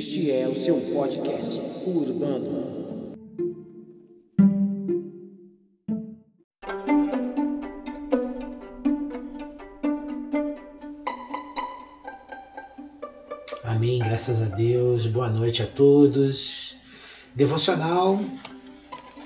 Este 0.00 0.30
é 0.30 0.48
o 0.48 0.54
seu 0.54 0.80
podcast 0.94 1.60
urbano. 1.86 3.12
Amém, 13.62 13.98
graças 13.98 14.40
a 14.40 14.46
Deus. 14.46 15.06
Boa 15.06 15.28
noite 15.28 15.62
a 15.62 15.66
todos. 15.66 16.76
Devocional, 17.34 18.18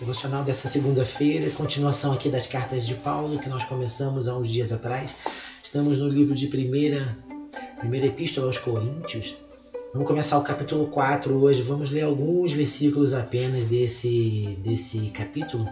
devocional 0.00 0.42
dessa 0.42 0.66
segunda-feira, 0.66 1.48
continuação 1.50 2.12
aqui 2.12 2.28
das 2.28 2.48
cartas 2.48 2.84
de 2.84 2.94
Paulo 2.94 3.38
que 3.38 3.48
nós 3.48 3.62
começamos 3.62 4.26
há 4.26 4.36
uns 4.36 4.48
dias 4.48 4.72
atrás. 4.72 5.14
Estamos 5.62 6.00
no 6.00 6.08
livro 6.08 6.34
de 6.34 6.48
primeira, 6.48 7.16
primeira 7.78 8.08
epístola 8.08 8.48
aos 8.48 8.58
Coríntios. 8.58 9.43
Vamos 9.94 10.08
começar 10.08 10.36
o 10.38 10.42
capítulo 10.42 10.88
4 10.88 11.40
hoje. 11.40 11.62
Vamos 11.62 11.88
ler 11.88 12.02
alguns 12.02 12.52
versículos 12.52 13.14
apenas 13.14 13.64
desse, 13.66 14.58
desse 14.60 14.98
capítulo. 15.10 15.68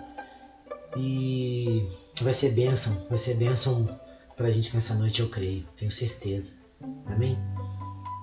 E 0.97 1.85
vai 2.21 2.33
ser 2.33 2.51
bênção, 2.51 3.05
vai 3.09 3.19
ser 3.19 3.35
bênção 3.35 3.99
para 4.37 4.47
a 4.47 4.51
gente 4.53 4.73
nessa 4.77 4.95
noite, 4.95 5.19
eu 5.19 5.29
creio, 5.29 5.65
tenho 5.77 5.91
certeza. 5.91 6.53
Amém? 7.07 7.37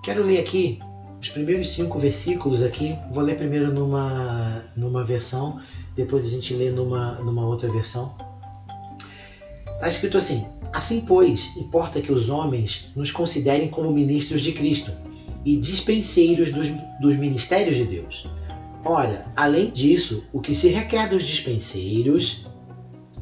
Quero 0.02 0.24
ler 0.24 0.40
aqui 0.40 0.80
os 1.20 1.28
primeiros 1.28 1.68
cinco 1.68 2.00
versículos 2.00 2.64
aqui. 2.64 2.98
Vou 3.12 3.22
ler 3.22 3.36
primeiro 3.36 3.74
numa, 3.74 4.64
numa 4.78 5.04
versão, 5.04 5.60
depois 5.98 6.26
a 6.26 6.30
gente 6.30 6.54
lê 6.54 6.72
numa, 6.72 7.16
numa 7.16 7.46
outra 7.46 7.70
versão. 7.70 8.16
Está 9.74 9.90
escrito 9.90 10.16
assim: 10.16 10.48
Assim, 10.72 11.02
pois, 11.02 11.58
importa 11.58 12.00
que 12.00 12.14
os 12.14 12.30
homens 12.30 12.90
nos 12.96 13.12
considerem 13.12 13.68
como 13.68 13.92
ministros 13.92 14.42
de 14.42 14.54
Cristo 14.54 15.09
e 15.46 15.56
dispenseiros 15.58 16.52
dos, 16.52 16.70
dos 17.02 17.18
ministérios 17.18 17.78
de 17.78 17.86
Deus. 17.86 18.28
Ora, 18.84 19.26
além 19.36 19.70
disso, 19.70 20.24
o 20.32 20.40
que 20.40 20.56
se 20.56 20.70
requer 20.70 21.10
dos 21.10 21.26
dispenseiros 21.26 22.46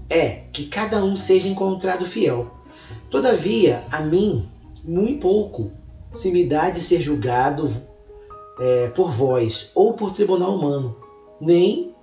é 0.10 0.44
que 0.52 0.66
cada 0.66 1.04
um 1.04 1.16
seja 1.16 1.48
encontrado 1.48 2.06
fiel. 2.06 2.52
Todavia, 3.10 3.84
a 3.92 4.02
mim, 4.02 4.48
muito 4.84 5.22
pouco 5.22 5.72
se 6.10 6.32
me 6.32 6.46
dá 6.46 6.70
de 6.70 6.80
ser 6.80 7.02
julgado 7.02 7.70
é, 8.60 8.88
por 8.90 9.12
vós 9.12 9.72
ou 9.76 9.94
por 9.94 10.14
tribunal 10.14 10.56
humano, 10.56 10.96
nem, 11.40 11.94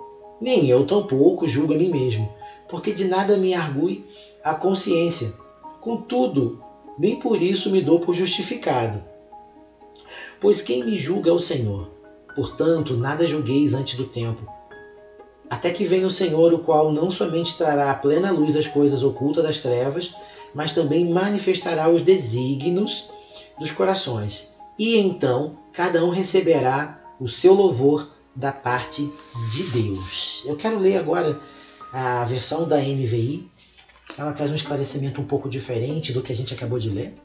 nem 0.41 0.69
eu 0.69 0.85
tampouco 0.85 1.49
julgo 1.49 1.75
a 1.75 1.79
mim 1.79 1.91
mesmo, 1.91 2.33
porque 2.69 2.93
de 2.93 3.07
nada 3.07 3.37
me 3.37 3.55
argue 3.55 4.05
a 4.43 4.55
consciência. 4.55 5.33
Contudo, 5.81 6.63
nem 6.99 7.19
por 7.19 7.41
isso 7.41 7.71
me 7.71 7.81
dou 7.81 8.01
por 8.01 8.15
justificado 8.15 9.14
Pois 10.45 10.61
quem 10.61 10.85
me 10.85 10.99
julga 10.99 11.31
é 11.31 11.33
o 11.33 11.41
Senhor. 11.41 11.91
Portanto, 12.35 12.95
nada 12.99 13.27
julgueis 13.27 13.73
antes 13.73 13.97
do 13.97 14.05
tempo. 14.05 14.47
Até 15.49 15.71
que 15.71 15.87
venha 15.87 16.07
o 16.07 16.11
Senhor, 16.11 16.53
o 16.53 16.59
qual 16.59 16.93
não 16.93 17.11
somente 17.11 17.57
trará 17.57 17.91
à 17.91 17.95
plena 17.95 18.31
luz 18.31 18.55
as 18.55 18.67
coisas 18.67 19.03
ocultas 19.03 19.43
das 19.43 19.61
trevas, 19.61 20.15
mas 20.55 20.73
também 20.73 21.09
manifestará 21.09 21.89
os 21.89 22.03
desígnios 22.03 23.09
dos 23.59 23.71
corações. 23.71 24.51
E 24.79 24.99
então 24.99 25.57
cada 25.73 26.05
um 26.05 26.11
receberá 26.11 27.03
o 27.19 27.27
seu 27.27 27.55
louvor 27.55 28.11
da 28.37 28.53
parte 28.53 29.11
de 29.51 29.63
Deus. 29.71 30.43
Eu 30.45 30.57
quero 30.57 30.79
ler 30.79 30.99
agora 30.99 31.41
a 31.91 32.23
versão 32.27 32.69
da 32.69 32.77
NVI. 32.77 33.51
Ela 34.19 34.35
traz 34.35 34.51
um 34.51 34.57
esclarecimento 34.57 35.23
um 35.23 35.25
pouco 35.25 35.49
diferente 35.49 36.13
do 36.13 36.21
que 36.21 36.35
a 36.35 36.37
gente 36.37 36.53
acabou 36.53 36.79
de 36.79 36.91
ler. 36.91 37.24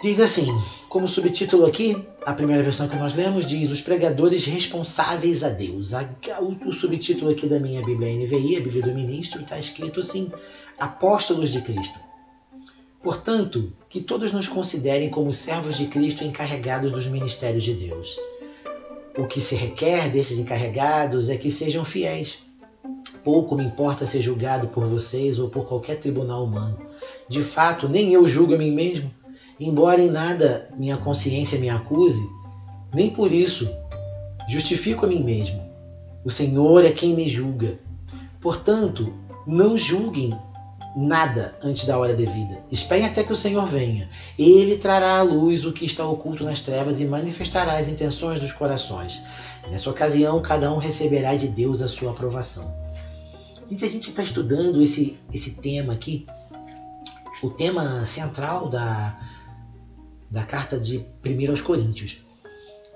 Diz 0.00 0.20
assim, 0.20 0.46
como 0.88 1.08
subtítulo 1.08 1.66
aqui, 1.66 2.00
a 2.24 2.32
primeira 2.32 2.62
versão 2.62 2.88
que 2.88 2.94
nós 2.94 3.16
lemos 3.16 3.44
diz 3.44 3.68
os 3.68 3.80
pregadores 3.80 4.44
responsáveis 4.44 5.42
a 5.42 5.48
Deus. 5.48 5.92
O, 6.64 6.72
subtítulo 6.72 7.32
aqui 7.32 7.48
da 7.48 7.58
minha 7.58 7.84
Bíblia 7.84 8.14
NVI, 8.14 8.58
a 8.58 8.60
Bíblia 8.60 8.82
do 8.82 8.94
Ministro, 8.94 9.42
está 9.42 9.58
escrito 9.58 9.98
assim: 9.98 10.30
Apóstolos 10.78 11.50
de 11.50 11.62
Cristo. 11.62 11.98
Portanto, 13.02 13.72
que 13.88 14.00
todos 14.00 14.32
nos 14.32 14.46
considerem 14.46 15.10
como 15.10 15.32
servos 15.32 15.76
de 15.76 15.86
Cristo 15.86 16.22
encarregados 16.22 16.92
dos 16.92 17.08
ministérios 17.08 17.64
de 17.64 17.74
Deus. 17.74 18.20
O 19.16 19.26
que 19.26 19.40
se 19.40 19.56
requer 19.56 20.10
desses 20.10 20.38
encarregados 20.38 21.28
é 21.28 21.36
que 21.36 21.50
sejam 21.50 21.84
fiéis. 21.84 22.44
Pouco 23.24 23.56
me 23.56 23.64
importa 23.64 24.06
ser 24.06 24.22
julgado 24.22 24.68
por 24.68 24.86
vocês 24.86 25.40
ou 25.40 25.48
por 25.50 25.66
qualquer 25.66 25.98
tribunal 25.98 26.44
humano. 26.44 26.78
De 27.28 27.42
fato, 27.42 27.88
nem 27.88 28.12
eu 28.12 28.28
julgo 28.28 28.54
a 28.54 28.58
mim 28.58 28.70
mesmo 28.70 29.17
Embora 29.60 30.00
em 30.00 30.10
nada 30.10 30.68
minha 30.76 30.96
consciência 30.96 31.58
me 31.58 31.68
acuse, 31.68 32.28
nem 32.94 33.10
por 33.10 33.32
isso 33.32 33.68
justifico 34.48 35.04
a 35.04 35.08
mim 35.08 35.22
mesmo. 35.22 35.60
O 36.24 36.30
Senhor 36.30 36.84
é 36.84 36.92
quem 36.92 37.14
me 37.14 37.28
julga. 37.28 37.78
Portanto, 38.40 39.12
não 39.46 39.76
julguem 39.76 40.38
nada 40.96 41.56
antes 41.62 41.84
da 41.84 41.98
hora 41.98 42.14
devida. 42.14 42.62
Esperem 42.70 43.06
até 43.06 43.22
que 43.22 43.32
o 43.32 43.36
Senhor 43.36 43.66
venha. 43.66 44.08
Ele 44.38 44.76
trará 44.76 45.18
à 45.18 45.22
luz 45.22 45.64
o 45.64 45.72
que 45.72 45.84
está 45.84 46.06
oculto 46.06 46.44
nas 46.44 46.60
trevas 46.60 47.00
e 47.00 47.04
manifestará 47.04 47.78
as 47.78 47.88
intenções 47.88 48.40
dos 48.40 48.52
corações. 48.52 49.22
Nessa 49.70 49.90
ocasião, 49.90 50.40
cada 50.40 50.72
um 50.72 50.78
receberá 50.78 51.34
de 51.36 51.48
Deus 51.48 51.82
a 51.82 51.88
sua 51.88 52.10
aprovação. 52.10 52.74
Gente, 53.68 53.84
a 53.84 53.88
gente 53.88 54.10
está 54.10 54.22
estudando 54.22 54.82
esse, 54.82 55.20
esse 55.32 55.52
tema 55.52 55.92
aqui, 55.92 56.26
o 57.42 57.50
tema 57.50 58.04
central 58.06 58.68
da, 58.68 59.18
da 60.30 60.42
carta 60.42 60.78
de 60.78 61.04
1 61.24 61.50
aos 61.50 61.62
Coríntios. 61.62 62.18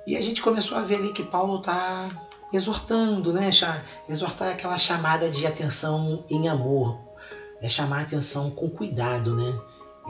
E 0.06 0.16
a 0.16 0.20
gente 0.20 0.43
começou 0.43 0.76
a 0.76 0.82
ver 0.82 0.97
ali 0.97 1.12
que 1.12 1.22
Paulo 1.22 1.59
está 1.59 2.09
exortando, 2.53 3.32
né? 3.32 3.50
Exortar 4.09 4.50
aquela 4.50 4.76
chamada 4.76 5.31
de 5.31 5.47
atenção 5.47 6.25
em 6.28 6.48
amor, 6.48 6.98
é 7.60 7.69
chamar 7.69 7.98
a 7.98 8.03
atenção 8.03 8.50
com 8.50 8.69
cuidado, 8.69 9.34
né? 9.34 9.60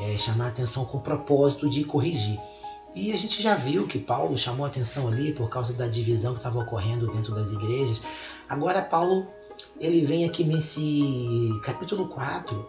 É 0.00 0.19
chamar 0.19 0.47
a 0.47 0.49
atenção 0.49 0.84
com 0.84 0.99
o 0.99 1.03
propósito 1.03 1.69
de 1.69 1.84
corrigir. 1.84 2.41
E 2.94 3.12
a 3.12 3.16
gente 3.16 3.43
já 3.43 3.54
viu 3.54 3.87
que 3.87 3.99
Paulo 3.99 4.37
chamou 4.37 4.66
atenção 4.66 5.09
ali 5.09 5.33
por 5.33 5.49
causa 5.49 5.72
da 5.75 5.87
divisão 5.87 6.33
que 6.33 6.41
estava 6.41 6.59
ocorrendo 6.59 7.06
dentro 7.12 7.34
das 7.34 7.53
igrejas. 7.53 8.00
Agora 8.49 8.83
Paulo, 8.83 9.27
ele 9.78 10.04
vem 10.04 10.25
aqui 10.25 10.44
nesse 10.44 11.50
capítulo 11.62 12.09
4 12.09 12.69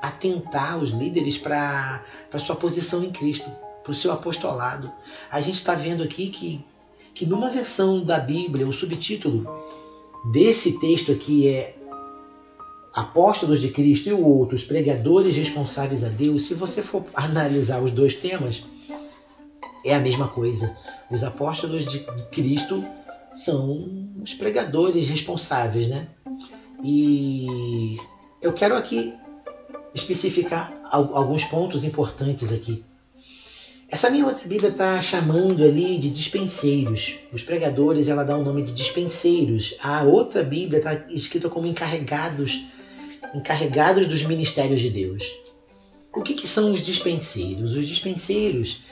atentar 0.00 0.78
os 0.78 0.90
líderes 0.90 1.36
para 1.36 2.02
a 2.32 2.38
sua 2.38 2.56
posição 2.56 3.04
em 3.04 3.10
Cristo, 3.10 3.50
para 3.82 3.92
o 3.92 3.94
seu 3.94 4.12
apostolado. 4.12 4.90
A 5.30 5.40
gente 5.40 5.56
está 5.56 5.74
vendo 5.74 6.02
aqui 6.02 6.28
que, 6.28 6.64
que 7.14 7.26
numa 7.26 7.50
versão 7.50 8.02
da 8.02 8.18
Bíblia, 8.18 8.66
o 8.66 8.72
subtítulo 8.72 9.46
desse 10.32 10.78
texto 10.78 11.12
aqui 11.12 11.48
é 11.48 11.76
Apóstolos 12.92 13.60
de 13.60 13.68
Cristo 13.68 14.08
e 14.08 14.12
o 14.12 14.26
outro, 14.26 14.56
os 14.56 14.64
pregadores 14.64 15.36
responsáveis 15.36 16.02
a 16.02 16.08
Deus. 16.08 16.46
Se 16.46 16.54
você 16.54 16.82
for 16.82 17.04
analisar 17.14 17.82
os 17.82 17.92
dois 17.92 18.14
temas, 18.14 18.64
é 19.84 19.94
a 19.94 20.00
mesma 20.00 20.28
coisa. 20.28 20.76
Os 21.10 21.22
apóstolos 21.22 21.86
de 21.86 22.00
Cristo 22.30 22.84
são 23.32 24.08
os 24.20 24.34
pregadores 24.34 25.08
responsáveis, 25.08 25.88
né? 25.88 26.08
E 26.82 27.96
eu 28.42 28.52
quero 28.52 28.76
aqui 28.76 29.14
especificar 29.94 30.72
alguns 30.90 31.44
pontos 31.44 31.84
importantes 31.84 32.52
aqui. 32.52 32.84
Essa 33.88 34.08
minha 34.08 34.24
outra 34.24 34.46
Bíblia 34.46 34.70
está 34.70 35.00
chamando 35.00 35.64
ali 35.64 35.98
de 35.98 36.10
dispenseiros. 36.10 37.16
Os 37.32 37.42
pregadores, 37.42 38.08
ela 38.08 38.22
dá 38.22 38.36
o 38.36 38.44
nome 38.44 38.62
de 38.62 38.72
dispenseiros. 38.72 39.74
A 39.82 40.04
outra 40.04 40.44
Bíblia 40.44 40.78
está 40.78 40.94
escrita 41.10 41.48
como 41.48 41.66
encarregados, 41.66 42.62
encarregados 43.34 44.06
dos 44.06 44.22
ministérios 44.22 44.80
de 44.80 44.90
Deus. 44.90 45.24
O 46.14 46.22
que, 46.22 46.34
que 46.34 46.46
são 46.46 46.72
os 46.72 46.82
dispenseiros? 46.82 47.76
Os 47.76 47.86
dispenseiros, 47.86 48.82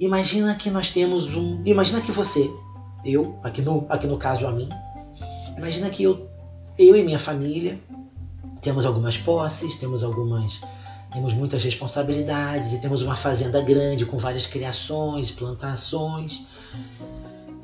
imagina 0.00 0.54
que 0.54 0.70
nós 0.70 0.90
temos 0.90 1.26
um, 1.26 1.62
imagina 1.66 2.00
que 2.00 2.10
você, 2.10 2.50
eu, 3.04 3.38
aqui 3.42 3.60
no, 3.60 3.84
aqui 3.90 4.06
no 4.06 4.16
caso 4.16 4.46
a 4.46 4.52
mim, 4.52 4.70
imagina 5.56 5.90
que 5.90 6.02
eu, 6.02 6.30
eu 6.78 6.96
e 6.96 7.02
minha 7.02 7.18
família, 7.18 7.78
temos 8.66 8.84
algumas 8.84 9.16
posses, 9.16 9.76
temos 9.76 10.02
algumas 10.02 10.60
temos 11.12 11.32
muitas 11.32 11.62
responsabilidades 11.62 12.72
e 12.72 12.80
temos 12.80 13.00
uma 13.00 13.14
fazenda 13.14 13.62
grande 13.62 14.04
com 14.04 14.18
várias 14.18 14.44
criações, 14.44 15.30
plantações. 15.30 16.42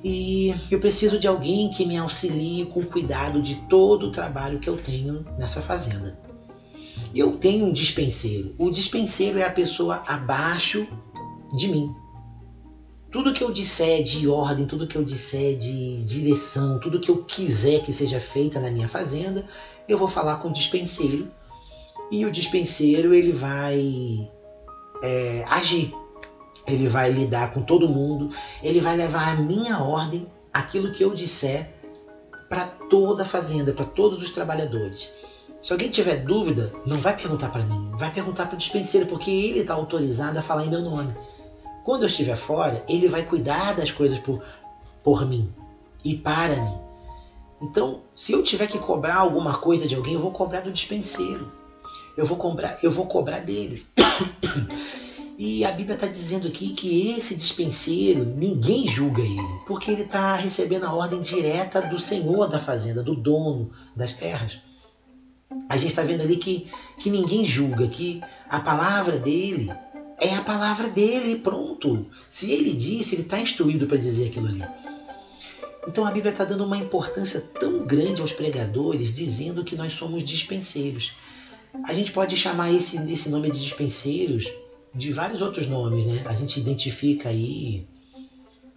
E 0.02 0.54
eu 0.70 0.78
preciso 0.78 1.18
de 1.18 1.26
alguém 1.26 1.68
que 1.70 1.84
me 1.84 1.96
auxilie 1.96 2.66
com 2.66 2.84
cuidado 2.84 3.42
de 3.42 3.56
todo 3.68 4.06
o 4.06 4.12
trabalho 4.12 4.60
que 4.60 4.70
eu 4.70 4.76
tenho 4.76 5.26
nessa 5.36 5.60
fazenda. 5.60 6.16
Eu 7.12 7.32
tenho 7.32 7.66
um 7.66 7.72
dispenseiro. 7.72 8.54
O 8.56 8.70
dispenseiro 8.70 9.40
é 9.40 9.42
a 9.42 9.50
pessoa 9.50 10.04
abaixo 10.06 10.86
de 11.52 11.66
mim. 11.66 11.92
Tudo 13.10 13.34
que 13.34 13.44
eu 13.44 13.52
disser 13.52 14.02
de 14.04 14.26
ordem, 14.28 14.66
tudo 14.66 14.86
que 14.86 14.96
eu 14.96 15.04
disser 15.04 15.58
de 15.58 16.02
direção, 16.04 16.78
tudo 16.78 17.00
que 17.00 17.10
eu 17.10 17.24
quiser 17.24 17.82
que 17.82 17.92
seja 17.92 18.20
feita 18.20 18.58
na 18.58 18.70
minha 18.70 18.88
fazenda, 18.88 19.44
eu 19.92 19.98
vou 19.98 20.08
falar 20.08 20.36
com 20.36 20.48
o 20.48 20.52
dispenseiro 20.52 21.30
e 22.10 22.24
o 22.24 22.30
dispenseiro 22.30 23.14
ele 23.14 23.32
vai 23.32 24.30
é, 25.02 25.44
agir. 25.48 25.94
ele 26.66 26.88
vai 26.88 27.10
lidar 27.10 27.52
com 27.52 27.62
todo 27.62 27.88
mundo, 27.88 28.30
ele 28.62 28.80
vai 28.80 28.96
levar 28.96 29.28
a 29.28 29.36
minha 29.36 29.78
ordem, 29.78 30.26
aquilo 30.52 30.92
que 30.92 31.02
eu 31.02 31.12
disser, 31.12 31.74
para 32.48 32.66
toda 32.66 33.22
a 33.22 33.26
fazenda, 33.26 33.72
para 33.72 33.84
todos 33.84 34.22
os 34.22 34.30
trabalhadores. 34.30 35.10
Se 35.60 35.72
alguém 35.72 35.90
tiver 35.90 36.24
dúvida, 36.24 36.72
não 36.86 36.98
vai 36.98 37.16
perguntar 37.16 37.48
para 37.48 37.64
mim, 37.64 37.90
vai 37.94 38.10
perguntar 38.12 38.46
para 38.46 38.54
o 38.54 38.58
dispenseiro, 38.58 39.06
porque 39.06 39.30
ele 39.30 39.60
está 39.60 39.74
autorizado 39.74 40.38
a 40.38 40.42
falar 40.42 40.66
em 40.66 40.70
meu 40.70 40.82
nome. 40.82 41.14
Quando 41.84 42.02
eu 42.02 42.08
estiver 42.08 42.36
fora, 42.36 42.84
ele 42.88 43.08
vai 43.08 43.24
cuidar 43.24 43.74
das 43.74 43.90
coisas 43.90 44.18
por, 44.18 44.42
por 45.02 45.26
mim 45.26 45.52
e 46.04 46.14
para 46.14 46.56
mim. 46.56 46.91
Então, 47.62 48.02
se 48.14 48.32
eu 48.32 48.42
tiver 48.42 48.66
que 48.66 48.78
cobrar 48.78 49.16
alguma 49.16 49.56
coisa 49.56 49.86
de 49.86 49.94
alguém, 49.94 50.14
eu 50.14 50.20
vou 50.20 50.32
cobrar 50.32 50.60
do 50.60 50.72
dispenseiro. 50.72 51.50
Eu 52.16 52.26
vou 52.26 52.36
cobrar, 52.36 52.78
eu 52.82 52.90
vou 52.90 53.06
cobrar 53.06 53.40
dele. 53.40 53.84
E 55.38 55.64
a 55.64 55.72
Bíblia 55.72 55.94
está 55.94 56.06
dizendo 56.06 56.46
aqui 56.46 56.68
que 56.68 57.10
esse 57.10 57.34
dispenseiro, 57.34 58.24
ninguém 58.24 58.86
julga 58.86 59.22
ele, 59.22 59.42
porque 59.66 59.90
ele 59.90 60.02
está 60.02 60.36
recebendo 60.36 60.84
a 60.84 60.92
ordem 60.92 61.20
direta 61.20 61.82
do 61.82 61.98
senhor 61.98 62.46
da 62.46 62.60
fazenda, 62.60 63.02
do 63.02 63.16
dono 63.16 63.72
das 63.96 64.14
terras. 64.14 64.60
A 65.68 65.76
gente 65.76 65.88
está 65.88 66.02
vendo 66.02 66.22
ali 66.22 66.36
que, 66.36 66.68
que 66.98 67.10
ninguém 67.10 67.44
julga, 67.44 67.88
que 67.88 68.22
a 68.48 68.60
palavra 68.60 69.18
dele 69.18 69.72
é 70.20 70.34
a 70.34 70.42
palavra 70.42 70.88
dele, 70.88 71.36
pronto. 71.36 72.06
Se 72.30 72.52
ele 72.52 72.72
disse, 72.74 73.16
ele 73.16 73.22
está 73.22 73.40
instruído 73.40 73.86
para 73.86 73.96
dizer 73.96 74.28
aquilo 74.28 74.46
ali. 74.46 74.62
Então 75.86 76.06
a 76.06 76.10
Bíblia 76.10 76.32
está 76.32 76.44
dando 76.44 76.64
uma 76.64 76.78
importância 76.78 77.40
tão 77.40 77.84
grande 77.84 78.20
aos 78.20 78.32
pregadores, 78.32 79.12
dizendo 79.12 79.64
que 79.64 79.74
nós 79.74 79.94
somos 79.94 80.24
dispenseiros. 80.24 81.14
A 81.84 81.92
gente 81.92 82.12
pode 82.12 82.36
chamar 82.36 82.72
esse, 82.72 82.98
esse 83.10 83.30
nome 83.30 83.50
de 83.50 83.60
dispenseiros 83.60 84.46
de 84.94 85.12
vários 85.12 85.40
outros 85.40 85.66
nomes, 85.66 86.06
né? 86.06 86.22
A 86.26 86.34
gente 86.34 86.60
identifica 86.60 87.30
aí 87.30 87.86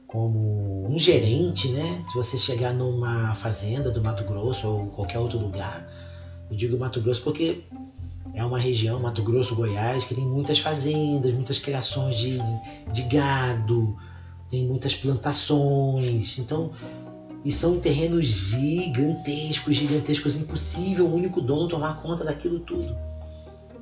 como 0.08 0.88
um 0.90 0.98
gerente, 0.98 1.68
né? 1.70 2.04
Se 2.10 2.16
você 2.16 2.38
chegar 2.38 2.74
numa 2.74 3.36
fazenda 3.36 3.92
do 3.92 4.02
Mato 4.02 4.24
Grosso 4.24 4.68
ou 4.68 4.88
qualquer 4.88 5.20
outro 5.20 5.38
lugar, 5.38 5.88
eu 6.50 6.56
digo 6.56 6.78
Mato 6.78 7.02
Grosso 7.02 7.22
porque 7.22 7.64
é 8.34 8.44
uma 8.44 8.60
região, 8.60 9.00
Mato 9.00 9.22
Grosso, 9.22 9.56
Goiás, 9.56 10.06
que 10.06 10.16
tem 10.16 10.26
muitas 10.26 10.60
fazendas, 10.60 11.34
muitas 11.34 11.60
criações 11.60 12.18
de, 12.18 12.40
de 12.92 13.02
gado, 13.04 13.98
tem 14.56 14.66
muitas 14.66 14.96
plantações. 14.96 16.40
Então, 16.40 16.72
e 17.44 17.52
são 17.52 17.78
terrenos 17.78 18.26
gigantescos, 18.26 19.76
gigantescos, 19.76 20.36
impossível 20.36 21.06
o 21.06 21.14
único 21.14 21.42
dono 21.42 21.68
tomar 21.68 22.02
conta 22.02 22.24
daquilo 22.24 22.60
tudo. 22.62 22.98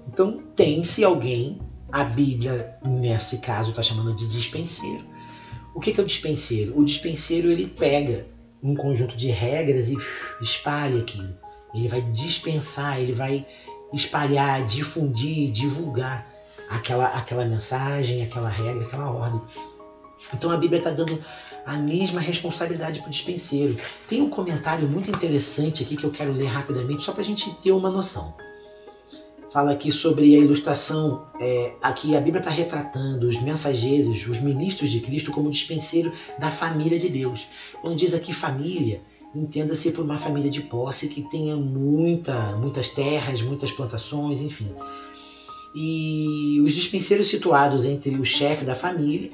Então, 0.08 0.42
tem-se 0.56 1.04
alguém 1.04 1.60
a 1.92 2.04
Bíblia, 2.04 2.76
nesse 2.84 3.38
caso, 3.38 3.70
está 3.70 3.84
chamando 3.84 4.16
de 4.16 4.28
dispenseiro. 4.28 5.04
O 5.76 5.80
que 5.80 5.98
é 5.98 6.04
o 6.04 6.06
dispenseiro? 6.06 6.78
O 6.78 6.84
dispenseiro 6.84 7.52
ele 7.52 7.68
pega 7.68 8.26
um 8.62 8.76
conjunto 8.76 9.16
de 9.16 9.28
regras 9.28 9.92
e 9.92 9.98
espalha 10.42 11.02
aquilo. 11.02 11.38
Ele 11.74 11.88
vai 11.88 12.02
dispensar, 12.02 13.00
ele 13.00 13.14
vai 13.14 13.46
espalhar, 13.94 14.66
difundir, 14.66 15.52
divulgar 15.52 16.28
aquela, 16.70 17.08
aquela 17.08 17.46
mensagem, 17.46 18.24
aquela 18.24 18.50
regra, 18.50 18.84
aquela 18.86 19.12
ordem. 19.12 19.42
Então 20.34 20.52
a 20.52 20.58
Bíblia 20.58 20.80
está 20.80 20.92
dando 20.92 21.20
a 21.66 21.78
mesma 21.78 22.20
responsabilidade 22.20 23.00
para 23.00 23.08
o 23.08 23.12
dispenseiro. 23.12 23.76
Tem 24.08 24.22
um 24.22 24.30
comentário 24.30 24.88
muito 24.88 25.10
interessante 25.10 25.84
aqui 25.84 25.96
que 25.96 26.04
eu 26.04 26.12
quero 26.12 26.34
ler 26.34 26.48
rapidamente, 26.48 27.04
só 27.04 27.12
para 27.12 27.22
a 27.22 27.26
gente 27.26 27.54
ter 27.56 27.72
uma 27.72 27.90
noção 27.90 28.36
fala 29.54 29.72
aqui 29.72 29.92
sobre 29.92 30.36
a 30.36 30.40
ilustração. 30.40 31.28
É, 31.40 31.76
aqui 31.80 32.18
a 32.18 32.20
Bíblia 32.20 32.40
está 32.40 32.50
retratando 32.50 33.28
os 33.28 33.40
mensageiros, 33.40 34.26
os 34.28 34.40
ministros 34.42 34.90
de 34.90 35.00
Cristo, 35.00 35.32
como 35.32 35.52
dispenseiro 35.52 36.12
da 36.40 36.50
família 36.50 36.98
de 36.98 37.08
Deus. 37.08 37.46
Quando 37.80 37.96
diz 37.96 38.16
aqui 38.16 38.34
família, 38.34 39.00
entenda-se 39.36 39.92
por 39.92 40.04
uma 40.04 40.18
família 40.18 40.50
de 40.50 40.62
posse 40.62 41.08
que 41.08 41.22
tenha 41.30 41.56
muita, 41.56 42.56
muitas 42.58 42.90
terras, 42.90 43.44
muitas 43.44 43.72
plantações, 43.72 44.42
enfim. 44.42 44.72
E 45.76 46.60
os 46.66 46.74
dispenseiros 46.74 47.28
situados 47.28 47.86
entre 47.86 48.16
o 48.16 48.26
chefe 48.26 48.66
da 48.66 48.74
família, 48.74 49.30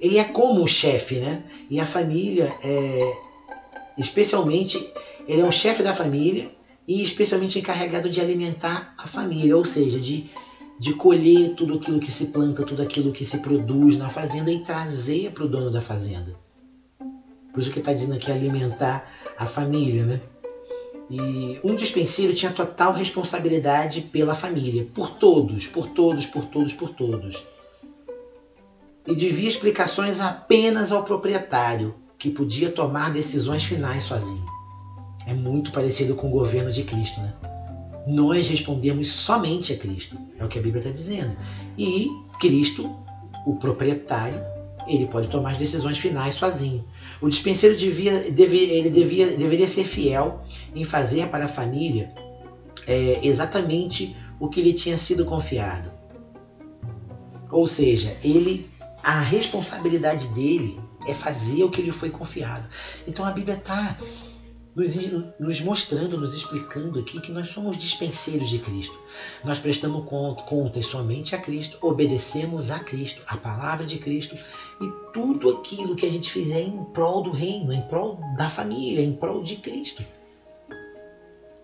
ele 0.00 0.18
é 0.18 0.24
como 0.24 0.62
o 0.62 0.68
chefe, 0.68 1.16
né? 1.16 1.44
E 1.70 1.80
a 1.80 1.86
família 1.86 2.52
é, 2.62 3.12
especialmente, 3.96 4.92
ele 5.26 5.40
é 5.40 5.44
um 5.44 5.52
chefe 5.52 5.82
da 5.82 5.92
família 5.92 6.50
e 6.86 7.02
especialmente 7.02 7.58
encarregado 7.58 8.10
de 8.10 8.20
alimentar 8.20 8.94
a 8.98 9.06
família, 9.06 9.56
ou 9.56 9.64
seja, 9.64 10.00
de, 10.00 10.28
de 10.78 10.94
colher 10.94 11.54
tudo 11.54 11.74
aquilo 11.74 12.00
que 12.00 12.10
se 12.10 12.26
planta, 12.26 12.64
tudo 12.64 12.82
aquilo 12.82 13.12
que 13.12 13.24
se 13.24 13.38
produz 13.38 13.96
na 13.96 14.08
fazenda 14.08 14.50
e 14.50 14.60
trazer 14.60 15.30
para 15.30 15.44
o 15.44 15.48
dono 15.48 15.70
da 15.70 15.80
fazenda. 15.80 16.34
Por 17.52 17.60
isso 17.60 17.70
que 17.70 17.78
está 17.78 17.92
dizendo 17.92 18.14
aqui 18.14 18.32
alimentar 18.32 19.06
a 19.38 19.46
família, 19.46 20.04
né? 20.04 20.20
E 21.10 21.60
um 21.62 21.74
dispenseiro 21.74 22.32
tinha 22.32 22.50
total 22.50 22.94
responsabilidade 22.94 24.00
pela 24.00 24.34
família, 24.34 24.86
por 24.94 25.10
todos, 25.10 25.66
por 25.66 25.88
todos, 25.88 26.24
por 26.24 26.46
todos, 26.46 26.72
por 26.72 26.88
todos. 26.88 27.44
E 29.06 29.14
devia 29.14 29.48
explicações 29.48 30.20
apenas 30.20 30.92
ao 30.92 31.04
proprietário, 31.04 31.94
que 32.18 32.30
podia 32.30 32.70
tomar 32.70 33.12
decisões 33.12 33.64
finais 33.64 34.04
sozinho. 34.04 34.46
É 35.26 35.34
muito 35.34 35.72
parecido 35.72 36.14
com 36.14 36.28
o 36.28 36.30
governo 36.30 36.70
de 36.70 36.84
Cristo, 36.84 37.20
né? 37.20 37.32
Nós 38.06 38.48
respondemos 38.48 39.10
somente 39.10 39.72
a 39.72 39.76
Cristo, 39.76 40.16
é 40.38 40.44
o 40.44 40.48
que 40.48 40.58
a 40.58 40.62
Bíblia 40.62 40.80
está 40.80 40.90
dizendo. 40.90 41.36
E 41.76 42.08
Cristo, 42.40 42.94
o 43.46 43.56
proprietário, 43.56 44.40
ele 44.86 45.06
pode 45.06 45.28
tomar 45.28 45.52
as 45.52 45.58
decisões 45.58 45.98
finais 45.98 46.34
sozinho. 46.34 46.84
O 47.20 47.28
dispenseiro 47.28 47.76
devia, 47.76 48.30
deve, 48.30 48.58
ele 48.58 48.90
devia, 48.90 49.36
deveria 49.36 49.68
ser 49.68 49.84
fiel 49.84 50.42
em 50.74 50.84
fazer 50.84 51.28
para 51.28 51.44
a 51.44 51.48
família 51.48 52.12
é, 52.86 53.20
exatamente 53.22 54.16
o 54.40 54.48
que 54.48 54.60
lhe 54.60 54.72
tinha 54.72 54.98
sido 54.98 55.24
confiado. 55.24 55.90
Ou 57.50 57.66
seja, 57.66 58.16
ele, 58.24 58.68
a 59.02 59.20
responsabilidade 59.20 60.28
dele 60.28 60.80
é 61.06 61.14
fazer 61.14 61.64
o 61.64 61.70
que 61.70 61.82
lhe 61.82 61.90
foi 61.90 62.10
confiado. 62.10 62.66
Então 63.06 63.24
a 63.24 63.32
Bíblia 63.32 63.56
está 63.56 63.98
nos, 64.74 64.96
nos 65.38 65.60
mostrando, 65.60 66.18
nos 66.18 66.34
explicando 66.34 66.98
aqui 66.98 67.20
que 67.20 67.32
nós 67.32 67.50
somos 67.50 67.76
dispenseiros 67.76 68.48
de 68.48 68.58
Cristo. 68.58 68.98
Nós 69.44 69.58
prestamos 69.58 70.04
contas 70.06 70.86
somente 70.86 71.34
a 71.34 71.38
Cristo, 71.38 71.78
obedecemos 71.80 72.70
a 72.70 72.78
Cristo, 72.78 73.22
a 73.26 73.36
palavra 73.36 73.84
de 73.84 73.98
Cristo 73.98 74.36
e 74.80 75.12
tudo 75.12 75.50
aquilo 75.50 75.96
que 75.96 76.06
a 76.06 76.10
gente 76.10 76.30
fizer 76.30 76.60
em 76.60 76.84
prol 76.92 77.22
do 77.22 77.30
reino, 77.30 77.72
em 77.72 77.82
prol 77.82 78.20
da 78.36 78.48
família, 78.48 79.02
em 79.02 79.12
prol 79.12 79.42
de 79.42 79.56
Cristo. 79.56 80.02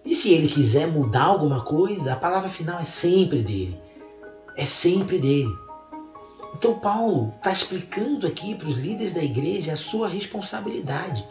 E 0.05 0.15
se 0.15 0.33
ele 0.33 0.49
quiser 0.49 0.89
mudar 0.89 1.25
alguma 1.25 1.61
coisa, 1.61 2.13
a 2.13 2.17
palavra 2.17 2.49
final 2.49 2.79
é 2.81 2.85
sempre 2.85 3.43
dele. 3.43 3.79
É 4.57 4.65
sempre 4.65 5.19
dele. 5.19 5.68
Então 6.59 6.77
Paulo 6.77 7.33
está 7.37 7.53
explicando 7.53 8.27
aqui 8.27 8.53
para 8.57 8.67
os 8.69 8.79
líderes 8.79 9.13
da 9.13 9.23
igreja 9.23 9.75
a 9.75 9.77
sua 9.77 10.09
responsabilidade. 10.09 11.25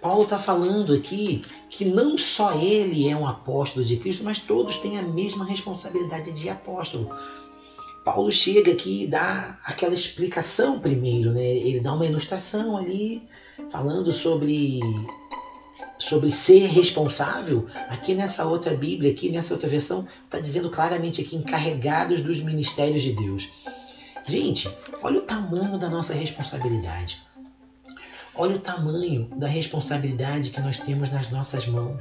Paulo 0.00 0.22
está 0.22 0.38
falando 0.38 0.94
aqui 0.94 1.44
que 1.68 1.84
não 1.84 2.16
só 2.16 2.54
ele 2.54 3.08
é 3.08 3.16
um 3.16 3.26
apóstolo 3.26 3.84
de 3.84 3.96
Cristo, 3.96 4.22
mas 4.22 4.38
todos 4.38 4.76
têm 4.76 4.98
a 4.98 5.02
mesma 5.02 5.44
responsabilidade 5.44 6.30
de 6.30 6.48
apóstolo. 6.48 7.12
Paulo 8.04 8.30
chega 8.30 8.70
aqui 8.70 9.02
e 9.02 9.06
dá 9.08 9.58
aquela 9.64 9.92
explicação 9.92 10.78
primeiro, 10.78 11.32
né? 11.32 11.44
Ele 11.44 11.80
dá 11.80 11.92
uma 11.92 12.06
ilustração 12.06 12.76
ali 12.76 13.28
falando 13.68 14.12
sobre 14.12 14.78
sobre 15.98 16.30
ser 16.30 16.66
responsável. 16.68 17.66
Aqui 17.88 18.14
nessa 18.14 18.44
outra 18.44 18.76
Bíblia, 18.76 19.10
aqui 19.10 19.28
nessa 19.28 19.54
outra 19.54 19.68
versão, 19.68 20.06
está 20.24 20.38
dizendo 20.38 20.70
claramente 20.70 21.20
aqui 21.20 21.34
encarregados 21.34 22.22
dos 22.22 22.40
ministérios 22.40 23.02
de 23.02 23.12
Deus. 23.12 23.48
Gente, 24.30 24.70
olha 25.02 25.18
o 25.18 25.22
tamanho 25.22 25.76
da 25.76 25.88
nossa 25.88 26.14
responsabilidade. 26.14 27.20
Olha 28.32 28.54
o 28.54 28.60
tamanho 28.60 29.28
da 29.34 29.48
responsabilidade 29.48 30.50
que 30.50 30.60
nós 30.60 30.78
temos 30.78 31.10
nas 31.10 31.32
nossas 31.32 31.66
mãos, 31.66 32.00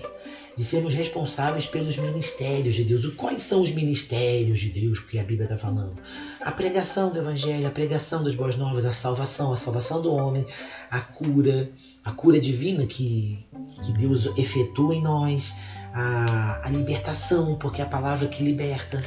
de 0.55 0.63
sermos 0.63 0.93
responsáveis 0.93 1.65
pelos 1.65 1.97
ministérios 1.97 2.75
de 2.75 2.83
Deus. 2.83 3.03
Quais 3.15 3.41
são 3.41 3.63
os 3.63 3.71
ministérios 3.71 4.59
de 4.59 4.69
Deus 4.69 4.99
que 4.99 5.17
a 5.17 5.23
Bíblia 5.23 5.45
está 5.45 5.57
falando? 5.57 5.97
A 6.39 6.51
pregação 6.51 7.09
do 7.09 7.17
Evangelho, 7.17 7.65
a 7.65 7.71
pregação 7.71 8.23
das 8.23 8.35
boas 8.35 8.55
novas, 8.55 8.85
a 8.85 8.91
salvação, 8.91 9.51
a 9.51 9.57
salvação 9.57 9.99
do 9.99 10.13
homem, 10.13 10.45
a 10.91 11.01
cura, 11.01 11.71
a 12.05 12.11
cura 12.11 12.39
divina 12.39 12.85
que, 12.85 13.43
que 13.83 13.91
Deus 13.93 14.27
efetua 14.37 14.93
em 14.93 15.01
nós, 15.01 15.55
a, 15.91 16.61
a 16.63 16.69
libertação, 16.69 17.55
porque 17.55 17.81
é 17.81 17.85
a 17.85 17.89
palavra 17.89 18.27
que 18.27 18.43
liberta, 18.43 19.01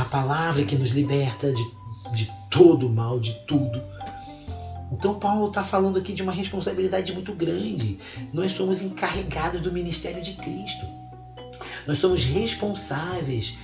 a 0.00 0.04
palavra 0.04 0.64
que 0.64 0.76
nos 0.76 0.90
liberta 0.90 1.52
de, 1.52 1.62
de 2.14 2.32
todo 2.50 2.86
o 2.86 2.90
mal, 2.90 3.20
de 3.20 3.34
tudo. 3.46 3.82
Então 4.92 5.18
Paulo 5.18 5.48
está 5.48 5.62
falando 5.62 5.98
aqui 5.98 6.12
de 6.12 6.22
uma 6.22 6.32
responsabilidade 6.32 7.12
muito 7.12 7.34
grande. 7.34 7.98
Nós 8.32 8.52
somos 8.52 8.80
encarregados 8.80 9.60
do 9.60 9.72
ministério 9.72 10.22
de 10.22 10.32
Cristo. 10.34 10.86
Nós 11.86 11.98
somos 11.98 12.24
responsáveis 12.24 13.56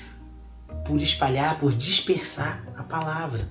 por 0.85 1.01
espalhar, 1.01 1.59
por 1.59 1.75
dispersar 1.75 2.65
a 2.77 2.83
palavra. 2.83 3.49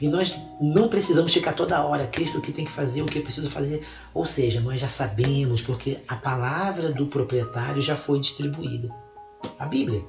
E 0.00 0.06
nós 0.06 0.36
não 0.60 0.88
precisamos 0.88 1.32
ficar 1.32 1.52
toda 1.52 1.82
hora, 1.84 2.06
Cristo, 2.06 2.38
o 2.38 2.40
que 2.40 2.52
tem 2.52 2.64
que 2.64 2.70
fazer, 2.70 3.02
o 3.02 3.06
que 3.06 3.18
eu 3.18 3.22
preciso 3.22 3.50
fazer. 3.50 3.84
Ou 4.12 4.24
seja, 4.24 4.60
nós 4.60 4.80
já 4.80 4.88
sabemos, 4.88 5.60
porque 5.60 5.98
a 6.06 6.14
palavra 6.14 6.92
do 6.92 7.06
proprietário 7.06 7.82
já 7.82 7.96
foi 7.96 8.20
distribuída. 8.20 8.94
A 9.58 9.66
Bíblia. 9.66 10.04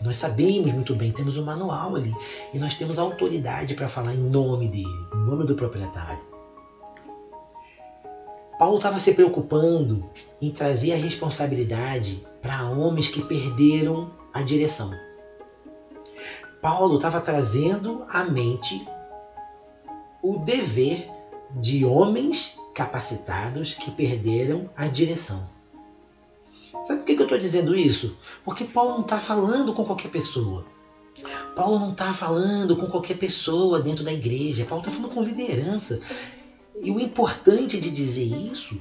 Nós 0.00 0.16
sabemos 0.16 0.72
muito 0.72 0.94
bem, 0.94 1.12
temos 1.12 1.36
um 1.36 1.44
manual 1.44 1.96
ali. 1.96 2.14
E 2.54 2.58
nós 2.58 2.74
temos 2.74 2.98
autoridade 2.98 3.74
para 3.74 3.88
falar 3.88 4.14
em 4.14 4.18
nome 4.18 4.68
dele, 4.68 5.06
em 5.14 5.18
nome 5.26 5.46
do 5.46 5.54
proprietário. 5.54 6.20
Paulo 8.58 8.76
estava 8.76 8.98
se 8.98 9.14
preocupando 9.14 10.08
em 10.40 10.50
trazer 10.50 10.92
a 10.92 10.96
responsabilidade 10.96 12.26
para 12.42 12.68
homens 12.68 13.08
que 13.08 13.22
perderam 13.22 14.10
a 14.32 14.42
direção. 14.42 14.90
Paulo 16.60 16.96
estava 16.96 17.20
trazendo 17.20 18.04
à 18.10 18.24
mente 18.24 18.86
o 20.22 20.38
dever 20.38 21.10
de 21.52 21.84
homens 21.84 22.58
capacitados 22.74 23.74
que 23.74 23.90
perderam 23.90 24.68
a 24.76 24.86
direção. 24.86 25.48
Sabe 26.84 27.00
por 27.00 27.06
que 27.06 27.12
eu 27.12 27.22
estou 27.22 27.38
dizendo 27.38 27.76
isso? 27.76 28.16
Porque 28.44 28.64
Paulo 28.64 28.94
não 28.94 29.00
está 29.02 29.18
falando 29.18 29.72
com 29.74 29.84
qualquer 29.84 30.10
pessoa. 30.10 30.64
Paulo 31.54 31.78
não 31.78 31.92
está 31.92 32.12
falando 32.14 32.76
com 32.76 32.86
qualquer 32.86 33.18
pessoa 33.18 33.80
dentro 33.80 34.04
da 34.04 34.12
igreja. 34.12 34.64
Paulo 34.64 34.82
está 34.82 34.90
falando 34.90 35.12
com 35.12 35.22
liderança. 35.22 36.00
E 36.82 36.90
o 36.90 36.98
importante 36.98 37.78
de 37.78 37.90
dizer 37.90 38.24
isso 38.24 38.80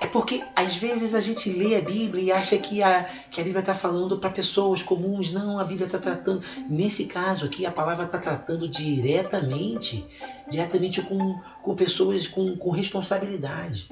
é 0.00 0.06
porque 0.06 0.44
às 0.54 0.76
vezes 0.76 1.14
a 1.14 1.20
gente 1.20 1.50
lê 1.50 1.76
a 1.76 1.80
Bíblia 1.80 2.22
e 2.22 2.32
acha 2.32 2.58
que 2.58 2.82
a, 2.82 3.04
que 3.30 3.40
a 3.40 3.44
Bíblia 3.44 3.60
está 3.60 3.74
falando 3.74 4.18
para 4.18 4.28
pessoas 4.28 4.82
comuns. 4.82 5.32
Não, 5.32 5.58
a 5.58 5.64
Bíblia 5.64 5.86
está 5.86 5.98
tratando. 5.98 6.42
Nesse 6.68 7.06
caso 7.06 7.46
aqui, 7.46 7.64
a 7.64 7.70
palavra 7.70 8.04
está 8.04 8.18
tratando 8.18 8.68
diretamente, 8.68 10.04
diretamente 10.50 11.00
com, 11.00 11.40
com 11.62 11.74
pessoas 11.74 12.26
com, 12.26 12.56
com 12.56 12.70
responsabilidade. 12.70 13.88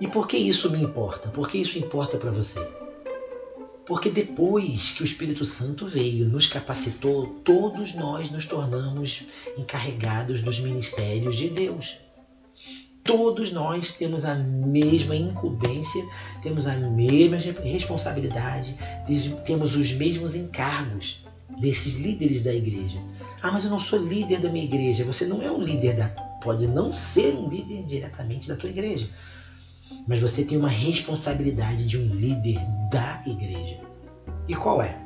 E 0.00 0.08
por 0.08 0.26
que 0.26 0.36
isso 0.36 0.70
me 0.70 0.82
importa? 0.82 1.28
Por 1.28 1.48
que 1.48 1.58
isso 1.58 1.78
importa 1.78 2.18
para 2.18 2.30
você? 2.30 2.60
Porque 3.86 4.10
depois 4.10 4.92
que 4.92 5.02
o 5.02 5.04
Espírito 5.04 5.44
Santo 5.44 5.86
veio, 5.86 6.26
nos 6.28 6.46
capacitou, 6.46 7.26
todos 7.44 7.94
nós 7.94 8.30
nos 8.30 8.46
tornamos 8.46 9.24
encarregados 9.58 10.40
dos 10.40 10.58
ministérios 10.58 11.36
de 11.36 11.50
Deus. 11.50 11.96
Todos 13.02 13.52
nós 13.52 13.92
temos 13.92 14.24
a 14.24 14.34
mesma 14.34 15.14
incumbência, 15.14 16.02
temos 16.42 16.66
a 16.66 16.74
mesma 16.74 17.36
responsabilidade, 17.62 18.74
temos 19.44 19.76
os 19.76 19.92
mesmos 19.92 20.34
encargos 20.34 21.22
desses 21.60 21.96
líderes 21.96 22.42
da 22.42 22.54
igreja. 22.54 22.98
Ah, 23.42 23.52
mas 23.52 23.64
eu 23.64 23.70
não 23.70 23.78
sou 23.78 23.98
líder 23.98 24.40
da 24.40 24.48
minha 24.48 24.64
igreja. 24.64 25.04
Você 25.04 25.26
não 25.26 25.42
é 25.42 25.50
um 25.50 25.62
líder 25.62 25.94
da. 25.94 26.08
Pode 26.42 26.66
não 26.66 26.94
ser 26.94 27.34
um 27.34 27.48
líder 27.48 27.84
diretamente 27.84 28.48
da 28.48 28.56
tua 28.56 28.70
igreja. 28.70 29.08
Mas 30.06 30.20
você 30.20 30.44
tem 30.44 30.58
uma 30.58 30.68
responsabilidade 30.68 31.86
de 31.86 31.98
um 31.98 32.06
líder 32.14 32.58
da 32.90 33.22
igreja. 33.26 33.80
E 34.46 34.54
qual 34.54 34.82
é? 34.82 35.00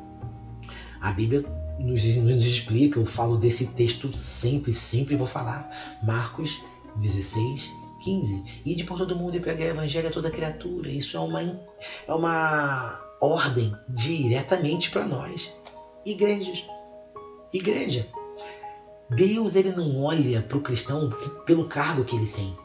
A 1.01 1.13
Bíblia 1.13 1.45
nos, 1.79 2.05
nos 2.17 2.47
explica, 2.47 2.99
eu 2.99 3.07
falo 3.07 3.37
desse 3.37 3.69
texto 3.69 4.13
sempre, 4.17 4.73
sempre 4.73 5.17
vou 5.17 5.27
falar. 5.27 5.71
Marcos 6.03 6.61
16, 6.97 7.71
15. 8.03 8.45
Ide 8.65 8.85
por 8.85 8.99
todo 8.99 9.17
mundo 9.17 9.37
e 9.37 9.41
pregar 9.41 9.69
o 9.69 9.71
evangelho 9.71 10.09
a 10.09 10.13
toda 10.13 10.31
criatura. 10.31 10.91
Isso 10.91 11.17
é 11.17 11.21
uma, 11.21 11.43
é 11.43 12.13
uma 12.13 13.01
ordem 13.21 13.73
diretamente 13.89 14.91
para 14.91 15.07
nós. 15.07 15.53
Igrejas. 16.05 16.67
Igreja. 17.53 18.07
Deus 19.11 19.57
ele 19.57 19.73
não 19.73 20.03
olha 20.03 20.43
para 20.43 20.59
o 20.59 20.63
cristão 20.63 21.11
pelo 21.47 21.67
cargo 21.67 22.05
que 22.05 22.17
ele 22.17 22.27
tem. 22.27 22.57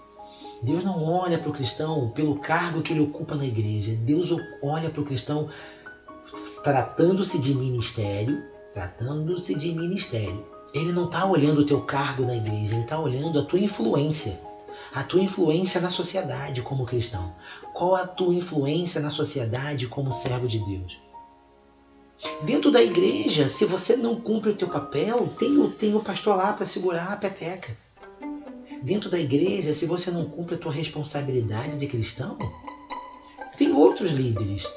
Deus 0.63 0.83
não 0.83 1.03
olha 1.03 1.37
para 1.37 1.49
o 1.49 1.53
cristão 1.53 2.09
pelo 2.09 2.39
cargo 2.39 2.81
que 2.81 2.93
ele 2.93 3.01
ocupa 3.01 3.35
na 3.35 3.45
igreja. 3.45 3.95
Deus 3.95 4.29
olha 4.61 4.89
para 4.89 5.01
o 5.01 5.05
cristão 5.05 5.49
tratando-se 6.63 7.37
de 7.37 7.53
ministério, 7.53 8.41
tratando-se 8.73 9.53
de 9.55 9.73
ministério. 9.73 10.45
Ele 10.73 10.91
não 10.91 11.05
está 11.05 11.25
olhando 11.25 11.61
o 11.61 11.65
teu 11.65 11.81
cargo 11.81 12.25
na 12.25 12.35
igreja, 12.35 12.73
ele 12.73 12.83
está 12.83 12.97
olhando 12.97 13.39
a 13.39 13.43
tua 13.43 13.59
influência 13.59 14.39
a 14.93 15.03
tua 15.03 15.21
influência 15.21 15.81
na 15.81 15.89
sociedade 15.89 16.61
como 16.61 16.85
cristão? 16.85 17.33
Qual 17.73 17.95
a 17.95 18.05
tua 18.05 18.33
influência 18.33 19.01
na 19.01 19.09
sociedade 19.09 19.87
como 19.87 20.11
servo 20.11 20.47
de 20.47 20.59
Deus? 20.59 20.97
Dentro 22.43 22.71
da 22.71 22.81
igreja, 22.81 23.47
se 23.47 23.65
você 23.65 23.95
não 23.95 24.21
cumpre 24.21 24.51
o 24.51 24.55
teu 24.55 24.69
papel, 24.69 25.27
tem 25.37 25.67
tem 25.71 25.95
o 25.95 25.99
pastor 25.99 26.37
lá 26.37 26.53
para 26.53 26.65
segurar 26.65 27.11
a 27.11 27.17
peteca. 27.17 27.75
Dentro 28.83 29.09
da 29.09 29.17
igreja, 29.17 29.71
se 29.71 29.85
você 29.85 30.11
não 30.11 30.25
cumpre 30.25 30.55
a 30.55 30.57
tua 30.57 30.71
responsabilidade 30.71 31.77
de 31.77 31.87
cristão, 31.87 32.37
tem 33.57 33.71
outros 33.71 34.11
líderes. 34.11 34.67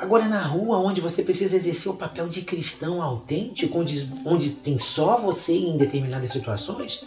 Agora, 0.00 0.26
na 0.26 0.42
rua, 0.42 0.78
onde 0.78 1.00
você 1.00 1.22
precisa 1.22 1.54
exercer 1.54 1.92
o 1.92 1.96
papel 1.96 2.28
de 2.28 2.42
cristão 2.42 3.00
autêntico, 3.00 3.78
onde, 3.78 4.10
onde 4.24 4.50
tem 4.54 4.76
só 4.76 5.18
você 5.18 5.52
em 5.52 5.76
determinadas 5.76 6.32
situações, 6.32 7.04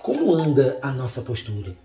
como 0.00 0.32
anda 0.32 0.78
a 0.80 0.92
nossa 0.92 1.20
postura. 1.22 1.76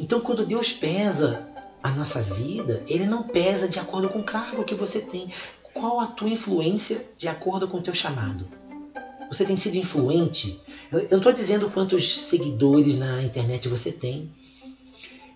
Então, 0.00 0.20
quando 0.20 0.44
Deus 0.44 0.72
pesa 0.72 1.48
a 1.80 1.90
nossa 1.92 2.20
vida, 2.20 2.82
Ele 2.88 3.06
não 3.06 3.22
pesa 3.22 3.68
de 3.68 3.78
acordo 3.78 4.08
com 4.08 4.18
o 4.18 4.24
cargo 4.24 4.64
que 4.64 4.74
você 4.74 5.00
tem. 5.00 5.28
Qual 5.72 6.00
a 6.00 6.08
tua 6.08 6.28
influência 6.28 7.06
de 7.16 7.28
acordo 7.28 7.68
com 7.68 7.78
o 7.78 7.82
teu 7.82 7.94
chamado? 7.94 8.48
Você 9.30 9.44
tem 9.44 9.56
sido 9.56 9.76
influente? 9.76 10.60
Eu 10.90 11.06
não 11.10 11.18
estou 11.18 11.32
dizendo 11.32 11.68
quantos 11.68 12.18
seguidores 12.18 12.96
na 12.96 13.22
internet 13.22 13.68
você 13.68 13.92
tem. 13.92 14.30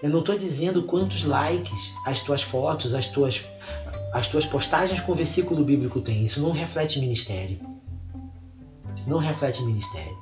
Eu 0.03 0.11
não 0.11 0.21
estou 0.21 0.35
dizendo 0.35 0.83
quantos 0.83 1.25
likes 1.25 1.93
as 2.07 2.23
tuas 2.23 2.41
fotos, 2.41 2.95
as 2.95 3.07
tuas, 3.07 3.43
as 4.15 4.27
tuas 4.27 4.47
postagens 4.47 5.01
com 5.01 5.15
versículo 5.15 5.63
bíblico 5.63 6.01
tem. 6.01 6.25
Isso 6.25 6.41
não 6.41 6.53
reflete 6.53 6.99
ministério. 6.99 7.61
Isso 8.97 9.09
não 9.09 9.19
reflete 9.19 9.63
ministério. 9.63 10.17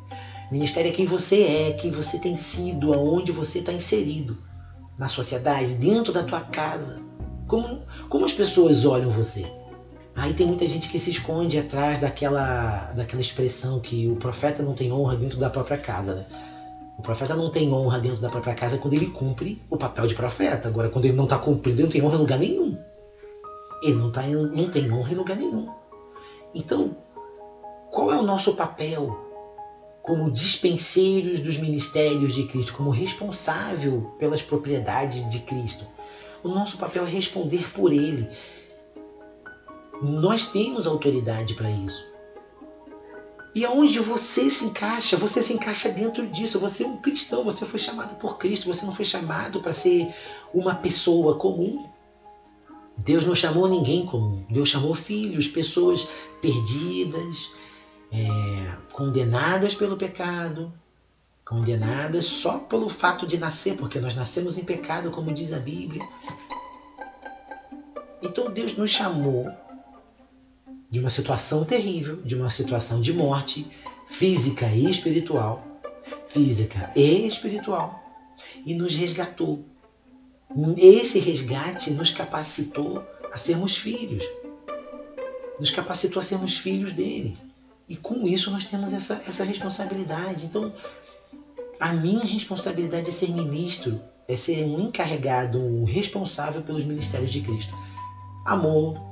Ministério 0.51 0.89
é 0.89 0.93
quem 0.93 1.07
você 1.07 1.43
é, 1.43 1.73
quem 1.73 1.93
você 1.93 2.19
tem 2.19 2.37
sido, 2.37 2.93
aonde 2.93 3.31
você 3.31 3.61
está 3.61 3.73
inserido 3.73 4.37
na 4.99 5.09
sociedade, 5.09 5.77
dentro 5.77 6.13
da 6.13 6.25
tua 6.25 6.41
casa. 6.41 7.01
Como, 7.47 7.83
como 8.09 8.25
as 8.25 8.33
pessoas 8.33 8.85
olham 8.85 9.11
você? 9.11 9.47
Aí 10.21 10.35
tem 10.35 10.47
muita 10.47 10.69
gente 10.69 10.91
que 10.91 10.99
se 10.99 11.13
esconde 11.13 11.59
atrás 11.59 11.99
daquela, 11.99 12.93
daquela 12.95 13.23
expressão 13.23 13.81
que 13.81 14.07
o 14.07 14.17
profeta 14.17 14.63
não 14.63 14.75
tem 14.75 14.93
honra 14.93 15.17
dentro 15.17 15.39
da 15.39 15.49
própria 15.49 15.79
casa, 15.79 16.15
né? 16.15 16.27
O 16.99 17.01
profeta 17.01 17.35
não 17.35 17.49
tem 17.51 17.73
honra 17.73 17.99
dentro 17.99 18.21
da 18.21 18.29
própria 18.29 18.53
casa 18.53 18.77
quando 18.77 18.93
ele 18.93 19.07
cumpre 19.07 19.63
o 19.71 19.79
papel 19.79 20.07
de 20.07 20.15
profeta. 20.15 20.69
Agora, 20.69 20.91
quando 20.91 21.07
ele 21.07 21.17
não 21.17 21.25
está 21.25 21.39
cumprindo, 21.39 21.79
ele 21.79 21.85
não 21.85 21.91
tem 21.91 22.03
honra 22.03 22.17
em 22.17 22.19
lugar 22.19 22.39
nenhum. 22.39 22.77
Ele 23.83 23.95
não, 23.95 24.13
tá, 24.13 24.21
não 24.27 24.69
tem 24.69 24.93
honra 24.93 25.11
em 25.11 25.17
lugar 25.17 25.39
nenhum. 25.39 25.71
Então, 26.55 26.95
qual 27.91 28.13
é 28.13 28.19
o 28.19 28.23
nosso 28.23 28.53
papel 28.53 29.19
como 30.03 30.31
dispenseiros 30.31 31.41
dos 31.41 31.57
ministérios 31.57 32.35
de 32.35 32.45
Cristo, 32.45 32.75
como 32.75 32.91
responsável 32.91 34.13
pelas 34.19 34.43
propriedades 34.43 35.31
de 35.31 35.39
Cristo. 35.41 35.87
O 36.43 36.49
nosso 36.49 36.77
papel 36.77 37.07
é 37.07 37.09
responder 37.09 37.71
por 37.73 37.91
Ele. 37.91 38.29
Nós 40.01 40.47
temos 40.47 40.87
autoridade 40.87 41.55
para 41.55 41.71
isso. 41.71 42.11
E 43.55 43.65
aonde 43.65 43.99
você 43.99 44.49
se 44.49 44.67
encaixa, 44.67 45.17
você 45.17 45.43
se 45.43 45.53
encaixa 45.53 45.89
dentro 45.89 46.27
disso. 46.27 46.61
Você 46.61 46.85
é 46.85 46.87
um 46.87 46.99
cristão, 46.99 47.45
você 47.45 47.67
foi 47.67 47.81
chamado 47.81 48.15
por 48.17 48.39
Cristo, 48.39 48.67
você 48.73 48.87
não 48.87 48.95
foi 48.95 49.05
chamado 49.05 49.61
para 49.61 49.75
ser 49.75 50.09
uma 50.55 50.75
pessoa 50.75 51.35
comum. 51.35 51.91
Deus 52.97 53.27
não 53.27 53.35
chamou 53.35 53.69
ninguém 53.69 54.07
comum. 54.07 54.45
Deus 54.49 54.69
chamou 54.69 54.95
filhos, 54.95 55.49
pessoas 55.49 56.07
perdidas, 56.41 57.51
é, 58.13 58.73
condenadas 58.93 59.75
pelo 59.75 59.97
pecado, 59.97 60.73
condenadas 61.45 62.27
só 62.27 62.59
pelo 62.59 62.89
fato 62.89 63.27
de 63.27 63.37
nascer, 63.37 63.77
porque 63.77 63.99
nós 63.99 64.15
nascemos 64.15 64.57
em 64.59 64.65
pecado, 64.65 65.11
como 65.11 65.33
diz 65.33 65.53
a 65.53 65.59
Bíblia. 65.59 66.07
Então 68.23 68.51
Deus 68.51 68.77
nos 68.77 68.91
chamou 68.91 69.51
de 70.91 70.99
uma 70.99 71.11
situação 71.11 71.65
terrível, 71.65 72.17
de 72.23 72.35
uma 72.35 72.51
situação 72.51 73.01
de 73.01 73.13
morte 73.13 73.67
física 74.09 74.67
e 74.67 74.91
espiritual, 74.91 75.65
física 76.27 76.91
e 76.97 77.27
espiritual, 77.27 78.03
e 78.67 78.75
nos 78.75 78.95
resgatou. 78.95 79.65
Esse 80.77 81.21
resgate 81.21 81.93
nos 81.93 82.11
capacitou 82.11 83.05
a 83.33 83.39
sermos 83.39 83.77
filhos, 83.77 84.25
nos 85.61 85.71
capacitou 85.71 86.19
a 86.19 86.25
sermos 86.25 86.59
filhos 86.59 86.93
dele. 86.93 87.37
E 87.89 87.97
com 87.97 88.27
isso 88.27 88.51
nós 88.51 88.67
temos 88.67 88.93
essa, 88.93 89.15
essa 89.27 89.45
responsabilidade. 89.45 90.47
Então, 90.47 90.73
a 91.79 91.93
minha 91.93 92.25
responsabilidade 92.25 93.09
é 93.09 93.13
ser 93.13 93.31
ministro, 93.31 94.01
é 94.27 94.37
ser 94.37 94.65
um 94.65 94.81
encarregado, 94.81 95.59
um 95.61 95.85
responsável 95.85 96.63
pelos 96.63 96.85
ministérios 96.85 97.33
de 97.33 97.41
Cristo. 97.41 97.75
Amor, 98.45 99.10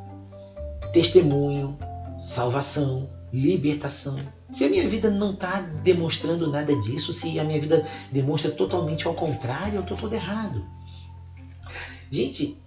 testemunho, 0.92 1.78
salvação, 2.18 3.11
libertação. 3.32 4.18
Se 4.50 4.64
a 4.64 4.68
minha 4.68 4.88
vida 4.88 5.11
não 5.11 5.32
está 5.32 5.61
demonstrando 5.61 6.50
nada 6.50 6.75
disso, 6.80 7.12
se 7.12 7.38
a 7.38 7.44
minha 7.44 7.61
vida 7.61 7.87
demonstra 8.11 8.50
totalmente 8.50 9.06
ao 9.06 9.14
contrário, 9.14 9.76
eu 9.76 9.82
estou 9.82 9.97
todo 9.97 10.14
errado. 10.14 10.64
Gente, 12.11 12.58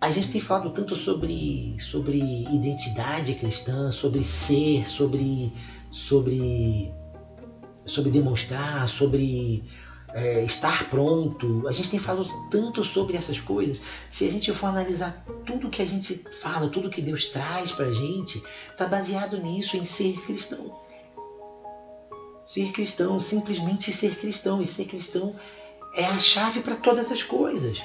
a 0.00 0.10
gente 0.10 0.30
tem 0.30 0.40
falado 0.40 0.70
tanto 0.70 0.94
sobre, 0.94 1.76
sobre 1.78 2.18
identidade 2.18 3.34
cristã, 3.34 3.90
sobre 3.90 4.22
ser, 4.22 4.88
sobre, 4.88 5.52
sobre, 5.90 6.92
sobre 7.86 8.10
demonstrar, 8.10 8.88
sobre 8.88 9.64
é, 10.18 10.44
estar 10.44 10.90
pronto. 10.90 11.66
A 11.68 11.72
gente 11.72 11.88
tem 11.88 11.98
falado 11.98 12.28
tanto 12.50 12.82
sobre 12.82 13.16
essas 13.16 13.38
coisas. 13.38 13.80
Se 14.10 14.26
a 14.26 14.32
gente 14.32 14.52
for 14.52 14.66
analisar 14.66 15.24
tudo 15.46 15.70
que 15.70 15.80
a 15.80 15.86
gente 15.86 16.24
fala, 16.40 16.68
tudo 16.68 16.90
que 16.90 17.00
Deus 17.00 17.26
traz 17.26 17.70
para 17.70 17.86
a 17.86 17.92
gente, 17.92 18.42
está 18.70 18.86
baseado 18.86 19.40
nisso, 19.40 19.76
em 19.76 19.84
ser 19.84 20.20
cristão. 20.22 20.76
Ser 22.44 22.72
cristão, 22.72 23.20
simplesmente 23.20 23.92
ser 23.92 24.16
cristão. 24.16 24.60
E 24.60 24.66
ser 24.66 24.86
cristão 24.86 25.34
é 25.94 26.04
a 26.04 26.18
chave 26.18 26.60
para 26.60 26.74
todas 26.74 27.12
as 27.12 27.22
coisas. 27.22 27.80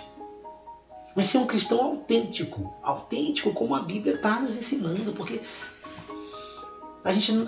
Mas 1.15 1.27
ser 1.27 1.37
um 1.37 1.45
cristão 1.45 1.79
autêntico, 1.83 2.73
autêntico 2.81 3.53
como 3.53 3.75
a 3.75 3.81
Bíblia 3.81 4.15
está 4.15 4.39
nos 4.39 4.57
ensinando, 4.57 5.13
porque 5.13 5.39
a 7.03 7.13
gente, 7.13 7.47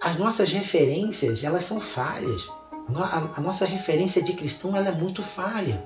as 0.00 0.16
nossas 0.16 0.52
referências 0.52 1.42
elas 1.42 1.64
são 1.64 1.80
falhas. 1.80 2.48
A, 2.88 3.40
nossa 3.40 3.64
referência 3.64 4.22
de 4.22 4.34
cristão 4.34 4.76
ela 4.76 4.88
é 4.88 4.92
muito 4.92 5.22
falha. 5.22 5.84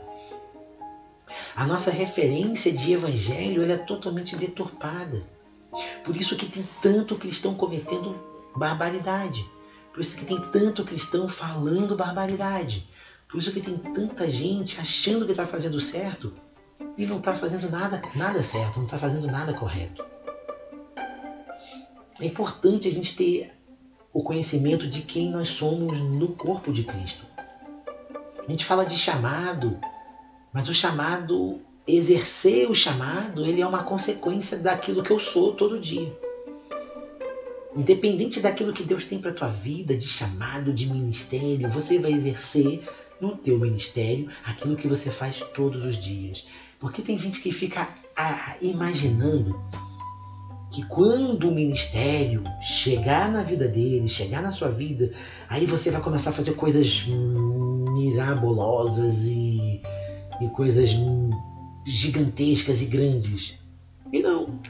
A 1.57 1.67
nossa 1.67 1.91
referência 1.91 2.73
de 2.73 2.93
evangelho 2.93 3.63
ela 3.63 3.73
é 3.73 3.79
totalmente 3.79 4.37
deturpada. 4.37 5.27
Por 6.05 6.17
isso 6.17 6.37
que 6.37 6.47
tem 6.47 6.67
tanto 6.83 7.17
cristão 7.17 7.55
cometendo 7.55 8.19
barbaridade. 8.55 9.49
Por 9.93 10.01
isso 10.01 10.17
que 10.17 10.25
tem 10.25 10.41
tanto 10.51 10.85
cristão 10.85 11.29
falando 11.29 11.97
barbaridade. 11.97 12.89
Por 13.29 13.39
isso 13.39 13.53
que 13.53 13.61
tem 13.61 13.79
tanta 13.79 14.31
gente 14.31 14.81
achando 14.81 15.25
que 15.25 15.31
está 15.31 15.47
fazendo 15.47 15.81
certo 15.81 16.35
e 16.99 17.07
não 17.07 17.19
está 17.19 17.35
fazendo 17.35 17.71
nada, 17.71 18.03
nada 18.15 18.43
certo, 18.43 18.79
não 18.79 18.85
está 18.85 18.99
fazendo 18.99 19.27
nada 19.27 19.55
correto. 19.55 20.05
É 22.21 22.27
importante 22.27 22.89
a 22.89 22.93
gente 22.93 23.17
ter 23.17 23.53
o 24.13 24.23
conhecimento 24.23 24.89
de 24.89 25.03
quem 25.03 25.31
nós 25.31 25.51
somos 25.51 26.01
no 26.01 26.29
corpo 26.29 26.73
de 26.73 26.83
Cristo. 26.85 27.25
A 28.47 28.51
gente 28.51 28.65
fala 28.65 28.85
de 28.85 28.99
chamado, 28.99 29.79
mas 30.53 30.69
o 30.69 30.75
chamado, 30.75 31.61
exercer 31.87 32.69
o 32.69 32.75
chamado, 32.75 33.45
ele 33.45 33.61
é 33.61 33.67
uma 33.67 33.85
consequência 33.85 34.59
daquilo 34.59 35.03
que 35.03 35.11
eu 35.11 35.21
sou 35.21 35.53
todo 35.55 35.79
dia. 35.79 36.13
Independente 37.77 38.41
daquilo 38.41 38.73
que 38.73 38.83
Deus 38.83 39.05
tem 39.05 39.21
para 39.21 39.33
tua 39.33 39.49
vida, 39.49 39.97
de 39.97 40.07
chamado, 40.07 40.73
de 40.73 40.87
ministério, 40.87 41.71
você 41.71 41.99
vai 42.01 42.13
exercer 42.13 42.83
no 43.21 43.37
teu 43.37 43.59
ministério 43.59 44.29
aquilo 44.45 44.77
que 44.77 44.89
você 44.89 45.11
faz 45.11 45.41
todos 45.55 45.85
os 45.85 45.97
dias. 45.97 46.47
Porque 46.81 47.03
tem 47.03 47.17
gente 47.17 47.41
que 47.41 47.53
fica 47.53 47.89
ah, 48.17 48.57
imaginando 48.61 49.57
que 50.71 50.85
quando 50.85 51.49
o 51.49 51.55
ministério 51.55 52.45
chegar 52.61 53.31
na 53.31 53.43
vida 53.43 53.67
dele, 53.67 54.07
chegar 54.07 54.41
na 54.41 54.53
sua 54.53 54.69
vida, 54.69 55.11
aí 55.49 55.67
você 55.67 55.91
vai 55.91 56.01
começar 56.01 56.31
a 56.31 56.33
fazer 56.33 56.53
coisas 56.53 57.07
mirabolosas 57.07 59.27
e, 59.27 59.83
e 60.41 60.49
coisas 60.55 60.91
gigantescas 61.85 62.83
e 62.83 62.87
grandes. 62.87 63.55
E 64.13 64.23
não. 64.23 64.61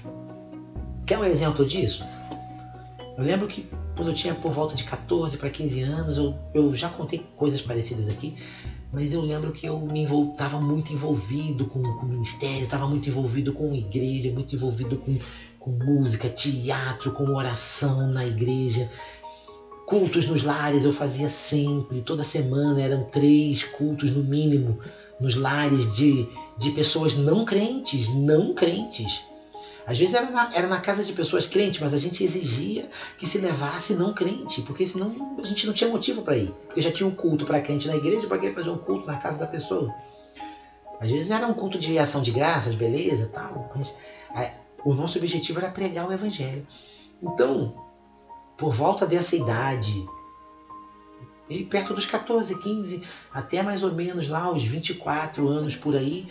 Quer 1.04 1.18
um 1.18 1.24
exemplo 1.24 1.66
disso? 1.66 2.02
Eu 3.18 3.24
lembro 3.24 3.46
que 3.46 3.68
quando 3.94 4.08
eu 4.08 4.14
tinha 4.14 4.34
por 4.34 4.52
volta 4.52 4.74
de 4.74 4.84
14 4.84 5.36
para 5.36 5.50
15 5.50 5.82
anos, 5.82 6.16
eu, 6.16 6.34
eu 6.54 6.74
já 6.74 6.88
contei 6.88 7.26
coisas 7.36 7.60
parecidas 7.60 8.08
aqui, 8.08 8.34
mas 8.90 9.12
eu 9.12 9.20
lembro 9.20 9.52
que 9.52 9.66
eu 9.66 9.78
me 9.78 10.04
estava 10.04 10.58
muito 10.58 10.92
envolvido 10.92 11.66
com, 11.66 11.82
com 11.82 12.06
o 12.06 12.08
ministério, 12.08 12.64
estava 12.64 12.88
muito 12.88 13.08
envolvido 13.08 13.52
com 13.52 13.74
igreja, 13.74 14.32
muito 14.32 14.54
envolvido 14.54 14.96
com 14.96 15.18
com 15.60 15.70
música, 15.70 16.28
teatro, 16.28 17.12
com 17.12 17.34
oração 17.34 18.08
na 18.08 18.26
igreja. 18.26 18.90
Cultos 19.86 20.26
nos 20.26 20.42
lares 20.42 20.84
eu 20.84 20.92
fazia 20.92 21.28
sempre, 21.28 22.00
toda 22.00 22.24
semana 22.24 22.80
eram 22.80 23.04
três 23.04 23.62
cultos 23.64 24.10
no 24.10 24.24
mínimo 24.24 24.78
nos 25.20 25.34
lares 25.34 25.94
de, 25.94 26.26
de 26.56 26.70
pessoas 26.70 27.14
não 27.14 27.44
crentes, 27.44 28.08
não 28.14 28.54
crentes. 28.54 29.22
Às 29.86 29.98
vezes 29.98 30.14
era 30.14 30.30
na, 30.30 30.50
era 30.54 30.66
na 30.66 30.80
casa 30.80 31.04
de 31.04 31.12
pessoas 31.12 31.46
crentes, 31.46 31.80
mas 31.80 31.92
a 31.92 31.98
gente 31.98 32.24
exigia 32.24 32.88
que 33.18 33.26
se 33.26 33.38
levasse 33.38 33.94
não 33.94 34.14
crente, 34.14 34.62
porque 34.62 34.86
senão 34.86 35.36
a 35.38 35.46
gente 35.46 35.66
não 35.66 35.74
tinha 35.74 35.90
motivo 35.90 36.22
para 36.22 36.36
ir. 36.36 36.54
Porque 36.66 36.80
já 36.80 36.92
tinha 36.92 37.08
um 37.08 37.14
culto 37.14 37.44
para 37.44 37.60
crente 37.60 37.86
na 37.88 37.96
igreja, 37.96 38.26
para 38.26 38.38
que 38.38 38.50
fazer 38.52 38.70
um 38.70 38.78
culto 38.78 39.06
na 39.06 39.16
casa 39.16 39.38
da 39.38 39.46
pessoa? 39.46 39.92
Às 41.00 41.10
vezes 41.10 41.30
era 41.30 41.46
um 41.46 41.54
culto 41.54 41.78
de 41.78 41.98
ação 41.98 42.22
de 42.22 42.30
graças, 42.30 42.74
beleza, 42.74 43.30
tal. 43.32 43.70
Mas 43.74 43.96
o 44.84 44.94
nosso 44.94 45.18
objetivo 45.18 45.58
era 45.58 45.70
pregar 45.70 46.08
o 46.08 46.12
Evangelho. 46.12 46.66
Então, 47.22 47.74
por 48.56 48.72
volta 48.72 49.06
dessa 49.06 49.36
idade, 49.36 50.06
e 51.48 51.64
perto 51.64 51.92
dos 51.92 52.06
14, 52.06 52.60
15, 52.60 53.02
até 53.34 53.62
mais 53.62 53.82
ou 53.82 53.92
menos 53.92 54.28
lá 54.28 54.50
os 54.50 54.62
24 54.62 55.48
anos 55.48 55.74
por 55.74 55.96
aí, 55.96 56.28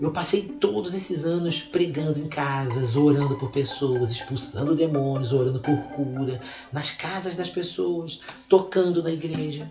eu 0.00 0.10
passei 0.10 0.42
todos 0.42 0.94
esses 0.94 1.24
anos 1.26 1.60
pregando 1.60 2.18
em 2.18 2.28
casas, 2.28 2.96
orando 2.96 3.36
por 3.36 3.50
pessoas, 3.50 4.10
expulsando 4.10 4.74
demônios, 4.74 5.32
orando 5.32 5.60
por 5.60 5.76
cura, 5.94 6.40
nas 6.72 6.90
casas 6.90 7.36
das 7.36 7.50
pessoas, 7.50 8.20
tocando 8.48 9.02
na 9.02 9.10
igreja 9.10 9.70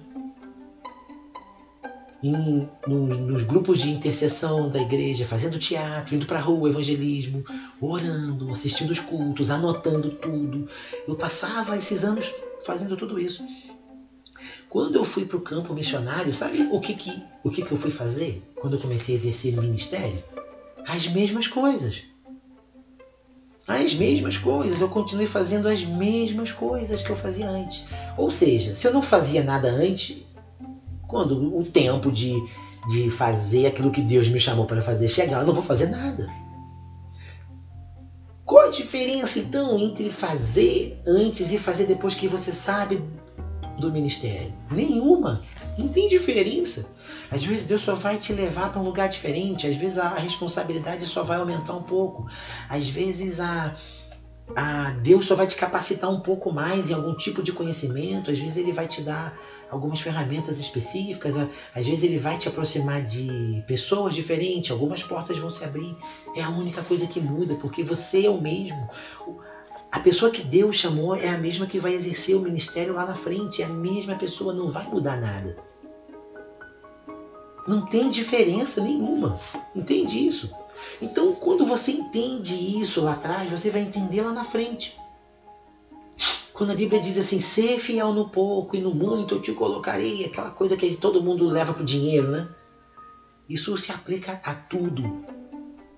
em, 2.24 2.70
no, 2.88 3.08
nos 3.08 3.44
grupos 3.44 3.80
de 3.80 3.92
intercessão 3.92 4.70
da 4.70 4.82
igreja, 4.82 5.26
fazendo 5.26 5.60
teatro, 5.60 6.16
indo 6.16 6.26
para 6.26 6.40
a 6.40 6.42
rua, 6.42 6.70
evangelismo, 6.70 7.44
orando, 7.82 8.50
assistindo 8.52 8.92
os 8.92 9.00
cultos, 9.00 9.52
anotando 9.52 10.10
tudo. 10.12 10.68
Eu 11.06 11.16
passava 11.16 11.76
esses 11.76 12.06
anos 12.06 12.32
fazendo 12.66 12.96
tudo 12.96 13.20
isso. 13.20 13.46
Quando 14.70 14.96
eu 14.96 15.04
fui 15.04 15.26
para 15.26 15.38
o 15.38 15.42
campo 15.42 15.74
missionário, 15.74 16.34
sabe 16.34 16.70
o 16.72 16.80
que, 16.80 16.94
que, 16.94 17.24
o 17.44 17.50
que, 17.50 17.62
que 17.62 17.72
eu 17.72 17.78
fui 17.78 17.92
fazer 17.92 18.42
quando 18.56 18.78
eu 18.78 18.80
comecei 18.80 19.16
a 19.16 19.18
exercer 19.18 19.58
o 19.60 19.62
ministério? 19.62 20.24
As 20.88 21.08
mesmas 21.08 21.48
coisas. 21.48 22.04
As 23.68 23.94
mesmas 23.94 24.38
coisas, 24.38 24.82
eu 24.82 24.90
continuei 24.90 25.28
fazendo 25.28 25.68
as 25.68 25.86
mesmas 25.86 26.52
coisas 26.52 27.02
que 27.02 27.10
eu 27.10 27.16
fazia 27.16 27.50
antes. 27.50 27.86
Ou 28.18 28.30
seja, 28.30 28.76
se 28.76 28.88
eu 28.88 28.94
não 28.94 29.02
fazia 29.02 29.42
nada 29.42 29.70
antes, 29.70 30.24
quando 31.14 31.56
o 31.56 31.64
tempo 31.64 32.12
de, 32.12 32.34
de 32.90 33.08
fazer 33.12 33.68
aquilo 33.68 33.92
que 33.92 34.02
Deus 34.02 34.28
me 34.30 34.40
chamou 34.40 34.66
para 34.66 34.82
fazer 34.82 35.08
chegar, 35.08 35.42
eu 35.42 35.46
não 35.46 35.54
vou 35.54 35.62
fazer 35.62 35.92
nada. 35.92 36.28
Qual 38.44 38.66
a 38.66 38.72
diferença 38.72 39.38
então 39.38 39.78
entre 39.78 40.10
fazer 40.10 41.00
antes 41.06 41.52
e 41.52 41.60
fazer 41.60 41.86
depois 41.86 42.16
que 42.16 42.28
você 42.28 42.52
sabe 42.52 43.00
do 43.78 43.92
ministério? 43.92 44.52
Nenhuma. 44.72 45.44
Não 45.78 45.88
tem 45.88 46.10
diferença. 46.10 46.90
Às 47.30 47.46
vezes 47.46 47.66
Deus 47.66 47.82
só 47.82 47.94
vai 47.94 48.18
te 48.18 48.34
levar 48.34 48.72
para 48.72 48.82
um 48.82 48.84
lugar 48.84 49.08
diferente, 49.08 49.68
às 49.68 49.76
vezes 49.76 50.00
a 50.00 50.16
responsabilidade 50.16 51.06
só 51.06 51.22
vai 51.22 51.38
aumentar 51.38 51.74
um 51.74 51.84
pouco, 51.84 52.28
às 52.68 52.90
vezes 52.90 53.40
a, 53.40 53.76
a 54.56 54.92
Deus 55.02 55.26
só 55.26 55.36
vai 55.36 55.48
te 55.48 55.56
capacitar 55.56 56.10
um 56.10 56.20
pouco 56.20 56.52
mais 56.52 56.90
em 56.90 56.94
algum 56.94 57.16
tipo 57.16 57.42
de 57.42 57.52
conhecimento, 57.52 58.30
às 58.30 58.38
vezes 58.38 58.58
ele 58.58 58.72
vai 58.72 58.88
te 58.88 59.02
dar 59.02 59.38
algumas 59.70 60.00
ferramentas 60.00 60.60
específicas, 60.60 61.36
às 61.74 61.86
vezes 61.86 62.04
ele 62.04 62.20
vai 62.20 62.38
te 62.38 62.48
aproximar 62.48 63.02
de 63.02 63.64
pessoas 63.66 64.14
diferentes, 64.14 64.72
algumas 64.72 65.04
portas 65.04 65.38
vão 65.38 65.50
se 65.50 65.64
abrir. 65.64 65.96
É 66.36 66.42
a 66.44 66.50
única 66.50 66.84
coisa 66.84 67.08
que 67.08 67.20
muda, 67.20 67.56
porque 67.56 67.84
você 67.84 68.26
é 68.26 68.30
o 68.30 68.40
mesmo. 68.40 68.88
A 69.92 70.00
pessoa 70.00 70.32
que 70.32 70.44
Deus 70.44 70.76
chamou 70.76 71.16
é 71.16 71.30
a 71.30 71.38
mesma 71.38 71.66
que 71.66 71.80
vai 71.80 71.94
exercer 71.94 72.36
o 72.36 72.42
ministério 72.42 72.94
lá 72.94 73.06
na 73.06 73.16
frente, 73.16 73.62
é 73.62 73.66
a 73.66 73.70
mesma 73.70 74.16
pessoa, 74.16 74.54
não 74.54 74.70
vai 74.70 74.88
mudar 74.88 75.18
nada. 75.18 75.58
Não 77.68 77.86
tem 77.86 78.10
diferença 78.10 78.82
nenhuma. 78.82 79.40
Entende 79.74 80.18
isso? 80.18 80.54
Então, 81.02 81.34
quando 81.34 81.66
você 81.66 81.92
entende 81.92 82.56
isso 82.82 83.02
lá 83.02 83.14
atrás, 83.14 83.50
você 83.50 83.70
vai 83.70 83.82
entender 83.82 84.22
lá 84.22 84.32
na 84.32 84.44
frente. 84.44 84.98
Quando 86.54 86.72
a 86.72 86.76
Bíblia 86.76 87.02
diz 87.02 87.18
assim, 87.18 87.40
ser 87.40 87.80
fiel 87.80 88.14
no 88.14 88.30
pouco 88.30 88.76
e 88.76 88.82
no 88.82 88.94
muito 88.94 89.36
eu 89.36 89.42
te 89.42 89.52
colocarei, 89.54 90.26
aquela 90.26 90.52
coisa 90.52 90.78
que 90.78 90.96
todo 90.96 91.24
mundo 91.24 91.48
leva 91.48 91.74
pro 91.74 91.84
dinheiro, 91.84 92.30
né? 92.30 92.48
Isso 93.50 93.76
se 93.76 93.92
aplica 93.92 94.40
a 94.46 94.54
tudo. 94.54 95.26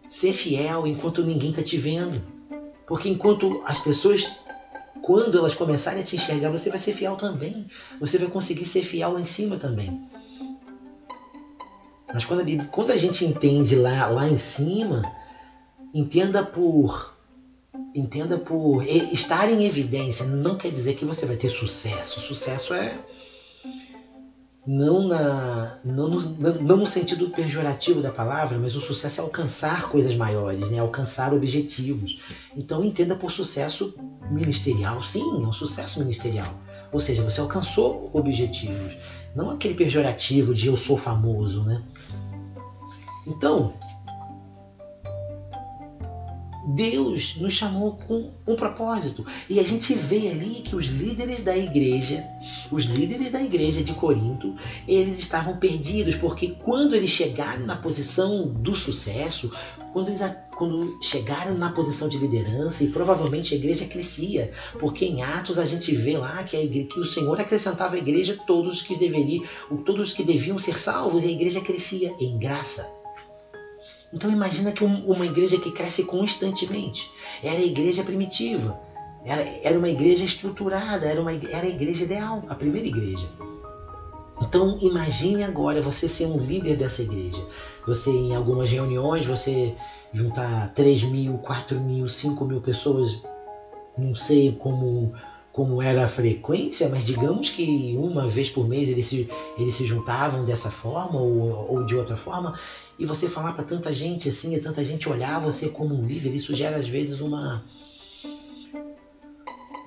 Ser 0.08 0.34
fiel 0.34 0.88
enquanto 0.88 1.24
ninguém 1.24 1.50
está 1.50 1.62
te 1.62 1.78
vendo. 1.78 2.22
Porque 2.88 3.10
enquanto 3.10 3.62
as 3.66 3.80
pessoas, 3.80 4.40
quando 5.02 5.38
elas 5.38 5.56
começarem 5.56 6.02
a 6.02 6.06
te 6.06 6.16
enxergar, 6.16 6.50
você 6.52 6.70
vai 6.70 6.80
ser 6.80 6.94
fiel 6.94 7.16
também. 7.16 7.68
Você 8.00 8.18
vai 8.18 8.30
conseguir 8.30 8.66
ser 8.66 8.84
fiel 8.84 9.14
lá 9.14 9.22
em 9.22 9.26
cima 9.26 9.58
também. 9.58 10.10
Mas 12.16 12.24
quando 12.24 12.40
a, 12.40 12.44
Bíblia, 12.46 12.70
quando 12.72 12.92
a 12.92 12.96
gente 12.96 13.26
entende 13.26 13.76
lá, 13.76 14.08
lá 14.08 14.26
em 14.26 14.38
cima, 14.38 15.04
entenda 15.94 16.42
por 16.42 17.14
entenda 17.94 18.38
por 18.38 18.84
estar 18.88 19.50
em 19.52 19.66
evidência 19.66 20.26
não 20.26 20.56
quer 20.56 20.72
dizer 20.72 20.96
que 20.96 21.04
você 21.04 21.26
vai 21.26 21.36
ter 21.36 21.50
sucesso. 21.50 22.22
Sucesso 22.22 22.74
é 22.74 22.98
não, 24.66 25.10
na, 25.10 25.78
não, 25.84 26.08
no, 26.08 26.22
não 26.62 26.78
no 26.78 26.88
sentido 26.88 27.30
pejorativo 27.32 28.02
da 28.02 28.12
palavra, 28.12 28.58
mas 28.58 28.78
o 28.78 28.82
sucesso 28.82 29.20
é 29.20 29.24
alcançar 29.24 29.90
coisas 29.90 30.16
maiores, 30.16 30.70
né? 30.70 30.80
alcançar 30.80 31.34
objetivos. 31.34 32.20
Então 32.56 32.82
entenda 32.82 33.16
por 33.18 33.30
sucesso 33.30 33.94
ministerial, 34.32 35.04
sim, 35.04 35.44
é 35.44 35.48
um 35.48 35.54
sucesso 35.54 36.00
ministerial. 36.00 36.62
Ou 36.94 37.00
seja, 37.02 37.24
você 37.24 37.42
alcançou 37.42 38.10
objetivos, 38.14 38.94
não 39.36 39.50
aquele 39.50 39.74
pejorativo 39.74 40.54
de 40.54 40.68
eu 40.68 40.78
sou 40.78 40.98
famoso, 40.98 41.64
né? 41.64 41.84
Então, 43.28 43.74
Deus 46.68 47.36
nos 47.38 47.54
chamou 47.54 47.94
com 47.94 48.32
um 48.48 48.56
propósito. 48.56 49.26
E 49.50 49.60
a 49.60 49.64
gente 49.64 49.94
vê 49.94 50.30
ali 50.30 50.62
que 50.64 50.76
os 50.76 50.86
líderes 50.86 51.44
da 51.44 51.56
igreja, 51.56 52.26
os 52.72 52.84
líderes 52.86 53.32
da 53.32 53.42
igreja 53.42 53.84
de 53.84 53.94
Corinto, 53.94 54.56
eles 54.88 55.20
estavam 55.20 55.58
perdidos, 55.58 56.16
porque 56.16 56.56
quando 56.64 56.96
eles 56.96 57.10
chegaram 57.10 57.66
na 57.66 57.76
posição 57.76 58.48
do 58.48 58.76
sucesso, 58.76 59.52
quando 59.96 60.10
eles 60.10 60.22
quando 60.58 61.02
chegaram 61.02 61.58
na 61.58 61.72
posição 61.72 62.10
de 62.10 62.18
liderança, 62.18 62.84
e 62.84 62.90
provavelmente 62.90 63.54
a 63.54 63.58
igreja 63.58 63.86
crescia, 63.86 64.52
porque 64.78 65.06
em 65.06 65.22
Atos 65.22 65.58
a 65.58 65.66
gente 65.66 65.96
vê 65.96 66.18
lá 66.18 66.44
que, 66.44 66.58
a 66.58 66.62
igreja, 66.62 66.88
que 66.90 67.00
o 67.00 67.06
Senhor 67.06 67.40
acrescentava 67.40 67.96
à 67.96 67.98
igreja 67.98 68.38
todos 68.46 68.76
os 68.76 68.82
que 68.82 68.94
deveriam, 68.98 69.46
todos 69.86 70.10
os 70.10 70.14
que 70.14 70.22
deviam 70.22 70.60
ser 70.60 70.78
salvos, 70.78 71.24
e 71.24 71.28
a 71.28 71.32
igreja 71.32 71.62
crescia 71.62 72.14
em 72.20 72.38
graça. 72.38 72.86
Então 74.12 74.30
imagina 74.30 74.74
que 74.74 74.84
uma 74.84 75.26
igreja 75.26 75.58
que 75.58 75.72
cresce 75.72 76.04
constantemente. 76.04 77.10
Era 77.42 77.60
a 77.60 77.66
igreja 77.66 78.04
primitiva. 78.04 78.78
Era, 79.24 79.44
era 79.64 79.80
uma 79.80 79.88
igreja 79.88 80.26
estruturada, 80.26 81.06
era, 81.06 81.22
uma, 81.22 81.32
era 81.32 81.68
a 81.68 81.70
igreja 81.70 82.04
ideal, 82.04 82.44
a 82.50 82.56
primeira 82.56 82.86
igreja. 82.86 83.32
Então 84.42 84.78
imagine 84.82 85.44
agora 85.44 85.82
você 85.82 86.10
ser 86.10 86.26
um 86.26 86.38
líder 86.38 86.76
dessa 86.76 87.02
igreja. 87.02 87.44
Você 87.88 88.10
em 88.10 88.36
algumas 88.36 88.70
reuniões, 88.70 89.26
você 89.26 89.74
juntar 90.12 90.72
3 90.74 91.04
mil, 91.04 91.38
4 91.40 91.80
mil, 91.80 92.08
5 92.08 92.46
mil 92.46 92.62
pessoas, 92.62 93.22
não 93.98 94.14
sei 94.14 94.52
como 94.52 95.14
como 95.52 95.82
era 95.82 96.04
a 96.04 96.08
frequência, 96.08 96.90
mas 96.90 97.06
digamos 97.06 97.50
que 97.50 97.96
uma 97.98 98.28
vez 98.28 98.50
por 98.50 98.68
mês 98.68 98.90
eles 98.90 99.06
se, 99.06 99.30
eles 99.58 99.74
se 99.74 99.86
juntavam 99.86 100.44
dessa 100.44 100.70
forma 100.70 101.18
ou, 101.18 101.72
ou 101.72 101.86
de 101.86 101.96
outra 101.96 102.18
forma, 102.18 102.54
e 103.00 103.06
você 103.06 103.30
falar 103.30 103.54
para 103.54 103.64
tanta 103.64 103.94
gente 103.94 104.28
assim, 104.28 104.54
e 104.54 104.60
tanta 104.60 104.84
gente 104.84 105.08
olhar 105.08 105.40
você 105.40 105.70
como 105.70 105.96
um 105.96 106.06
líder, 106.06 106.36
isso 106.36 106.54
gera 106.54 106.76
às 106.76 106.90
vezes 106.90 107.22
uma 107.22 107.64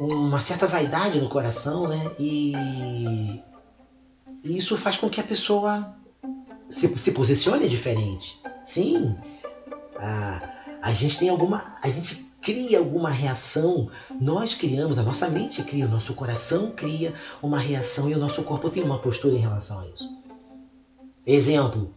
uma 0.01 0.41
certa 0.41 0.67
vaidade 0.67 1.21
no 1.21 1.29
coração, 1.29 1.87
né? 1.87 2.13
E, 2.19 2.55
e 2.55 3.43
isso 4.45 4.77
faz 4.77 4.97
com 4.97 5.09
que 5.09 5.21
a 5.21 5.25
pessoa 5.25 5.95
se, 6.69 6.97
se 6.99 7.13
posicione 7.13 7.69
diferente. 7.69 8.41
Sim, 8.65 9.17
a, 9.97 10.51
a 10.83 10.93
gente 10.93 11.19
tem 11.19 11.29
alguma. 11.29 11.77
A 11.83 11.89
gente 11.89 12.29
cria 12.41 12.79
alguma 12.79 13.11
reação, 13.11 13.91
nós 14.21 14.55
criamos, 14.55 14.99
a 14.99 15.03
nossa 15.03 15.29
mente 15.29 15.63
cria, 15.65 15.87
o 15.87 15.91
nosso 15.91 16.15
coração 16.15 16.71
cria 16.71 17.13
uma 17.43 17.59
reação 17.59 18.09
e 18.09 18.15
o 18.15 18.19
nosso 18.19 18.43
corpo 18.45 18.71
tem 18.71 18.83
uma 18.83 18.99
postura 18.99 19.35
em 19.35 19.41
relação 19.41 19.81
a 19.81 19.87
isso. 19.89 20.17
Exemplo, 21.27 21.93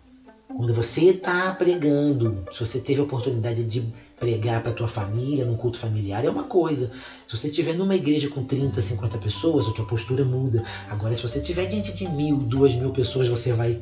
quando 0.47 0.73
você 0.73 1.05
está 1.05 1.53
pregando, 1.53 2.43
se 2.51 2.59
você 2.59 2.79
teve 2.79 2.99
a 2.99 3.03
oportunidade 3.03 3.63
de 3.63 3.93
pregar 4.21 4.61
para 4.61 4.71
tua 4.71 4.87
família, 4.87 5.43
num 5.43 5.57
culto 5.57 5.79
familiar, 5.79 6.23
é 6.23 6.29
uma 6.29 6.43
coisa. 6.43 6.91
Se 7.25 7.35
você 7.35 7.47
estiver 7.47 7.73
numa 7.73 7.95
igreja 7.95 8.29
com 8.29 8.43
30, 8.43 8.79
50 8.79 9.17
pessoas, 9.17 9.67
a 9.67 9.71
tua 9.71 9.85
postura 9.85 10.23
muda. 10.23 10.63
Agora, 10.89 11.15
se 11.15 11.23
você 11.23 11.39
estiver 11.39 11.65
diante 11.65 11.91
de 11.91 12.07
mil, 12.07 12.37
duas 12.37 12.75
mil 12.75 12.91
pessoas, 12.91 13.27
você 13.27 13.51
vai 13.51 13.81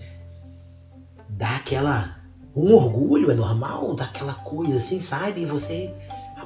dar 1.28 1.58
aquela. 1.58 2.17
um 2.56 2.73
orgulho, 2.73 3.30
é 3.30 3.36
normal, 3.36 3.93
daquela 3.93 4.34
coisa 4.34 4.78
assim, 4.78 5.02
sabe? 5.02 5.41
E 5.41 5.45
você 5.45 5.93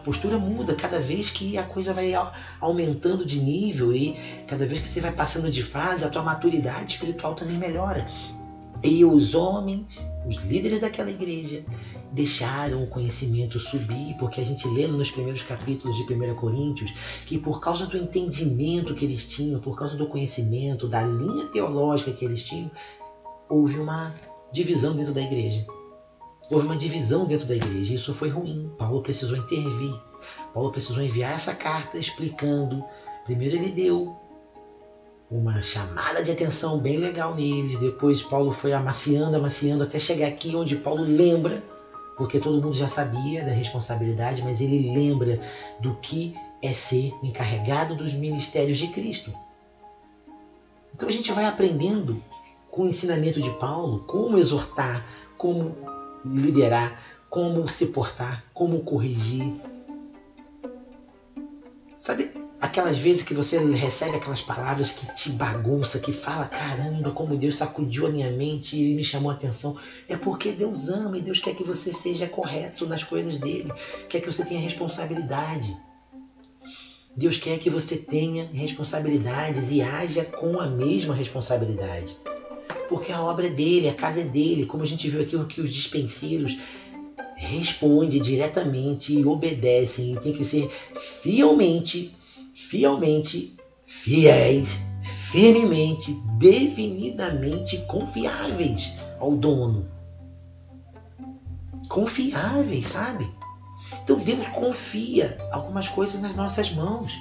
postura 0.03 0.37
muda 0.37 0.75
cada 0.75 0.99
vez 0.99 1.29
que 1.29 1.57
a 1.57 1.63
coisa 1.63 1.93
vai 1.93 2.13
aumentando 2.59 3.25
de 3.25 3.39
nível 3.39 3.95
e 3.95 4.15
cada 4.45 4.65
vez 4.65 4.81
que 4.81 4.87
você 4.87 4.99
vai 4.99 5.11
passando 5.11 5.49
de 5.49 5.63
fase, 5.63 6.03
a 6.03 6.09
tua 6.09 6.21
maturidade 6.21 6.93
espiritual 6.93 7.33
também 7.33 7.57
melhora. 7.57 8.05
E 8.83 9.05
os 9.05 9.33
homens, 9.33 10.05
os 10.27 10.43
líderes 10.43 10.81
daquela 10.81 11.09
igreja, 11.09 11.63
deixaram 12.13 12.83
o 12.83 12.87
conhecimento 12.87 13.57
subir, 13.57 14.15
porque 14.19 14.39
a 14.39 14.45
gente 14.45 14.67
lê 14.67 14.85
nos 14.85 15.09
primeiros 15.09 15.41
capítulos 15.41 15.97
de 15.97 16.03
1 16.03 16.35
Coríntios 16.35 16.91
que 17.25 17.39
por 17.39 17.59
causa 17.59 17.87
do 17.87 17.97
entendimento 17.97 18.93
que 18.93 19.03
eles 19.03 19.27
tinham, 19.27 19.59
por 19.59 19.75
causa 19.75 19.97
do 19.97 20.05
conhecimento, 20.05 20.87
da 20.87 21.01
linha 21.01 21.47
teológica 21.47 22.13
que 22.13 22.23
eles 22.23 22.43
tinham, 22.43 22.69
houve 23.49 23.79
uma 23.79 24.13
divisão 24.53 24.95
dentro 24.95 25.11
da 25.11 25.21
igreja. 25.21 25.65
Houve 26.51 26.67
uma 26.67 26.77
divisão 26.77 27.25
dentro 27.25 27.47
da 27.47 27.55
igreja 27.55 27.95
isso 27.95 28.13
foi 28.13 28.29
ruim. 28.29 28.71
Paulo 28.77 29.01
precisou 29.01 29.35
intervir. 29.35 29.99
Paulo 30.53 30.71
precisou 30.71 31.01
enviar 31.01 31.33
essa 31.33 31.55
carta 31.55 31.97
explicando. 31.97 32.83
Primeiro 33.25 33.55
ele 33.55 33.71
deu 33.71 34.15
uma 35.31 35.63
chamada 35.63 36.23
de 36.23 36.29
atenção 36.29 36.77
bem 36.77 36.97
legal 36.97 37.33
neles. 37.33 37.79
Depois 37.79 38.21
Paulo 38.21 38.51
foi 38.51 38.71
amaciando, 38.71 39.35
amaciando 39.35 39.83
até 39.83 39.99
chegar 39.99 40.27
aqui 40.27 40.55
onde 40.55 40.75
Paulo 40.75 41.03
lembra, 41.03 41.63
porque 42.17 42.39
todo 42.39 42.61
mundo 42.61 42.75
já 42.75 42.87
sabia 42.87 43.43
da 43.43 43.51
responsabilidade, 43.51 44.43
mas 44.43 44.61
ele 44.61 44.93
lembra 44.93 45.39
do 45.79 45.95
que 45.95 46.35
é 46.61 46.73
ser 46.73 47.13
encarregado 47.23 47.95
dos 47.95 48.13
ministérios 48.13 48.77
de 48.77 48.87
Cristo. 48.87 49.33
Então 50.93 51.09
a 51.09 51.11
gente 51.11 51.31
vai 51.31 51.45
aprendendo 51.45 52.21
com 52.69 52.83
o 52.83 52.87
ensinamento 52.87 53.41
de 53.41 53.49
Paulo 53.51 53.99
como 54.07 54.37
exortar, 54.37 55.05
como 55.37 55.75
liderar, 56.25 56.99
como 57.29 57.67
se 57.67 57.87
portar, 57.87 58.45
como 58.53 58.81
corrigir. 58.81 59.59
Sabe 61.97 62.42
aquelas 62.63 62.97
vezes 62.97 63.23
que 63.23 63.33
você 63.33 63.57
recebe 63.57 64.15
aquelas 64.15 64.41
palavras 64.41 64.89
que 64.89 65.05
te 65.13 65.31
bagunça, 65.31 65.99
que 65.99 66.13
fala, 66.13 66.45
caramba, 66.45 67.11
como 67.11 67.35
Deus 67.35 67.57
sacudiu 67.57 68.07
a 68.07 68.09
minha 68.09 68.31
mente 68.31 68.77
e 68.77 68.95
me 68.95 69.03
chamou 69.03 69.29
a 69.29 69.33
atenção. 69.33 69.75
É 70.07 70.15
porque 70.15 70.53
Deus 70.53 70.87
ama 70.87 71.17
e 71.17 71.21
Deus 71.21 71.41
quer 71.41 71.55
que 71.55 71.63
você 71.63 71.91
seja 71.91 72.25
correto 72.25 72.87
nas 72.87 73.03
coisas 73.03 73.37
dele, 73.37 73.69
quer 74.07 74.21
que 74.21 74.31
você 74.31 74.45
tenha 74.45 74.61
responsabilidade. 74.61 75.75
Deus 77.17 77.37
quer 77.37 77.59
que 77.59 77.69
você 77.69 77.97
tenha 77.97 78.49
responsabilidades 78.53 79.69
e 79.69 79.81
haja 79.81 80.23
com 80.23 80.57
a 80.59 80.65
mesma 80.65 81.13
responsabilidade 81.13 82.15
porque 82.89 83.11
a 83.11 83.21
obra 83.21 83.47
é 83.47 83.49
dele, 83.49 83.89
a 83.89 83.93
casa 83.93 84.21
é 84.21 84.23
dele, 84.23 84.67
como 84.67 84.83
a 84.83 84.85
gente 84.85 85.09
viu 85.09 85.21
aqui 85.21 85.43
que 85.45 85.61
os 85.61 85.73
dispenseiros 85.73 86.59
respondem 87.35 88.21
diretamente 88.21 89.13
e 89.13 89.25
obedecem 89.25 90.13
e 90.13 90.19
tem 90.19 90.31
que 90.31 90.45
ser 90.45 90.69
fielmente, 90.69 92.13
fielmente, 92.53 93.57
fiéis, 93.83 94.85
firmemente, 95.01 96.13
definidamente 96.37 97.79
confiáveis 97.87 98.93
ao 99.19 99.35
dono. 99.35 99.91
Confiáveis, 101.89 102.87
sabe? 102.87 103.29
Então 104.03 104.17
Deus 104.19 104.47
confia 104.47 105.37
algumas 105.51 105.87
coisas 105.87 106.21
nas 106.21 106.35
nossas 106.35 106.71
mãos. 106.71 107.11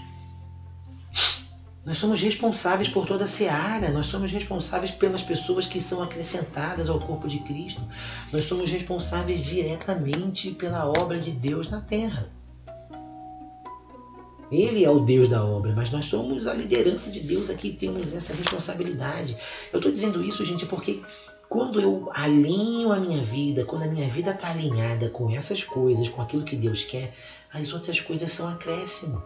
Nós 1.85 1.97
somos 1.97 2.21
responsáveis 2.21 2.89
por 2.89 3.07
toda 3.07 3.25
a 3.25 3.29
seara, 3.29 3.91
nós 3.91 4.07
somos 4.07 4.31
responsáveis 4.31 4.93
pelas 4.93 5.23
pessoas 5.23 5.67
que 5.67 5.81
são 5.81 6.01
acrescentadas 6.01 6.89
ao 6.89 7.01
corpo 7.01 7.27
de 7.27 7.41
Cristo, 7.41 7.83
nós 8.33 8.45
somos 8.45 8.71
responsáveis 8.71 9.45
diretamente 9.45 10.53
pela 10.53 10.87
obra 10.87 11.19
de 11.19 11.33
Deus 11.33 11.71
na 11.71 11.81
terra. 11.81 12.31
Ele 14.53 14.85
é 14.85 14.91
o 14.91 15.01
Deus 15.01 15.31
da 15.31 15.43
obra, 15.43 15.73
mas 15.75 15.91
nós 15.91 16.05
somos 16.05 16.47
a 16.47 16.53
liderança 16.53 17.11
de 17.11 17.21
Deus 17.21 17.49
aqui, 17.49 17.73
temos 17.73 18.13
essa 18.13 18.35
responsabilidade. 18.35 19.35
Eu 19.73 19.79
estou 19.79 19.91
dizendo 19.91 20.23
isso, 20.23 20.45
gente, 20.45 20.67
porque 20.67 21.01
quando 21.49 21.81
eu 21.81 22.11
alinho 22.13 22.93
a 22.93 23.01
minha 23.01 23.23
vida, 23.23 23.65
quando 23.65 23.85
a 23.85 23.89
minha 23.89 24.09
vida 24.09 24.33
está 24.33 24.51
alinhada 24.51 25.09
com 25.09 25.31
essas 25.31 25.65
coisas, 25.65 26.07
com 26.09 26.21
aquilo 26.21 26.45
que 26.45 26.55
Deus 26.55 26.85
quer, 26.85 27.15
as 27.51 27.73
outras 27.73 27.99
coisas 27.99 28.31
são 28.31 28.47
acréscimo. 28.47 29.23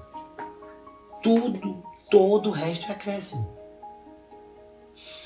Tudo 1.20 1.82
todo 2.08 2.50
o 2.50 2.52
resto 2.52 2.86
é 2.86 2.92
acréscimo. 2.92 3.56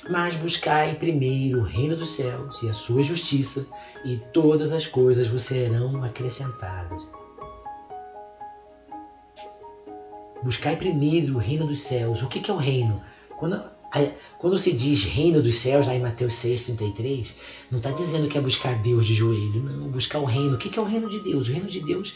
Mas 0.09 0.35
buscai 0.37 0.95
primeiro 0.95 1.61
o 1.61 1.65
reino 1.65 1.95
dos 1.95 2.13
céus 2.13 2.63
e 2.63 2.71
a 2.71 2.75
sua 2.75 3.03
justiça, 3.03 3.67
e 4.03 4.17
todas 4.33 4.73
as 4.73 4.87
coisas 4.87 5.29
vos 5.29 5.43
serão 5.43 6.03
acrescentadas. 6.03 7.20
Buscai 10.43 10.77
primeiro 10.77 11.37
o 11.37 11.39
reino 11.39 11.67
dos 11.67 11.81
céus. 11.81 12.23
O 12.23 12.29
que 12.29 12.51
é 12.51 12.55
o 12.55 12.57
reino? 12.57 13.03
Quando, 13.37 13.63
quando 14.39 14.59
se 14.59 14.73
diz 14.73 15.05
reino 15.05 15.43
dos 15.43 15.57
céus, 15.57 15.87
lá 15.87 15.95
em 15.95 16.01
Mateus 16.01 16.35
6,33, 16.35 17.35
não 17.71 17.79
está 17.79 17.91
dizendo 17.91 18.29
que 18.29 18.39
é 18.39 18.41
buscar 18.41 18.75
Deus 18.83 19.07
de 19.07 19.15
joelho. 19.15 19.63
Não, 19.63 19.89
buscar 19.89 20.19
o 20.19 20.25
reino. 20.25 20.55
O 20.55 20.59
que 20.59 20.79
é 20.79 20.83
o 20.83 20.87
reino 20.87 21.11
de 21.11 21.21
Deus? 21.21 21.49
O 21.49 21.53
reino 21.53 21.69
de 21.69 21.81
Deus 21.81 22.15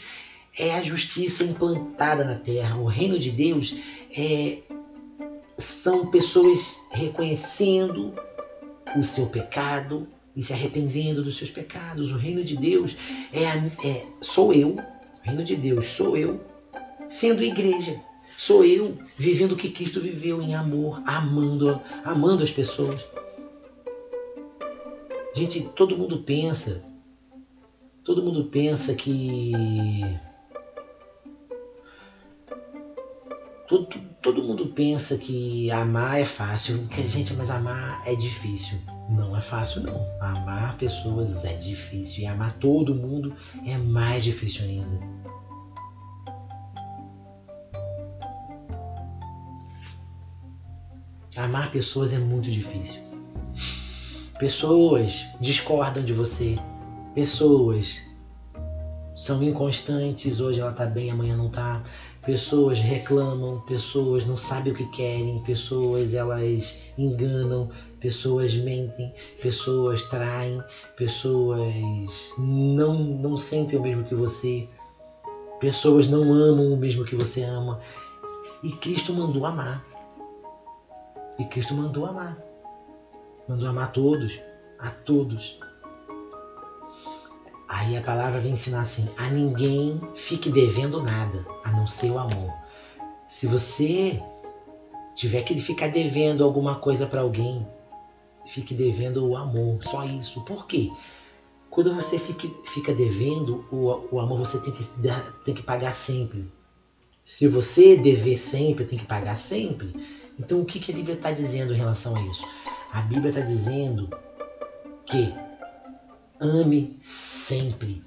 é 0.57 0.73
a 0.73 0.81
justiça 0.81 1.43
implantada 1.43 2.23
na 2.23 2.35
terra. 2.35 2.77
O 2.77 2.85
reino 2.85 3.19
de 3.19 3.29
Deus 3.31 3.75
é, 4.17 4.59
são 5.57 6.07
pessoas 6.07 6.81
reconhecendo 6.91 8.13
o 8.95 9.03
seu 9.03 9.27
pecado 9.27 10.07
e 10.35 10.43
se 10.43 10.53
arrependendo 10.53 11.23
dos 11.23 11.37
seus 11.37 11.49
pecados. 11.49 12.11
O 12.11 12.17
reino 12.17 12.43
de 12.43 12.57
Deus 12.57 12.95
é, 13.31 13.43
é 13.87 14.05
sou 14.19 14.53
eu, 14.53 14.69
o 14.69 14.81
reino 15.23 15.43
de 15.43 15.55
Deus 15.55 15.87
sou 15.87 16.17
eu, 16.17 16.41
sendo 17.09 17.43
igreja. 17.43 18.01
Sou 18.37 18.65
eu 18.65 18.97
vivendo 19.15 19.53
o 19.53 19.55
que 19.55 19.71
Cristo 19.71 20.01
viveu 20.01 20.41
em 20.41 20.55
amor, 20.55 21.01
amando, 21.05 21.81
amando 22.03 22.43
as 22.43 22.51
pessoas. 22.51 23.05
Gente, 25.33 25.61
todo 25.75 25.97
mundo 25.97 26.23
pensa, 26.23 26.83
todo 28.03 28.23
mundo 28.23 28.45
pensa 28.45 28.93
que 28.93 29.51
todo, 33.67 33.87
todo 34.21 34.43
mundo 34.43 34.67
pensa 34.67 35.17
que 35.17 35.69
amar 35.71 36.19
é 36.19 36.25
fácil, 36.25 36.87
que 36.87 37.05
gente, 37.07 37.33
mas 37.33 37.49
amar 37.49 38.01
é 38.05 38.15
difícil. 38.15 38.77
Não 39.09 39.35
é 39.35 39.41
fácil 39.41 39.81
não. 39.81 40.05
Amar 40.19 40.77
pessoas 40.77 41.45
é 41.45 41.53
difícil 41.53 42.23
e 42.23 42.25
amar 42.25 42.57
todo 42.57 42.95
mundo 42.95 43.35
é 43.65 43.77
mais 43.77 44.23
difícil 44.23 44.63
ainda. 44.63 45.24
Amar 51.37 51.69
pessoas 51.69 52.13
é 52.13 52.17
muito 52.17 52.49
difícil. 52.49 53.01
Pessoas 54.39 55.25
discordam 55.41 56.03
de 56.03 56.13
você. 56.13 56.57
Pessoas 57.13 57.99
são 59.13 59.43
inconstantes. 59.43 60.39
Hoje 60.39 60.61
ela 60.61 60.71
tá 60.71 60.85
bem, 60.85 61.11
amanhã 61.11 61.35
não 61.35 61.49
tá. 61.49 61.83
Pessoas 62.25 62.79
reclamam, 62.79 63.59
pessoas 63.61 64.25
não 64.25 64.37
sabem 64.37 64.71
o 64.71 64.75
que 64.75 64.85
querem, 64.87 65.43
pessoas 65.43 66.13
elas 66.13 66.77
enganam, 66.97 67.69
pessoas 67.99 68.55
mentem, 68.55 69.13
pessoas 69.41 70.03
traem, 70.05 70.63
pessoas 70.97 72.33
não 72.37 72.95
não 72.95 73.37
sentem 73.37 73.77
o 73.77 73.81
mesmo 73.81 74.05
que 74.05 74.15
você. 74.15 74.69
Pessoas 75.59 76.07
não 76.07 76.33
amam 76.33 76.73
o 76.73 76.77
mesmo 76.77 77.03
que 77.03 77.15
você 77.15 77.43
ama. 77.43 77.79
E 78.63 78.71
Cristo 78.71 79.13
mandou 79.13 79.45
amar. 79.45 79.94
E 81.37 81.45
Cristo 81.45 81.73
mandou 81.73 82.05
amar. 82.05 82.37
Mandou 83.47 83.67
amar 83.67 83.91
todos, 83.91 84.39
a 84.79 84.89
todos. 84.89 85.59
Aí 87.67 87.97
a 87.97 88.01
palavra 88.01 88.39
vem 88.39 88.53
ensinar 88.53 88.81
assim: 88.81 89.07
a 89.17 89.29
ninguém 89.29 89.99
fique 90.15 90.49
devendo 90.49 91.01
nada, 91.01 91.45
a 91.63 91.71
não 91.71 91.87
ser 91.87 92.11
o 92.11 92.17
amor. 92.17 92.53
Se 93.27 93.47
você 93.47 94.21
tiver 95.15 95.43
que 95.43 95.59
ficar 95.59 95.87
devendo 95.87 96.43
alguma 96.43 96.75
coisa 96.75 97.07
para 97.07 97.21
alguém, 97.21 97.67
fique 98.45 98.73
devendo 98.73 99.27
o 99.27 99.35
amor, 99.35 99.83
só 99.83 100.05
isso. 100.05 100.41
Por 100.41 100.67
quê? 100.67 100.91
Quando 101.69 101.93
você 101.93 102.17
fica, 102.17 102.47
fica 102.65 102.93
devendo 102.93 103.65
o, 103.71 104.15
o 104.15 104.19
amor, 104.19 104.39
você 104.39 104.59
tem 104.59 104.71
que, 104.71 104.83
tem 105.43 105.53
que 105.53 105.63
pagar 105.63 105.93
sempre. 105.93 106.49
Se 107.23 107.47
você 107.47 107.97
dever 107.97 108.37
sempre, 108.37 108.85
tem 108.85 108.99
que 108.99 109.05
pagar 109.05 109.35
sempre. 109.35 109.93
Então, 110.39 110.61
o 110.61 110.65
que, 110.65 110.79
que 110.79 110.91
a 110.91 110.95
Bíblia 110.95 111.15
está 111.15 111.31
dizendo 111.31 111.73
em 111.73 111.77
relação 111.77 112.15
a 112.15 112.21
isso? 112.21 112.45
A 112.91 113.01
Bíblia 113.01 113.29
está 113.29 113.41
dizendo 113.41 114.09
que 115.05 115.33
ame 116.39 116.97
sempre. 117.01 118.03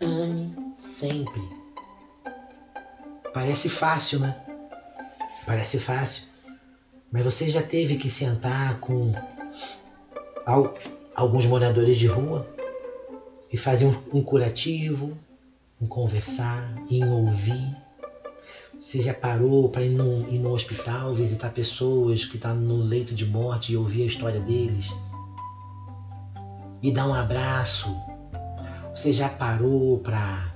Ame 0.00 0.74
sempre. 0.74 1.42
Parece 3.32 3.68
fácil, 3.68 4.20
né? 4.20 4.36
Parece 5.46 5.78
fácil. 5.78 6.24
Mas 7.10 7.24
você 7.24 7.48
já 7.48 7.62
teve 7.62 7.96
que 7.96 8.08
sentar 8.08 8.78
com 8.80 9.12
alguns 11.14 11.46
moradores 11.46 11.98
de 11.98 12.06
rua 12.06 12.48
e 13.52 13.56
fazer 13.56 13.86
um, 14.12 14.22
curativo, 14.22 15.16
em 15.80 15.86
conversar, 15.86 16.74
em 16.88 17.04
ouvir 17.04 17.76
você 18.80 19.02
já 19.02 19.12
parou 19.12 19.68
para 19.68 19.82
ir 19.82 19.90
no, 19.90 20.26
ir 20.32 20.38
no 20.38 20.54
hospital 20.54 21.12
visitar 21.12 21.50
pessoas 21.50 22.24
que 22.24 22.36
estão 22.36 22.52
tá 22.52 22.56
no 22.56 22.78
leito 22.78 23.14
de 23.14 23.26
morte 23.26 23.74
e 23.74 23.76
ouvir 23.76 24.04
a 24.04 24.06
história 24.06 24.40
deles? 24.40 24.88
E 26.82 26.90
dar 26.90 27.06
um 27.06 27.12
abraço? 27.12 27.94
Você 28.94 29.12
já 29.12 29.28
parou 29.28 29.98
para 29.98 30.54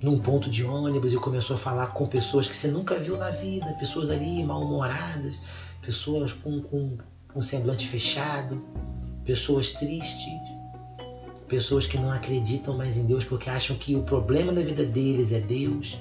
num 0.00 0.18
ponto 0.18 0.48
de 0.48 0.64
ônibus 0.64 1.12
e 1.12 1.16
começou 1.16 1.56
a 1.56 1.58
falar 1.58 1.88
com 1.88 2.06
pessoas 2.06 2.48
que 2.48 2.56
você 2.56 2.68
nunca 2.68 2.98
viu 2.98 3.18
na 3.18 3.28
vida, 3.28 3.66
pessoas 3.74 4.10
ali 4.10 4.42
mal-humoradas, 4.42 5.40
pessoas 5.82 6.32
com, 6.32 6.62
com, 6.62 6.96
com 7.34 7.42
semblante 7.42 7.86
fechado, 7.86 8.64
pessoas 9.26 9.72
tristes, 9.72 10.40
pessoas 11.46 11.86
que 11.86 11.98
não 11.98 12.10
acreditam 12.10 12.78
mais 12.78 12.96
em 12.96 13.04
Deus 13.04 13.26
porque 13.26 13.50
acham 13.50 13.76
que 13.76 13.94
o 13.94 14.02
problema 14.02 14.54
da 14.54 14.62
vida 14.62 14.86
deles 14.86 15.32
é 15.32 15.38
Deus 15.38 15.98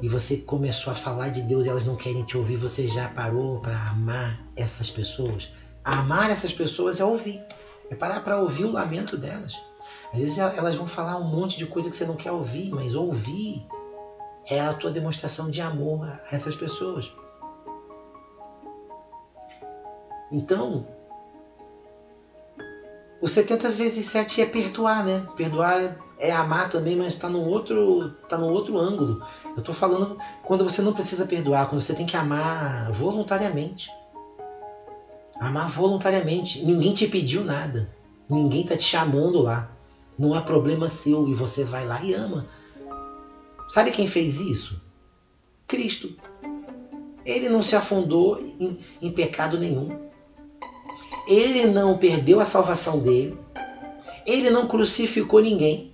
e 0.00 0.08
você 0.08 0.38
começou 0.38 0.92
a 0.92 0.96
falar 0.96 1.28
de 1.28 1.42
Deus 1.42 1.66
e 1.66 1.68
elas 1.68 1.86
não 1.86 1.96
querem 1.96 2.24
te 2.24 2.36
ouvir, 2.36 2.56
você 2.56 2.86
já 2.86 3.08
parou 3.08 3.60
para 3.60 3.76
amar 3.90 4.38
essas 4.56 4.90
pessoas? 4.90 5.50
Amar 5.84 6.30
essas 6.30 6.52
pessoas 6.52 7.00
é 7.00 7.04
ouvir, 7.04 7.42
é 7.90 7.94
parar 7.94 8.20
para 8.20 8.38
ouvir 8.38 8.64
o 8.64 8.72
lamento 8.72 9.16
delas. 9.16 9.54
Às 10.12 10.20
vezes 10.20 10.38
elas 10.38 10.74
vão 10.74 10.86
falar 10.86 11.16
um 11.16 11.24
monte 11.24 11.58
de 11.58 11.66
coisa 11.66 11.90
que 11.90 11.96
você 11.96 12.06
não 12.06 12.16
quer 12.16 12.32
ouvir, 12.32 12.70
mas 12.70 12.94
ouvir 12.94 13.66
é 14.46 14.60
a 14.60 14.72
tua 14.72 14.90
demonstração 14.90 15.50
de 15.50 15.60
amor 15.60 16.06
a 16.06 16.34
essas 16.34 16.54
pessoas. 16.54 17.12
Então, 20.30 20.86
o 23.20 23.26
70 23.26 23.70
vezes 23.70 24.06
7 24.06 24.42
é 24.42 24.46
perdoar, 24.46 25.04
né? 25.04 25.26
Perdoar 25.36 25.98
é 26.18 26.32
amar 26.32 26.68
também, 26.68 26.96
mas 26.96 27.14
está 27.14 27.28
no 27.28 27.44
outro, 27.44 28.10
tá 28.28 28.36
no 28.36 28.48
outro 28.48 28.76
ângulo. 28.76 29.22
Eu 29.54 29.60
estou 29.60 29.74
falando 29.74 30.18
quando 30.42 30.64
você 30.64 30.82
não 30.82 30.92
precisa 30.92 31.26
perdoar, 31.26 31.68
quando 31.68 31.80
você 31.80 31.94
tem 31.94 32.06
que 32.06 32.16
amar 32.16 32.90
voluntariamente. 32.90 33.90
Amar 35.38 35.68
voluntariamente. 35.70 36.64
Ninguém 36.64 36.92
te 36.92 37.06
pediu 37.06 37.44
nada. 37.44 37.88
Ninguém 38.28 38.64
tá 38.64 38.76
te 38.76 38.82
chamando 38.82 39.40
lá. 39.40 39.70
Não 40.18 40.36
é 40.36 40.40
problema 40.40 40.88
seu 40.88 41.28
e 41.28 41.34
você 41.34 41.62
vai 41.62 41.86
lá 41.86 42.02
e 42.02 42.12
ama. 42.12 42.46
Sabe 43.68 43.92
quem 43.92 44.06
fez 44.06 44.40
isso? 44.40 44.82
Cristo. 45.66 46.16
Ele 47.24 47.48
não 47.48 47.62
se 47.62 47.76
afundou 47.76 48.40
em, 48.40 48.78
em 49.00 49.12
pecado 49.12 49.58
nenhum. 49.58 50.08
Ele 51.28 51.66
não 51.66 51.98
perdeu 51.98 52.40
a 52.40 52.44
salvação 52.44 53.00
dele. 53.00 53.38
Ele 54.26 54.50
não 54.50 54.66
crucificou 54.66 55.40
ninguém. 55.40 55.87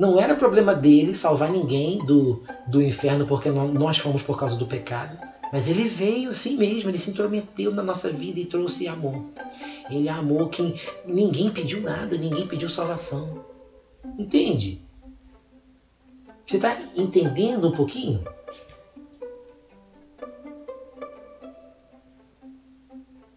Não 0.00 0.18
era 0.18 0.34
problema 0.34 0.74
dele 0.74 1.14
salvar 1.14 1.52
ninguém 1.52 1.98
do, 2.06 2.42
do 2.66 2.80
inferno 2.80 3.26
porque 3.26 3.50
nós 3.50 3.98
fomos 3.98 4.22
por 4.22 4.38
causa 4.38 4.56
do 4.56 4.64
pecado. 4.64 5.18
Mas 5.52 5.68
ele 5.68 5.84
veio 5.84 6.30
assim 6.30 6.56
mesmo, 6.56 6.88
ele 6.88 6.98
se 6.98 7.10
intrometeu 7.10 7.70
na 7.70 7.82
nossa 7.82 8.08
vida 8.08 8.40
e 8.40 8.46
trouxe 8.46 8.88
amor. 8.88 9.22
Ele 9.90 10.08
amou 10.08 10.48
quem 10.48 10.74
ninguém 11.04 11.50
pediu 11.50 11.82
nada, 11.82 12.16
ninguém 12.16 12.46
pediu 12.46 12.70
salvação. 12.70 13.44
Entende? 14.18 14.80
Você 16.46 16.56
está 16.56 16.74
entendendo 16.96 17.68
um 17.68 17.72
pouquinho? 17.72 18.24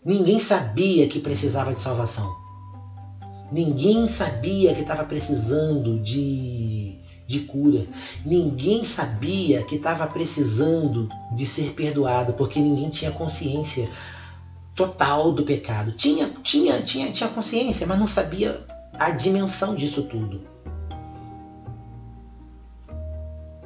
Ninguém 0.06 0.39
sabia 0.39 1.10
que 1.10 1.19
precisava 1.19 1.73
de 1.73 1.82
salvação. 1.82 2.42
Ninguém 3.54 4.08
sabia 4.08 4.74
que 4.74 4.82
estava 4.82 5.06
precisando 5.06 6.00
de, 6.00 6.98
de 7.28 7.42
cura. 7.42 7.86
Ninguém 8.26 8.84
sabia 8.84 9.62
que 9.62 9.76
estava 9.76 10.08
precisando 10.08 11.08
de 11.36 11.46
ser 11.46 11.74
perdoado, 11.74 12.34
porque 12.34 12.60
ninguém 12.60 12.89
tinha 12.89 13.12
consciência 13.12 13.88
total 14.74 15.32
do 15.32 15.44
pecado. 15.44 15.92
Tinha, 15.92 16.28
tinha, 16.42 16.82
tinha, 16.82 17.12
tinha 17.12 17.30
consciência, 17.30 17.86
mas 17.86 18.00
não 18.00 18.08
sabia 18.08 18.60
a 18.94 19.12
dimensão 19.12 19.76
disso 19.76 20.02
tudo. 20.02 20.42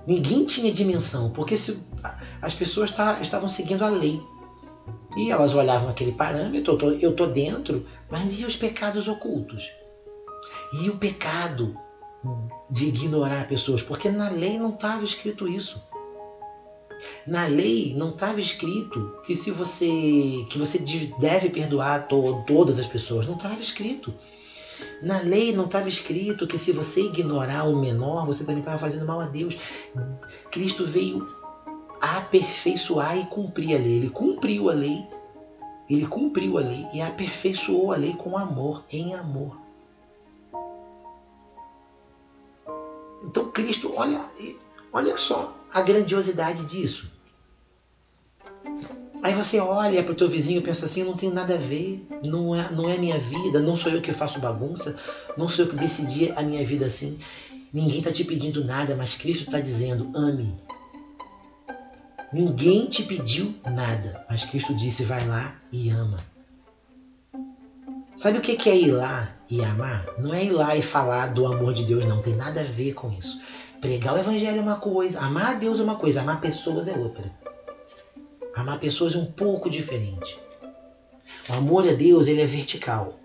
Ninguém 0.05 0.43
tinha 0.43 0.69
dimensão, 0.69 1.29
porque 1.29 1.55
se, 1.55 1.81
as 2.41 2.53
pessoas 2.53 2.91
tá, 2.91 3.19
estavam 3.21 3.47
seguindo 3.47 3.85
a 3.85 3.89
lei. 3.89 4.21
E 5.17 5.31
elas 5.31 5.55
olhavam 5.55 5.89
aquele 5.89 6.11
parâmetro, 6.11 6.77
eu 7.01 7.15
tô 7.15 7.25
dentro, 7.25 7.83
mas 8.09 8.39
e 8.39 8.45
os 8.45 8.55
pecados 8.55 9.07
ocultos? 9.07 9.71
E 10.81 10.89
o 10.91 10.97
pecado 10.97 11.75
de 12.69 12.85
ignorar 12.85 13.47
pessoas? 13.47 13.81
Porque 13.81 14.09
na 14.09 14.29
lei 14.29 14.59
não 14.59 14.69
estava 14.69 15.03
escrito 15.03 15.47
isso. 15.47 15.83
Na 17.25 17.47
lei 17.47 17.95
não 17.95 18.11
estava 18.11 18.39
escrito 18.39 19.17
que 19.25 19.35
se 19.35 19.49
você 19.49 19.87
que 20.49 20.57
você 20.59 20.79
deve 21.19 21.49
perdoar 21.49 22.07
to, 22.07 22.43
todas 22.45 22.79
as 22.79 22.87
pessoas, 22.87 23.25
não 23.25 23.35
estava 23.35 23.59
escrito. 23.59 24.13
Na 25.01 25.19
lei 25.21 25.55
não 25.55 25.65
estava 25.65 25.89
escrito 25.89 26.45
que 26.45 26.59
se 26.59 26.71
você 26.71 27.01
ignorar 27.01 27.63
o 27.63 27.75
menor, 27.75 28.25
você 28.25 28.43
também 28.43 28.59
estava 28.59 28.77
fazendo 28.77 29.05
mal 29.05 29.19
a 29.19 29.25
Deus. 29.25 29.55
Cristo 30.51 30.85
veio 30.85 31.27
aperfeiçoar 32.01 33.17
e 33.17 33.25
cumprir 33.25 33.75
a 33.75 33.79
lei. 33.79 33.97
Ele 33.97 34.09
cumpriu 34.09 34.69
a 34.69 34.73
lei, 34.73 35.05
ele 35.89 36.05
cumpriu 36.05 36.57
a 36.57 36.61
lei 36.61 36.85
e 36.93 37.01
aperfeiçoou 37.01 37.91
a 37.91 37.97
lei 37.97 38.13
com 38.13 38.37
amor, 38.37 38.83
em 38.91 39.13
amor. 39.13 39.57
Então 43.23 43.51
Cristo, 43.51 43.91
olha, 43.95 44.23
olha 44.91 45.17
só 45.17 45.55
a 45.73 45.81
grandiosidade 45.81 46.65
disso. 46.65 47.11
Aí 49.23 49.33
você 49.33 49.59
olha 49.59 50.03
para 50.03 50.11
o 50.13 50.15
teu 50.15 50.29
vizinho 50.29 50.59
e 50.59 50.63
pensa 50.63 50.85
assim, 50.85 51.03
não 51.03 51.15
tem 51.15 51.31
nada 51.31 51.55
a 51.55 51.57
ver, 51.57 52.05
não 52.23 52.55
é, 52.55 52.71
não 52.71 52.87
é 52.87 52.97
minha 52.97 53.17
vida, 53.17 53.59
não 53.59 53.75
sou 53.75 53.91
eu 53.91 54.01
que 54.01 54.13
faço 54.13 54.39
bagunça, 54.39 54.95
não 55.35 55.49
sou 55.49 55.65
eu 55.65 55.71
que 55.71 55.75
decidi 55.75 56.31
a 56.35 56.43
minha 56.43 56.63
vida 56.63 56.85
assim. 56.85 57.17
Ninguém 57.73 57.99
está 57.99 58.11
te 58.11 58.23
pedindo 58.23 58.63
nada, 58.63 58.95
mas 58.95 59.15
Cristo 59.15 59.45
está 59.45 59.59
dizendo, 59.59 60.11
ame. 60.15 60.55
Ninguém 62.31 62.87
te 62.87 63.03
pediu 63.03 63.55
nada, 63.63 64.25
mas 64.29 64.43
Cristo 64.43 64.75
disse, 64.75 65.03
vai 65.03 65.25
lá 65.25 65.55
e 65.71 65.89
ama. 65.89 66.17
Sabe 68.17 68.39
o 68.39 68.41
que 68.41 68.69
é 68.69 68.75
ir 68.75 68.91
lá 68.91 69.31
e 69.49 69.63
amar? 69.63 70.05
Não 70.17 70.33
é 70.33 70.43
ir 70.43 70.49
lá 70.49 70.75
e 70.75 70.81
falar 70.81 71.27
do 71.27 71.45
amor 71.45 71.73
de 71.73 71.85
Deus, 71.85 72.03
não. 72.05 72.21
Tem 72.21 72.35
nada 72.35 72.61
a 72.61 72.63
ver 72.63 72.93
com 72.93 73.11
isso. 73.11 73.39
Pregar 73.79 74.15
o 74.15 74.17
evangelho 74.17 74.57
é 74.57 74.61
uma 74.61 74.77
coisa, 74.77 75.19
amar 75.21 75.51
a 75.51 75.53
Deus 75.53 75.79
é 75.79 75.83
uma 75.83 75.95
coisa, 75.95 76.21
amar 76.21 76.41
pessoas 76.41 76.87
é 76.87 76.97
outra. 76.97 77.31
Amar 78.55 78.79
pessoas 78.79 79.13
é 79.13 79.19
um 79.19 79.25
pouco 79.25 79.69
diferente. 79.69 80.37
O 81.49 81.53
amor 81.53 81.87
a 81.87 81.93
Deus 81.93 82.27
ele 82.27 82.41
é 82.41 82.45
vertical. 82.45 83.19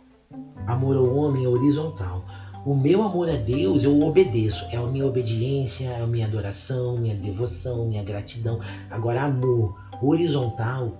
Amor 0.66 0.96
ao 0.96 1.12
homem 1.16 1.44
é 1.44 1.48
horizontal. 1.48 2.24
O 2.64 2.76
meu 2.76 3.02
amor 3.02 3.28
a 3.28 3.34
Deus 3.34 3.82
eu 3.82 4.00
obedeço. 4.02 4.66
É 4.70 4.76
a 4.76 4.82
minha 4.82 5.04
obediência, 5.04 5.86
é 5.88 6.00
a 6.00 6.06
minha 6.06 6.26
adoração, 6.26 6.96
minha 6.96 7.16
devoção, 7.16 7.86
minha 7.86 8.04
gratidão. 8.04 8.60
Agora, 8.88 9.24
amor 9.24 9.76
horizontal 10.00 10.92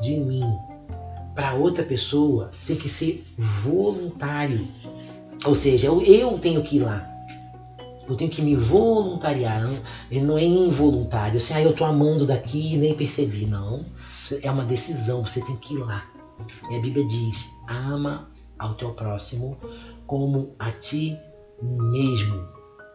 de 0.00 0.18
mim 0.18 0.44
para 1.34 1.54
outra 1.54 1.84
pessoa 1.84 2.50
tem 2.66 2.76
que 2.76 2.88
ser 2.88 3.24
voluntário. 3.36 4.66
Ou 5.44 5.54
seja, 5.54 5.86
eu, 5.86 6.38
tenho 6.38 6.62
que 6.62 6.76
ir 6.76 6.80
lá. 6.80 7.10
Eu 8.06 8.14
tenho 8.14 8.30
que 8.30 8.42
me 8.42 8.54
voluntariar. 8.54 9.62
Não, 9.62 10.22
não 10.22 10.38
é 10.38 10.44
involuntário. 10.44 11.38
Assim, 11.38 11.54
ah, 11.54 11.62
eu 11.62 11.72
tô 11.72 11.84
amando 11.84 12.26
daqui 12.26 12.74
e 12.74 12.76
nem 12.76 12.94
percebi. 12.94 13.46
Não. 13.46 13.84
É 14.42 14.50
uma 14.50 14.64
decisão. 14.64 15.26
Você 15.26 15.40
tem 15.40 15.56
que 15.56 15.74
ir 15.74 15.78
lá. 15.78 16.06
E 16.70 16.76
a 16.76 16.80
Bíblia 16.80 17.06
diz: 17.06 17.46
ama 17.68 18.28
ao 18.58 18.74
teu 18.74 18.92
próximo 18.92 19.56
como 20.06 20.54
a 20.58 20.70
ti 20.70 21.18
mesmo. 21.60 22.48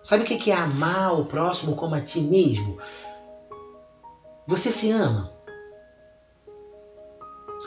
Sabe 0.03 0.23
o 0.23 0.25
que 0.25 0.49
é 0.49 0.55
amar 0.55 1.19
o 1.19 1.25
próximo 1.25 1.75
como 1.75 1.95
a 1.95 2.01
ti 2.01 2.21
mesmo? 2.21 2.77
Você 4.47 4.71
se 4.71 4.91
ama. 4.91 5.31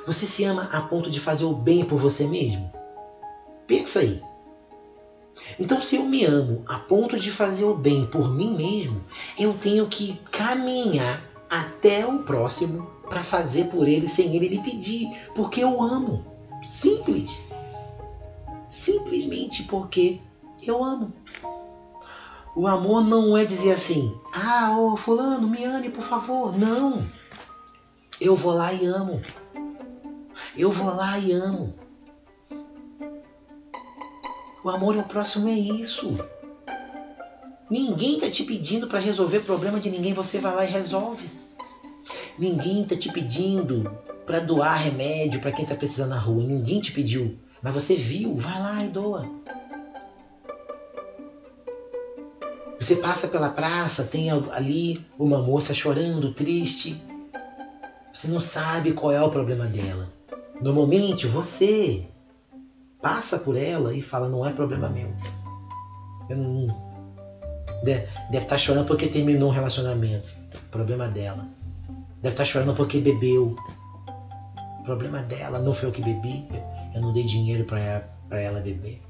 Você 0.07 0.26
se 0.26 0.44
ama 0.44 0.68
a 0.72 0.80
ponto 0.83 1.11
de 1.11 1.20
fazer 1.20 1.44
o 1.44 1.54
bem 1.54 1.85
por 1.85 1.98
você 1.98 2.26
mesmo? 2.26 2.70
Pensa 3.66 4.00
aí. 4.00 4.20
Então, 5.59 5.80
se 5.80 5.96
eu 5.96 6.04
me 6.04 6.24
amo 6.24 6.62
a 6.66 6.78
ponto 6.78 7.18
de 7.18 7.30
fazer 7.30 7.64
o 7.64 7.74
bem 7.74 8.04
por 8.07 8.33
mim 8.33 8.54
mesmo, 8.54 9.02
eu 9.38 9.54
tenho 9.54 9.87
que 9.87 10.20
caminhar 10.30 11.22
até 11.48 12.04
o 12.04 12.20
próximo 12.20 12.87
para 13.09 13.22
fazer 13.22 13.66
por 13.66 13.87
ele 13.87 14.09
sem 14.09 14.35
ele 14.35 14.48
me 14.48 14.62
pedir, 14.62 15.09
porque 15.35 15.61
eu 15.61 15.80
amo. 15.80 16.24
Simples. 16.64 17.40
Simplesmente 18.75 19.63
porque 19.63 20.19
eu 20.61 20.83
amo. 20.83 21.13
O 22.57 22.67
amor 22.67 23.05
não 23.05 23.39
é 23.39 23.45
dizer 23.45 23.73
assim: 23.73 24.13
"Ah, 24.33 24.77
ô 24.77 24.97
fulano, 24.97 25.47
me 25.47 25.65
ame, 25.65 25.91
por 25.91 26.03
favor". 26.03 26.59
Não. 26.59 27.07
Eu 28.21 28.35
vou 28.35 28.53
lá 28.53 28.73
e 28.73 28.85
amo. 28.85 29.23
Eu 30.57 30.73
vou 30.73 30.93
lá 30.93 31.17
e 31.17 31.31
amo. 31.31 31.73
O 34.65 34.69
amor 34.69 34.97
ao 34.97 35.05
próximo 35.05 35.49
é 35.49 35.53
isso. 35.53 36.17
Ninguém 37.71 38.17
está 38.17 38.29
te 38.29 38.43
pedindo 38.43 38.89
para 38.89 38.99
resolver 38.99 39.41
problema 39.41 39.79
de 39.79 39.89
ninguém, 39.89 40.13
você 40.13 40.41
vai 40.41 40.53
lá 40.53 40.65
e 40.65 40.69
resolve. 40.69 41.31
Ninguém 42.37 42.83
está 42.83 42.97
te 42.97 43.13
pedindo 43.13 43.89
para 44.27 44.41
doar 44.41 44.75
remédio 44.75 45.41
para 45.41 45.53
quem 45.53 45.63
está 45.63 45.77
precisando 45.77 46.11
na 46.11 46.19
rua. 46.19 46.43
Ninguém 46.43 46.81
te 46.81 46.91
pediu, 46.91 47.39
mas 47.64 47.72
você 47.72 47.96
viu, 47.96 48.37
vai 48.37 48.61
lá 48.61 48.85
e 48.85 48.88
doa. 48.88 49.27
Você 52.79 52.96
passa 52.96 53.29
pela 53.29 53.48
praça, 53.48 54.05
tem 54.05 54.31
ali 54.31 55.03
uma 55.18 55.40
moça 55.40 55.72
chorando, 55.72 56.35
triste. 56.35 57.03
Você 58.12 58.29
não 58.29 58.38
sabe 58.38 58.92
qual 58.92 59.11
é 59.11 59.22
o 59.22 59.31
problema 59.31 59.64
dela. 59.64 60.12
Normalmente 60.61 61.27
você 61.27 62.07
passa 63.00 63.38
por 63.38 63.57
ela 63.57 63.94
e 63.94 64.03
fala: 64.03 64.29
não 64.29 64.46
é 64.46 64.53
problema 64.53 64.90
meu. 64.90 65.11
Eu 66.29 66.37
não. 66.37 66.85
Deve, 67.83 68.07
estar 68.31 68.44
tá 68.46 68.59
chorando 68.59 68.87
porque 68.87 69.07
terminou 69.07 69.48
um 69.48 69.53
relacionamento. 69.53 70.31
Problema 70.70 71.09
dela. 71.09 71.48
Deve 72.20 72.35
estar 72.35 72.42
tá 72.42 72.44
chorando 72.44 72.74
porque 72.74 72.98
bebeu. 72.98 73.57
Problema 74.85 75.22
dela. 75.22 75.61
Não 75.61 75.72
foi 75.72 75.88
eu 75.88 75.92
que 75.92 76.03
bebi. 76.03 76.46
Eu 76.94 77.00
não 77.00 77.12
dei 77.12 77.24
dinheiro 77.24 77.64
para 77.64 78.40
ela, 78.40 78.61
beber. 78.61 79.02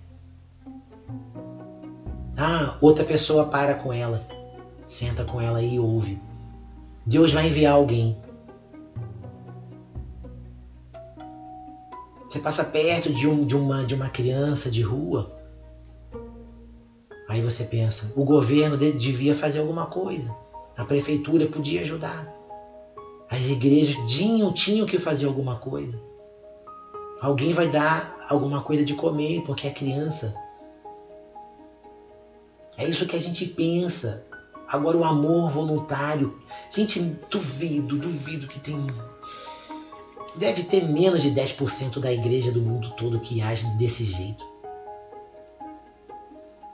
Ah, 2.35 2.79
outra 2.81 3.05
pessoa 3.05 3.45
para 3.45 3.75
com 3.75 3.93
ela. 3.93 4.27
Senta 4.87 5.23
com 5.23 5.41
ela 5.41 5.61
e 5.63 5.79
ouve. 5.79 6.19
Deus 7.05 7.33
vai 7.33 7.47
enviar 7.47 7.75
alguém. 7.75 8.17
Você 12.27 12.41
passa 12.41 12.65
perto 12.65 13.13
de, 13.13 13.29
um, 13.29 13.45
de, 13.45 13.55
uma, 13.55 13.85
de 13.85 13.95
uma 13.95 14.09
criança 14.09 14.71
de 14.71 14.81
rua. 14.81 15.31
Aí 17.29 17.43
você 17.43 17.65
pensa, 17.65 18.13
o 18.17 18.25
governo 18.25 18.77
devia 18.77 19.35
fazer 19.35 19.61
alguma 19.61 19.87
coisa. 19.87 20.35
A 20.77 20.85
prefeitura 20.85 21.47
podia 21.47 21.83
ajudar. 21.83 22.33
As 23.31 23.51
igrejas 23.51 23.97
tinham, 24.11 24.53
tinham 24.53 24.87
que 24.87 24.99
fazer 24.99 25.27
alguma 25.27 25.57
coisa. 25.57 26.01
Alguém 27.25 27.55
vai 27.55 27.69
dar 27.69 28.27
alguma 28.29 28.61
coisa 28.61 28.85
de 28.85 28.93
comer 28.93 29.41
porque 29.47 29.67
é 29.67 29.71
criança. 29.71 30.37
É 32.77 32.87
isso 32.87 33.07
que 33.07 33.17
a 33.17 33.19
gente 33.21 33.47
pensa. 33.47 34.27
Agora 34.69 34.99
o 34.99 35.05
amor 35.05 35.51
voluntário. 35.51 36.39
Gente, 36.71 37.01
duvido, 37.31 37.97
duvido 37.97 38.47
que 38.47 38.61
tem 38.61 38.77
deve 40.37 40.65
ter 40.65 40.85
menos 40.85 41.23
de 41.23 41.31
10% 41.31 41.99
da 41.99 42.13
igreja 42.13 42.53
do 42.53 42.61
mundo 42.61 42.91
todo 42.91 43.19
que 43.19 43.41
age 43.41 43.67
desse 43.79 44.05
jeito. 44.05 44.45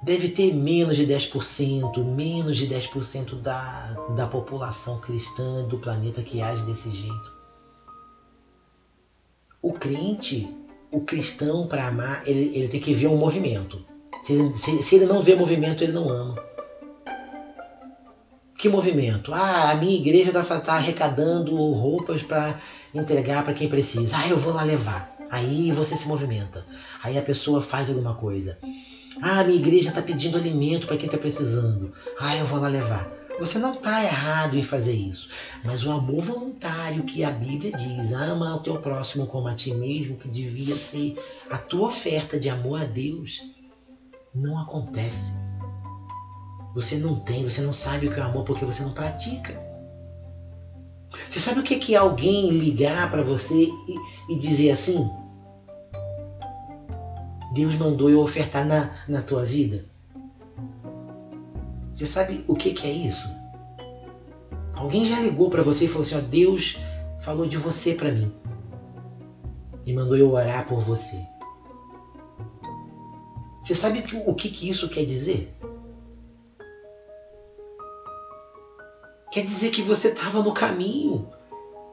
Deve 0.02 0.30
ter 0.30 0.52
menos 0.52 0.96
de 0.96 1.06
10%, 1.06 2.02
menos 2.02 2.56
de 2.56 2.66
10% 2.66 3.36
da, 3.36 3.92
da 4.16 4.26
população 4.26 4.98
cristã 4.98 5.62
do 5.68 5.78
planeta 5.78 6.22
que 6.22 6.42
age 6.42 6.66
desse 6.66 6.90
jeito. 6.90 7.39
O 9.62 9.72
crente, 9.72 10.48
o 10.90 11.00
cristão, 11.00 11.66
para 11.66 11.86
amar, 11.86 12.22
ele, 12.26 12.56
ele 12.56 12.68
tem 12.68 12.80
que 12.80 12.94
ver 12.94 13.08
um 13.08 13.16
movimento. 13.16 13.84
Se 14.22 14.32
ele, 14.32 14.56
se, 14.56 14.82
se 14.82 14.96
ele 14.96 15.06
não 15.06 15.22
vê 15.22 15.34
movimento, 15.34 15.84
ele 15.84 15.92
não 15.92 16.08
ama. 16.08 16.42
Que 18.56 18.68
movimento? 18.68 19.32
Ah, 19.32 19.70
a 19.70 19.74
minha 19.74 19.96
igreja 19.96 20.38
está 20.38 20.60
tá 20.60 20.74
arrecadando 20.74 21.54
roupas 21.72 22.22
para 22.22 22.58
entregar 22.94 23.42
para 23.42 23.54
quem 23.54 23.68
precisa. 23.68 24.16
Ah, 24.18 24.28
eu 24.28 24.36
vou 24.36 24.52
lá 24.52 24.62
levar. 24.62 25.16
Aí 25.30 25.72
você 25.72 25.96
se 25.96 26.08
movimenta. 26.08 26.64
Aí 27.02 27.16
a 27.16 27.22
pessoa 27.22 27.62
faz 27.62 27.88
alguma 27.88 28.14
coisa. 28.14 28.58
Ah, 29.22 29.44
minha 29.44 29.58
igreja 29.58 29.88
está 29.90 30.02
pedindo 30.02 30.36
alimento 30.36 30.86
para 30.86 30.96
quem 30.96 31.06
está 31.06 31.16
precisando. 31.16 31.92
Ah, 32.18 32.36
eu 32.36 32.44
vou 32.44 32.60
lá 32.60 32.68
levar. 32.68 33.19
Você 33.40 33.58
não 33.58 33.72
está 33.72 34.04
errado 34.04 34.58
em 34.58 34.62
fazer 34.62 34.92
isso. 34.92 35.30
Mas 35.64 35.82
o 35.86 35.90
amor 35.90 36.22
voluntário 36.22 37.04
que 37.04 37.24
a 37.24 37.30
Bíblia 37.30 37.72
diz, 37.72 38.12
ama 38.12 38.54
o 38.54 38.60
teu 38.60 38.78
próximo 38.78 39.26
como 39.26 39.48
a 39.48 39.54
ti 39.54 39.72
mesmo, 39.72 40.18
que 40.18 40.28
devia 40.28 40.76
ser 40.76 41.16
a 41.48 41.56
tua 41.56 41.88
oferta 41.88 42.38
de 42.38 42.50
amor 42.50 42.82
a 42.82 42.84
Deus, 42.84 43.40
não 44.34 44.58
acontece. 44.58 45.32
Você 46.74 46.96
não 46.96 47.18
tem, 47.18 47.42
você 47.42 47.62
não 47.62 47.72
sabe 47.72 48.08
o 48.08 48.12
que 48.12 48.20
é 48.20 48.22
amor 48.22 48.44
porque 48.44 48.64
você 48.66 48.82
não 48.82 48.92
pratica. 48.92 49.58
Você 51.26 51.38
sabe 51.38 51.60
o 51.60 51.62
que 51.62 51.94
é 51.94 51.96
alguém 51.96 52.50
ligar 52.50 53.10
para 53.10 53.22
você 53.22 53.56
e, 53.64 54.34
e, 54.34 54.38
dizer 54.38 54.70
assim? 54.70 55.10
Deus 57.54 57.74
mandou 57.74 58.10
eu 58.10 58.20
ofertar 58.20 58.66
na, 58.66 58.90
na 59.08 59.22
tua 59.22 59.44
vida? 59.44 59.89
Você 62.00 62.06
sabe 62.06 62.42
o 62.48 62.54
que, 62.54 62.72
que 62.72 62.86
é 62.86 62.90
isso? 62.90 63.28
Alguém 64.74 65.04
já 65.04 65.18
ligou 65.18 65.50
para 65.50 65.62
você 65.62 65.84
e 65.84 65.88
falou 65.88 66.00
assim: 66.00 66.16
ó, 66.16 66.20
Deus 66.20 66.78
falou 67.20 67.46
de 67.46 67.58
você 67.58 67.94
para 67.94 68.10
mim 68.10 68.32
e 69.84 69.92
mandou 69.92 70.16
eu 70.16 70.32
orar 70.32 70.66
por 70.66 70.80
você. 70.80 71.22
Você 73.60 73.74
sabe 73.74 74.02
o 74.24 74.34
que, 74.34 74.48
que 74.48 74.66
isso 74.66 74.88
quer 74.88 75.04
dizer? 75.04 75.54
Quer 79.30 79.42
dizer 79.42 79.68
que 79.68 79.82
você 79.82 80.08
estava 80.08 80.42
no 80.42 80.54
caminho. 80.54 81.28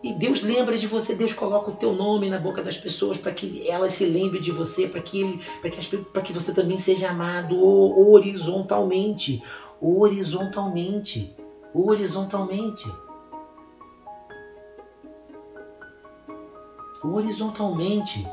E 0.02 0.14
Deus 0.14 0.42
lembra 0.42 0.78
de 0.78 0.88
você, 0.88 1.16
Deus 1.16 1.34
coloca 1.34 1.72
o 1.72 1.76
teu 1.76 1.92
nome 1.92 2.30
na 2.30 2.40
boca 2.40 2.62
das 2.62 2.78
pessoas 2.78 3.18
para 3.18 3.32
que 3.34 3.68
elas 3.68 3.94
se 3.94 4.06
lembrem 4.06 4.40
de 4.42 4.52
você, 4.52 4.88
para 4.88 5.02
que, 5.02 5.38
que, 5.64 6.22
que 6.22 6.32
você 6.32 6.54
também 6.54 6.80
seja 6.80 7.10
amado 7.10 7.60
horizontalmente. 8.14 9.44
Horizontalmente. 9.82 11.36
Horizontalmente. 11.74 12.92
Horizontalmente. 17.04 18.28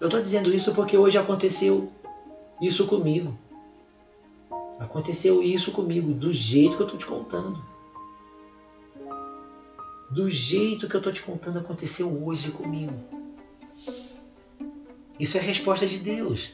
Eu 0.00 0.06
estou 0.06 0.20
dizendo 0.20 0.52
isso 0.52 0.74
porque 0.74 0.96
hoje 0.96 1.18
aconteceu 1.18 1.90
isso 2.60 2.86
comigo. 2.86 3.36
Aconteceu 4.78 5.42
isso 5.42 5.72
comigo, 5.72 6.12
do 6.12 6.32
jeito 6.32 6.76
que 6.76 6.82
eu 6.82 6.86
estou 6.86 6.98
te 6.98 7.06
contando. 7.06 7.64
Do 10.10 10.30
jeito 10.30 10.88
que 10.88 10.94
eu 10.94 10.98
estou 10.98 11.12
te 11.12 11.22
contando, 11.22 11.58
aconteceu 11.58 12.08
hoje 12.24 12.50
comigo. 12.50 12.94
Isso 15.18 15.38
é 15.38 15.40
resposta 15.40 15.86
de 15.86 15.98
Deus. 15.98 16.52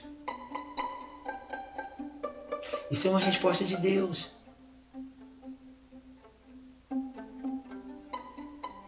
Isso 2.93 3.09
é 3.09 3.11
uma 3.11 3.19
resposta 3.19 3.65
de 3.65 3.77
Deus. 3.79 4.31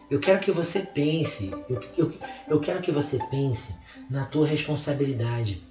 Eu 0.09 0.21
quero 0.21 0.39
que 0.39 0.51
você 0.51 0.83
pense, 0.83 1.51
eu, 1.67 1.81
eu, 1.97 2.13
eu 2.47 2.59
quero 2.61 2.81
que 2.81 2.91
você 2.91 3.19
pense 3.29 3.75
na 4.09 4.23
tua 4.23 4.47
responsabilidade 4.47 5.61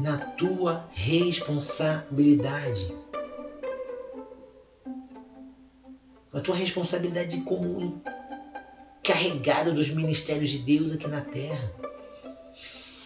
na 0.00 0.16
tua 0.16 0.88
responsabilidade. 0.94 2.96
A 6.32 6.40
tua 6.40 6.56
responsabilidade 6.56 7.42
como 7.42 8.02
encarregado 9.00 9.74
dos 9.74 9.90
ministérios 9.90 10.48
de 10.50 10.58
Deus 10.58 10.92
aqui 10.92 11.06
na 11.06 11.20
terra. 11.20 11.70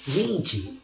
Gente, 0.07 0.81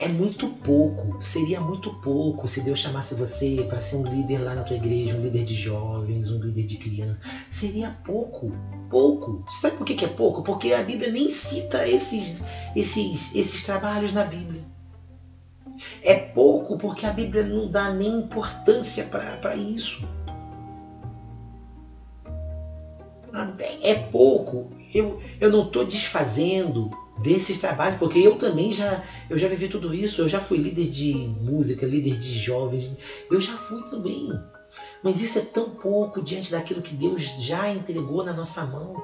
é 0.00 0.06
muito 0.06 0.48
pouco, 0.48 1.20
seria 1.20 1.60
muito 1.60 1.92
pouco 1.94 2.46
se 2.46 2.60
Deus 2.60 2.78
chamasse 2.78 3.14
você 3.14 3.66
para 3.68 3.80
ser 3.80 3.96
um 3.96 4.04
líder 4.04 4.38
lá 4.38 4.54
na 4.54 4.62
tua 4.62 4.76
igreja, 4.76 5.16
um 5.16 5.20
líder 5.20 5.44
de 5.44 5.56
jovens, 5.56 6.30
um 6.30 6.40
líder 6.40 6.66
de 6.66 6.76
crianças. 6.76 7.18
Seria 7.50 7.90
pouco, 8.04 8.52
pouco. 8.88 9.44
Sabe 9.50 9.76
por 9.76 9.84
que 9.84 10.04
é 10.04 10.08
pouco? 10.08 10.42
Porque 10.42 10.72
a 10.72 10.82
Bíblia 10.82 11.10
nem 11.10 11.28
cita 11.28 11.86
esses, 11.88 12.40
esses, 12.76 13.34
esses 13.34 13.62
trabalhos 13.64 14.12
na 14.12 14.22
Bíblia. 14.22 14.64
É 16.02 16.14
pouco 16.14 16.78
porque 16.78 17.04
a 17.04 17.10
Bíblia 17.10 17.42
não 17.42 17.68
dá 17.68 17.90
nem 17.90 18.20
importância 18.20 19.04
para 19.04 19.56
isso. 19.56 20.06
É 23.82 23.94
pouco. 23.94 24.70
Eu, 24.94 25.20
eu 25.40 25.50
não 25.50 25.62
estou 25.62 25.84
desfazendo 25.84 26.90
desses 27.18 27.58
trabalhos, 27.58 27.98
porque 27.98 28.18
eu 28.18 28.36
também 28.36 28.72
já, 28.72 29.02
eu 29.28 29.36
já 29.36 29.48
vivi 29.48 29.68
tudo 29.68 29.92
isso. 29.92 30.20
Eu 30.20 30.28
já 30.28 30.40
fui 30.40 30.58
líder 30.58 30.88
de 30.88 31.12
música, 31.40 31.86
líder 31.86 32.18
de 32.18 32.38
jovens. 32.38 32.96
Eu 33.30 33.40
já 33.40 33.56
fui 33.56 33.82
também. 33.82 34.30
Mas 35.02 35.20
isso 35.20 35.38
é 35.38 35.42
tão 35.42 35.70
pouco 35.70 36.22
diante 36.22 36.50
daquilo 36.50 36.82
que 36.82 36.94
Deus 36.94 37.22
já 37.38 37.70
entregou 37.70 38.22
na 38.22 38.32
nossa 38.32 38.64
mão. 38.64 38.96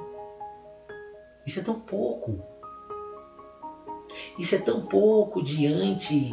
Isso 1.47 1.59
é 1.59 1.63
tão 1.63 1.75
pouco. 1.75 2.43
Isso 4.39 4.55
é 4.55 4.59
tão 4.59 4.81
pouco 4.81 5.43
diante 5.43 6.31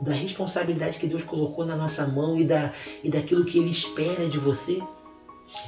da 0.00 0.12
responsabilidade 0.12 0.98
que 0.98 1.06
Deus 1.06 1.22
colocou 1.22 1.64
na 1.64 1.76
nossa 1.76 2.04
mão 2.06 2.36
e, 2.36 2.44
da, 2.44 2.72
e 3.04 3.08
daquilo 3.08 3.44
que 3.44 3.58
Ele 3.58 3.70
espera 3.70 4.26
de 4.26 4.38
você. 4.38 4.82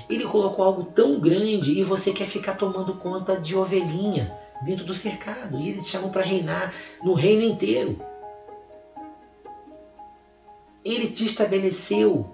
Ele 0.09 0.25
colocou 0.25 0.65
algo 0.65 0.85
tão 0.85 1.21
grande 1.21 1.73
e 1.73 1.85
você 1.85 2.13
quer 2.13 2.27
ficar 2.27 2.55
tomando 2.55 2.95
conta 2.95 3.37
de 3.37 3.55
ovelhinha 3.55 4.44
dentro 4.63 4.85
do 4.85 4.95
cercado. 4.95 5.59
E 5.59 5.69
Ele 5.69 5.83
te 5.83 5.89
chamou 5.89 6.11
para 6.11 6.23
reinar 6.23 6.73
no 7.03 7.15
reino 7.15 7.43
inteiro. 7.43 8.01
Ele 10.85 11.09
te 11.09 11.25
estabeleceu 11.25 12.31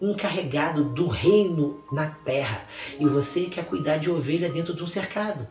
encarregado 0.00 0.84
do 0.84 1.08
reino 1.08 1.84
na 1.92 2.08
terra 2.08 2.64
e 2.98 3.06
você 3.06 3.46
quer 3.46 3.64
cuidar 3.64 3.96
de 3.98 4.10
ovelha 4.10 4.48
dentro 4.50 4.74
de 4.74 4.82
um 4.82 4.86
cercado. 4.86 5.46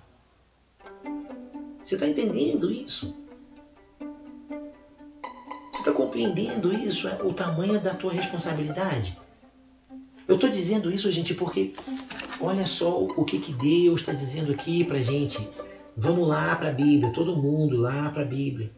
Você 1.84 1.96
está 1.96 2.08
entendendo 2.08 2.72
isso? 2.72 3.26
está 5.86 5.92
compreendendo 5.92 6.74
isso? 6.74 7.08
É 7.08 7.22
o 7.22 7.32
tamanho 7.32 7.80
da 7.80 7.94
tua 7.94 8.12
responsabilidade? 8.12 9.18
Eu 10.28 10.36
estou 10.36 10.50
dizendo 10.50 10.92
isso, 10.92 11.12
gente, 11.12 11.34
porque 11.36 11.74
olha 12.42 12.66
só 12.66 13.04
o 13.04 13.24
que, 13.24 13.40
que 13.40 13.54
Deus 13.54 14.02
está 14.02 14.12
dizendo 14.12 14.52
aqui 14.52 14.84
para 14.84 15.00
gente. 15.00 15.48
Vamos 15.96 16.28
lá 16.28 16.56
para 16.56 16.70
a 16.70 16.74
Bíblia, 16.74 17.14
todo 17.14 17.36
mundo 17.36 17.78
lá 17.78 18.10
para 18.10 18.24
a 18.24 18.26
Bíblia. 18.26 18.72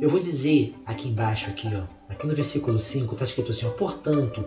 Eu 0.00 0.08
vou 0.08 0.20
dizer 0.20 0.74
aqui 0.84 1.08
embaixo, 1.08 1.50
aqui, 1.50 1.68
ó, 1.74 1.84
aqui 2.08 2.26
no 2.26 2.34
versículo 2.34 2.78
5, 2.78 3.12
está 3.12 3.24
escrito 3.24 3.50
assim: 3.50 3.66
ó, 3.66 3.70
portanto, 3.70 4.44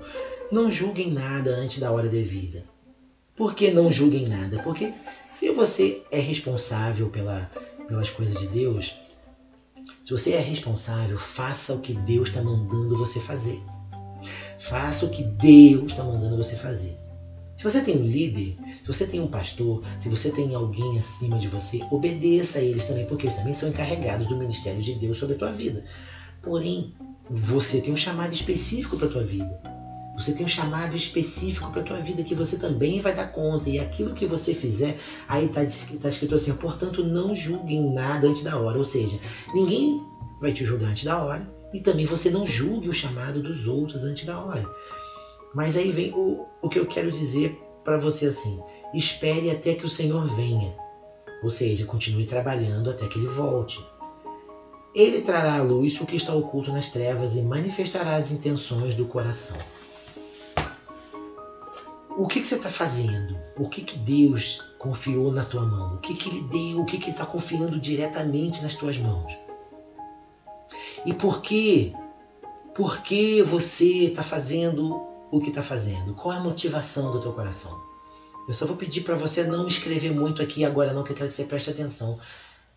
não 0.52 0.72
julguem 0.72 1.12
nada 1.12 1.52
antes 1.52 1.80
da 1.80 1.92
hora 1.92 2.08
devida. 2.08 2.64
Por 3.36 3.54
que 3.54 3.72
não 3.72 3.92
julguem 3.92 4.28
nada? 4.28 4.62
Porque 4.64 4.94
se 5.34 5.50
você 5.52 6.02
é 6.12 6.20
responsável 6.20 7.10
pela, 7.10 7.50
pelas 7.88 8.10
coisas 8.10 8.40
de 8.40 8.48
Deus, 8.48 8.94
se 10.04 10.12
você 10.12 10.32
é 10.32 10.40
responsável, 10.40 11.18
faça 11.18 11.74
o 11.74 11.82
que 11.82 11.94
Deus 11.94 12.30
está 12.30 12.42
mandando 12.42 12.98
você 12.98 13.20
fazer. 13.20 13.62
Faça 14.60 15.06
o 15.06 15.10
que 15.10 15.24
Deus 15.24 15.92
está 15.92 16.04
mandando 16.04 16.38
você 16.38 16.56
fazer. 16.56 16.96
Se 17.56 17.64
você 17.64 17.82
tem 17.82 17.98
um 17.98 18.06
líder, 18.06 18.58
se 18.82 18.88
você 18.88 19.08
tem 19.08 19.20
um 19.20 19.28
pastor, 19.28 19.84
se 20.00 20.08
você 20.08 20.32
tem 20.32 20.54
alguém 20.54 20.98
acima 20.98 21.38
de 21.40 21.48
você, 21.48 21.82
obedeça 21.92 22.60
a 22.60 22.62
eles 22.62 22.86
também, 22.86 23.06
porque 23.06 23.28
eles 23.28 23.38
também 23.38 23.54
são 23.54 23.70
encarregados 23.70 24.28
do 24.28 24.38
ministério 24.38 24.82
de 24.82 24.96
Deus 24.96 25.18
sobre 25.18 25.36
a 25.36 25.40
tua 25.40 25.52
vida. 25.52 25.84
Porém, 26.42 26.94
você 27.30 27.82
tem 27.82 27.94
um 27.94 27.98
chamado 27.98 28.34
específico 28.34 28.98
para 28.98 29.08
a 29.08 29.12
tua 29.12 29.24
vida. 29.24 29.62
Você 30.16 30.34
tem 30.34 30.46
um 30.46 30.50
chamado 30.50 30.96
específico 30.96 31.72
para 31.72 31.82
a 31.82 31.86
tua 31.86 31.98
vida 31.98 32.24
que 32.24 32.36
você 32.36 32.58
também 32.58 33.00
vai 33.00 33.16
dar 33.16 33.32
conta. 33.32 33.70
E 33.70 33.80
aquilo 33.80 34.14
que 34.14 34.26
você 34.26 34.54
fizer, 34.54 34.98
aí 35.28 35.46
está 35.46 35.62
tá 35.62 36.10
escrito 36.10 36.36
assim, 36.36 36.54
portanto, 36.54 37.04
não 37.04 37.34
julguem 37.34 37.94
nada 37.94 38.28
antes 38.28 38.44
da 38.44 38.58
hora. 38.58 38.78
Ou 38.78 38.86
seja, 38.86 39.18
ninguém 39.54 40.02
vai 40.42 40.52
te 40.52 40.66
julgar 40.66 40.90
antes 40.90 41.06
da 41.06 41.22
hora. 41.24 41.59
E 41.74 41.80
também 41.80 42.06
você 42.06 42.30
não 42.30 42.48
julgue 42.48 42.90
o 42.90 42.94
chamado 42.94 43.42
dos 43.42 43.68
outros 43.68 44.04
antes 44.04 44.26
da 44.26 44.40
hora. 44.40 44.68
Mas 45.54 45.78
aí 45.78 45.92
vem 45.92 46.14
o, 46.14 46.46
o 46.62 46.70
que 46.70 46.80
eu 46.80 46.86
quero 46.86 47.12
dizer 47.12 47.58
para 47.84 47.98
você 47.98 48.28
assim: 48.28 48.60
espere 48.94 49.52
até 49.52 49.74
que 49.74 49.86
o 49.86 49.90
Senhor 49.90 50.26
venha. 50.36 50.76
Ou 51.44 51.50
seja, 51.50 51.86
continue 51.86 52.26
trabalhando 52.26 52.90
até 52.90 53.08
que 53.08 53.18
ele 53.18 53.28
volte. 53.28 53.84
Ele 54.94 55.22
trará 55.22 55.56
à 55.56 55.62
luz 55.62 56.00
o 56.02 56.06
que 56.06 56.16
está 56.16 56.34
oculto 56.34 56.72
nas 56.72 56.90
trevas 56.90 57.36
e 57.36 57.42
manifestará 57.42 58.16
as 58.16 58.32
intenções 58.32 58.96
do 58.96 59.06
coração 59.06 59.58
o 62.20 62.28
que, 62.28 62.42
que 62.42 62.48
você 62.48 62.56
está 62.56 62.70
fazendo? 62.70 63.40
O 63.58 63.70
que, 63.70 63.82
que 63.82 63.98
Deus 63.98 64.62
confiou 64.78 65.32
na 65.32 65.46
tua 65.46 65.66
mão? 65.66 65.96
O 65.96 65.98
que, 66.00 66.14
que 66.14 66.28
Ele 66.28 66.42
deu? 66.50 66.82
O 66.82 66.86
que, 66.86 66.98
está 66.98 67.26
confiando 67.26 67.80
diretamente 67.80 68.62
nas 68.62 68.76
tuas 68.76 68.98
mãos? 68.98 69.38
E 71.06 71.14
por 71.14 71.42
que? 71.42 71.94
Por 72.74 73.02
que 73.02 73.42
você 73.42 74.06
está 74.06 74.24
fazendo 74.24 75.02
o 75.32 75.40
que 75.40 75.50
está 75.50 75.62
fazendo? 75.62 76.14
Qual 76.14 76.34
é 76.34 76.38
a 76.38 76.42
motivação 76.42 77.12
do 77.12 77.22
teu 77.22 77.34
coração? 77.34 77.80
Eu 78.48 78.54
só 78.54 78.66
vou 78.66 78.76
pedir 78.76 79.02
para 79.02 79.16
você 79.16 79.44
não 79.44 79.68
escrever 79.68 80.12
muito 80.12 80.42
aqui 80.42 80.66
agora 80.66 80.94
não, 80.94 81.04
que 81.04 81.12
eu 81.12 81.16
quero 81.16 81.30
que 81.30 81.36
você 81.36 81.44
preste 81.44 81.70
atenção 81.70 82.18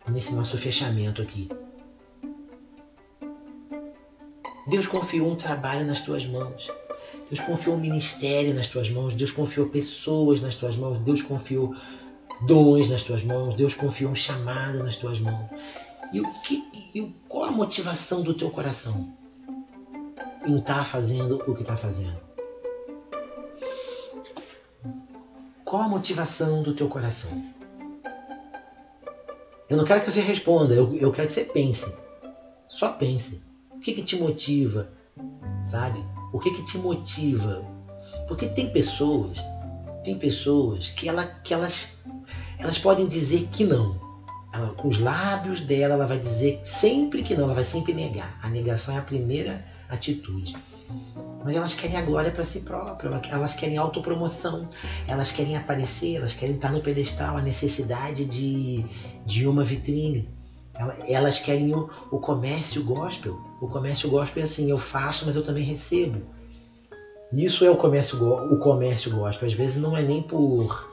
nesse 0.07 0.35
nosso 0.35 0.57
fechamento 0.57 1.21
aqui. 1.21 1.49
Deus 4.67 4.87
confiou 4.87 5.31
um 5.31 5.35
trabalho 5.35 5.85
nas 5.85 6.01
tuas 6.01 6.25
mãos. 6.25 6.69
Deus 7.29 7.41
confiou 7.41 7.75
um 7.75 7.79
ministério 7.79 8.53
nas 8.53 8.67
tuas 8.67 8.89
mãos, 8.89 9.15
Deus 9.15 9.31
confiou 9.31 9.67
pessoas 9.67 10.41
nas 10.41 10.55
tuas 10.55 10.75
mãos, 10.75 10.99
Deus 10.99 11.21
confiou 11.21 11.75
dons 12.45 12.89
nas 12.89 13.03
tuas 13.03 13.23
mãos, 13.23 13.55
Deus 13.55 13.73
confiou 13.73 14.11
um 14.11 14.15
chamado 14.15 14.83
nas 14.83 14.95
tuas 14.95 15.19
mãos. 15.19 15.49
E 16.13 16.21
o 16.21 16.31
que, 16.41 16.63
e 16.93 17.11
qual 17.27 17.45
a 17.45 17.51
motivação 17.51 18.21
do 18.21 18.35
teu 18.35 18.51
coração 18.51 19.11
em 20.45 20.59
estar 20.59 20.77
tá 20.77 20.85
fazendo 20.85 21.43
o 21.47 21.55
que 21.55 21.61
está 21.61 21.75
fazendo? 21.75 22.21
Qual 25.65 25.81
a 25.81 25.89
motivação 25.89 26.61
do 26.61 26.75
teu 26.75 26.87
coração? 26.87 27.31
Eu 29.67 29.75
não 29.75 29.83
quero 29.83 30.01
que 30.01 30.11
você 30.11 30.21
responda, 30.21 30.75
eu, 30.75 30.93
eu 30.93 31.11
quero 31.11 31.27
que 31.27 31.33
você 31.33 31.45
pense. 31.45 31.97
Só 32.67 32.89
pense. 32.89 33.41
O 33.71 33.79
que, 33.79 33.93
que 33.93 34.03
te 34.03 34.15
motiva, 34.15 34.93
sabe? 35.65 35.97
O 36.31 36.39
que 36.39 36.51
que 36.51 36.63
te 36.63 36.77
motiva? 36.77 37.65
Porque 38.27 38.47
tem 38.47 38.71
pessoas, 38.71 39.39
tem 40.03 40.19
pessoas 40.19 40.91
que, 40.91 41.09
ela, 41.09 41.25
que 41.25 41.55
elas, 41.55 41.97
elas 42.59 42.77
podem 42.77 43.07
dizer 43.07 43.47
que 43.51 43.65
não. 43.65 44.02
Os 44.83 44.99
lábios 44.99 45.61
dela, 45.61 45.95
ela 45.95 46.05
vai 46.05 46.19
dizer 46.19 46.59
sempre 46.63 47.23
que 47.23 47.35
não, 47.35 47.45
ela 47.45 47.53
vai 47.53 47.65
sempre 47.65 47.93
negar. 47.93 48.37
A 48.43 48.49
negação 48.49 48.95
é 48.95 48.99
a 48.99 49.01
primeira 49.01 49.63
atitude. 49.89 50.55
Mas 51.43 51.55
elas 51.55 51.73
querem 51.73 51.97
a 51.97 52.01
glória 52.01 52.31
para 52.31 52.43
si 52.45 52.61
próprias, 52.61 53.21
elas 53.29 53.53
querem 53.53 53.77
autopromoção, 53.77 54.69
elas 55.07 55.31
querem 55.31 55.57
aparecer, 55.57 56.17
elas 56.17 56.33
querem 56.33 56.55
estar 56.55 56.71
no 56.71 56.81
pedestal, 56.81 57.35
a 57.35 57.41
necessidade 57.41 58.25
de, 58.25 58.85
de 59.25 59.47
uma 59.47 59.63
vitrine. 59.63 60.29
Elas 61.07 61.39
querem 61.39 61.73
o, 61.75 61.89
o 62.11 62.19
comércio 62.19 62.83
gospel. 62.83 63.39
O 63.61 63.67
comércio 63.67 64.09
gospel 64.09 64.41
é 64.41 64.45
assim, 64.45 64.69
eu 64.69 64.77
faço, 64.77 65.25
mas 65.25 65.35
eu 65.35 65.43
também 65.43 65.63
recebo. 65.63 66.21
Isso 67.31 67.65
é 67.65 67.69
o 67.69 67.75
comércio, 67.75 68.23
o 68.23 68.57
comércio 68.59 69.11
gospel. 69.11 69.47
Às 69.47 69.53
vezes 69.53 69.81
não 69.81 69.97
é 69.97 70.01
nem 70.01 70.21
por, 70.21 70.92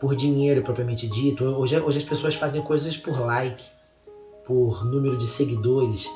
por 0.00 0.14
dinheiro 0.14 0.62
propriamente 0.62 1.06
dito. 1.06 1.44
Hoje, 1.44 1.78
hoje 1.78 1.98
as 1.98 2.04
pessoas 2.04 2.34
fazem 2.34 2.62
coisas 2.62 2.96
por 2.96 3.18
like, 3.20 3.64
por 4.44 4.84
número 4.84 5.16
de 5.16 5.26
seguidores. 5.26 6.08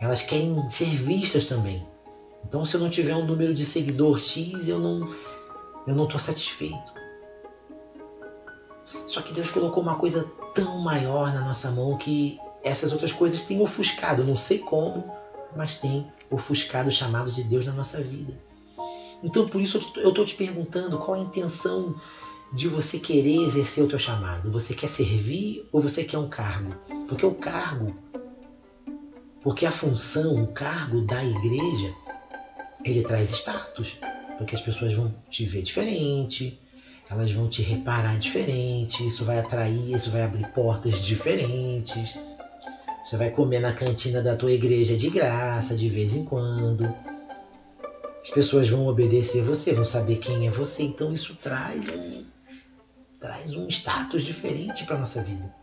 Elas 0.00 0.22
querem 0.22 0.68
ser 0.68 0.88
vistas 0.88 1.46
também. 1.46 1.86
Então, 2.46 2.64
se 2.64 2.74
eu 2.76 2.80
não 2.80 2.90
tiver 2.90 3.14
um 3.16 3.24
número 3.24 3.54
de 3.54 3.64
seguidor 3.64 4.18
X, 4.20 4.68
eu 4.68 4.78
não 4.78 5.08
eu 5.86 5.94
não 5.94 6.04
estou 6.04 6.18
satisfeito. 6.18 6.94
Só 9.06 9.20
que 9.20 9.32
Deus 9.32 9.50
colocou 9.50 9.82
uma 9.82 9.96
coisa 9.96 10.30
tão 10.54 10.78
maior 10.80 11.32
na 11.32 11.40
nossa 11.42 11.70
mão 11.70 11.96
que 11.96 12.38
essas 12.62 12.92
outras 12.92 13.12
coisas 13.12 13.42
têm 13.42 13.60
ofuscado. 13.60 14.24
Não 14.24 14.36
sei 14.36 14.58
como, 14.58 15.12
mas 15.54 15.76
tem 15.76 16.10
ofuscado 16.30 16.88
o 16.88 16.92
chamado 16.92 17.30
de 17.30 17.42
Deus 17.42 17.66
na 17.66 17.72
nossa 17.72 18.00
vida. 18.02 18.32
Então, 19.24 19.46
por 19.46 19.58
isso 19.62 19.80
eu 19.96 20.10
estou 20.10 20.24
te 20.24 20.34
perguntando 20.34 20.98
qual 20.98 21.16
a 21.16 21.20
intenção 21.20 21.96
de 22.52 22.68
você 22.68 22.98
querer 22.98 23.42
exercer 23.42 23.82
o 23.82 23.88
teu 23.88 23.98
chamado. 23.98 24.50
Você 24.50 24.74
quer 24.74 24.86
servir 24.86 25.66
ou 25.72 25.80
você 25.80 26.04
quer 26.04 26.18
um 26.18 26.28
cargo? 26.28 26.74
Porque 27.08 27.24
o 27.24 27.32
cargo, 27.32 27.96
porque 29.42 29.64
a 29.64 29.72
função, 29.72 30.34
o 30.34 30.48
cargo 30.48 31.00
da 31.00 31.24
igreja, 31.24 31.92
ele 32.84 33.02
traz 33.02 33.30
status. 33.30 33.96
Porque 34.36 34.54
as 34.54 34.60
pessoas 34.60 34.92
vão 34.92 35.14
te 35.30 35.46
ver 35.46 35.62
diferente, 35.62 36.60
elas 37.08 37.32
vão 37.32 37.48
te 37.48 37.62
reparar 37.62 38.18
diferente, 38.18 39.06
isso 39.06 39.24
vai 39.24 39.38
atrair, 39.38 39.94
isso 39.94 40.10
vai 40.10 40.22
abrir 40.22 40.46
portas 40.48 41.00
diferentes. 41.00 42.14
Você 43.02 43.16
vai 43.16 43.30
comer 43.30 43.60
na 43.60 43.72
cantina 43.72 44.20
da 44.20 44.36
tua 44.36 44.52
igreja 44.52 44.94
de 44.94 45.08
graça, 45.08 45.74
de 45.74 45.88
vez 45.88 46.14
em 46.14 46.24
quando. 46.24 47.13
As 48.24 48.30
pessoas 48.30 48.66
vão 48.68 48.86
obedecer 48.86 49.44
você, 49.44 49.74
vão 49.74 49.84
saber 49.84 50.16
quem 50.16 50.46
é 50.46 50.50
você. 50.50 50.82
Então 50.82 51.12
isso 51.12 51.36
traz 51.36 51.86
um, 51.90 52.24
traz 53.20 53.54
um 53.54 53.68
status 53.68 54.24
diferente 54.24 54.86
para 54.86 54.96
nossa 54.96 55.22
vida. 55.22 55.54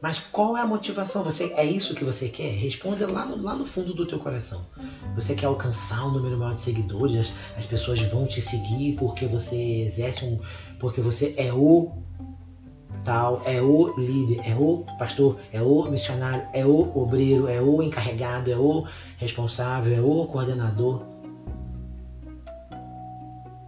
Mas 0.00 0.18
qual 0.18 0.56
é 0.56 0.62
a 0.62 0.66
motivação? 0.66 1.22
Você 1.22 1.52
é 1.58 1.64
isso 1.66 1.94
que 1.94 2.02
você 2.02 2.30
quer? 2.30 2.50
Responda 2.54 3.06
lá 3.06 3.26
no, 3.26 3.42
lá 3.42 3.54
no 3.54 3.66
fundo 3.66 3.92
do 3.92 4.06
teu 4.06 4.18
coração. 4.18 4.64
Você 5.14 5.34
quer 5.34 5.44
alcançar 5.44 6.06
um 6.06 6.12
número 6.12 6.38
maior 6.38 6.54
de 6.54 6.62
seguidores? 6.62 7.14
As, 7.14 7.58
as 7.58 7.66
pessoas 7.66 8.00
vão 8.00 8.26
te 8.26 8.40
seguir 8.40 8.96
porque 8.98 9.26
você 9.26 9.58
exerce 9.82 10.24
um, 10.24 10.40
porque 10.78 11.02
você 11.02 11.34
é 11.36 11.52
o 11.52 11.92
tal, 13.04 13.42
é 13.44 13.60
o 13.60 13.94
líder, 13.98 14.40
é 14.48 14.54
o 14.54 14.86
pastor, 14.98 15.38
é 15.52 15.60
o 15.60 15.90
missionário, 15.90 16.46
é 16.54 16.64
o 16.64 16.98
obreiro, 16.98 17.46
é 17.46 17.60
o 17.60 17.82
encarregado, 17.82 18.50
é 18.50 18.56
o 18.56 18.86
responsável, 19.18 19.94
é 19.94 20.00
o 20.00 20.26
coordenador, 20.26 21.09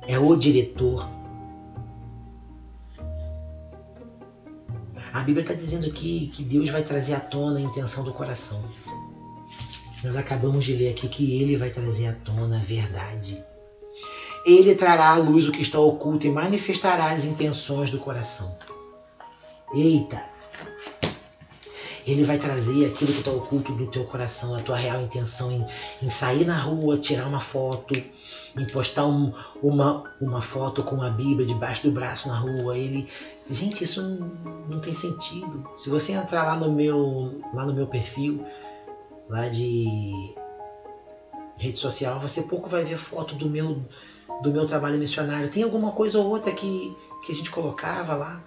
é 0.06 0.18
o 0.18 0.36
diretor. 0.36 1.08
A 5.12 5.20
Bíblia 5.20 5.42
está 5.42 5.54
dizendo 5.54 5.86
aqui 5.86 6.30
que 6.32 6.42
Deus 6.42 6.70
vai 6.70 6.82
trazer 6.82 7.14
à 7.14 7.20
tona 7.20 7.58
a 7.58 7.62
intenção 7.62 8.02
do 8.02 8.12
coração. 8.12 8.64
Nós 10.02 10.16
acabamos 10.16 10.64
de 10.64 10.74
ler 10.74 10.90
aqui 10.90 11.06
que 11.06 11.40
Ele 11.40 11.56
vai 11.56 11.70
trazer 11.70 12.08
à 12.08 12.12
tona 12.12 12.56
a 12.56 12.62
verdade. 12.62 13.42
Ele 14.44 14.74
trará 14.74 15.10
à 15.10 15.18
luz 15.18 15.46
o 15.46 15.52
que 15.52 15.62
está 15.62 15.78
oculto 15.78 16.26
e 16.26 16.30
manifestará 16.30 17.12
as 17.12 17.24
intenções 17.24 17.90
do 17.90 17.98
coração. 17.98 18.56
Eita! 19.72 20.20
Ele 22.04 22.24
vai 22.24 22.36
trazer 22.36 22.86
aquilo 22.86 23.12
que 23.12 23.20
está 23.20 23.30
oculto 23.30 23.72
do 23.74 23.86
teu 23.86 24.04
coração, 24.04 24.56
a 24.56 24.60
tua 24.60 24.76
real 24.76 25.00
intenção 25.02 25.52
em, 25.52 25.64
em 26.02 26.10
sair 26.10 26.44
na 26.44 26.58
rua, 26.58 26.98
tirar 26.98 27.28
uma 27.28 27.38
foto, 27.38 27.94
em 28.56 28.66
postar 28.66 29.06
um, 29.06 29.32
uma, 29.62 30.04
uma 30.20 30.42
foto 30.42 30.82
com 30.82 31.00
a 31.02 31.10
Bíblia 31.10 31.46
debaixo 31.46 31.84
do 31.84 31.92
braço 31.92 32.28
na 32.28 32.38
rua. 32.38 32.76
Ele, 32.76 33.08
gente, 33.50 33.84
isso 33.84 34.02
não, 34.02 34.28
não 34.68 34.80
tem 34.80 34.92
sentido. 34.92 35.68
Se 35.76 35.88
você 35.88 36.12
entrar 36.12 36.44
lá 36.44 36.56
no 36.56 36.72
meu, 36.72 37.40
lá 37.54 37.64
no 37.64 37.72
meu 37.72 37.86
perfil, 37.86 38.44
lá 39.28 39.48
de 39.48 40.34
rede 41.56 41.78
social, 41.78 42.18
você 42.18 42.42
pouco 42.42 42.68
vai 42.68 42.84
ver 42.84 42.98
foto 42.98 43.34
do 43.34 43.48
meu, 43.48 43.82
do 44.42 44.50
meu 44.50 44.66
trabalho 44.66 44.98
missionário. 44.98 45.50
Tem 45.50 45.62
alguma 45.62 45.92
coisa 45.92 46.18
ou 46.18 46.28
outra 46.28 46.52
que, 46.52 46.96
que 47.24 47.32
a 47.32 47.34
gente 47.34 47.50
colocava 47.50 48.14
lá, 48.14 48.42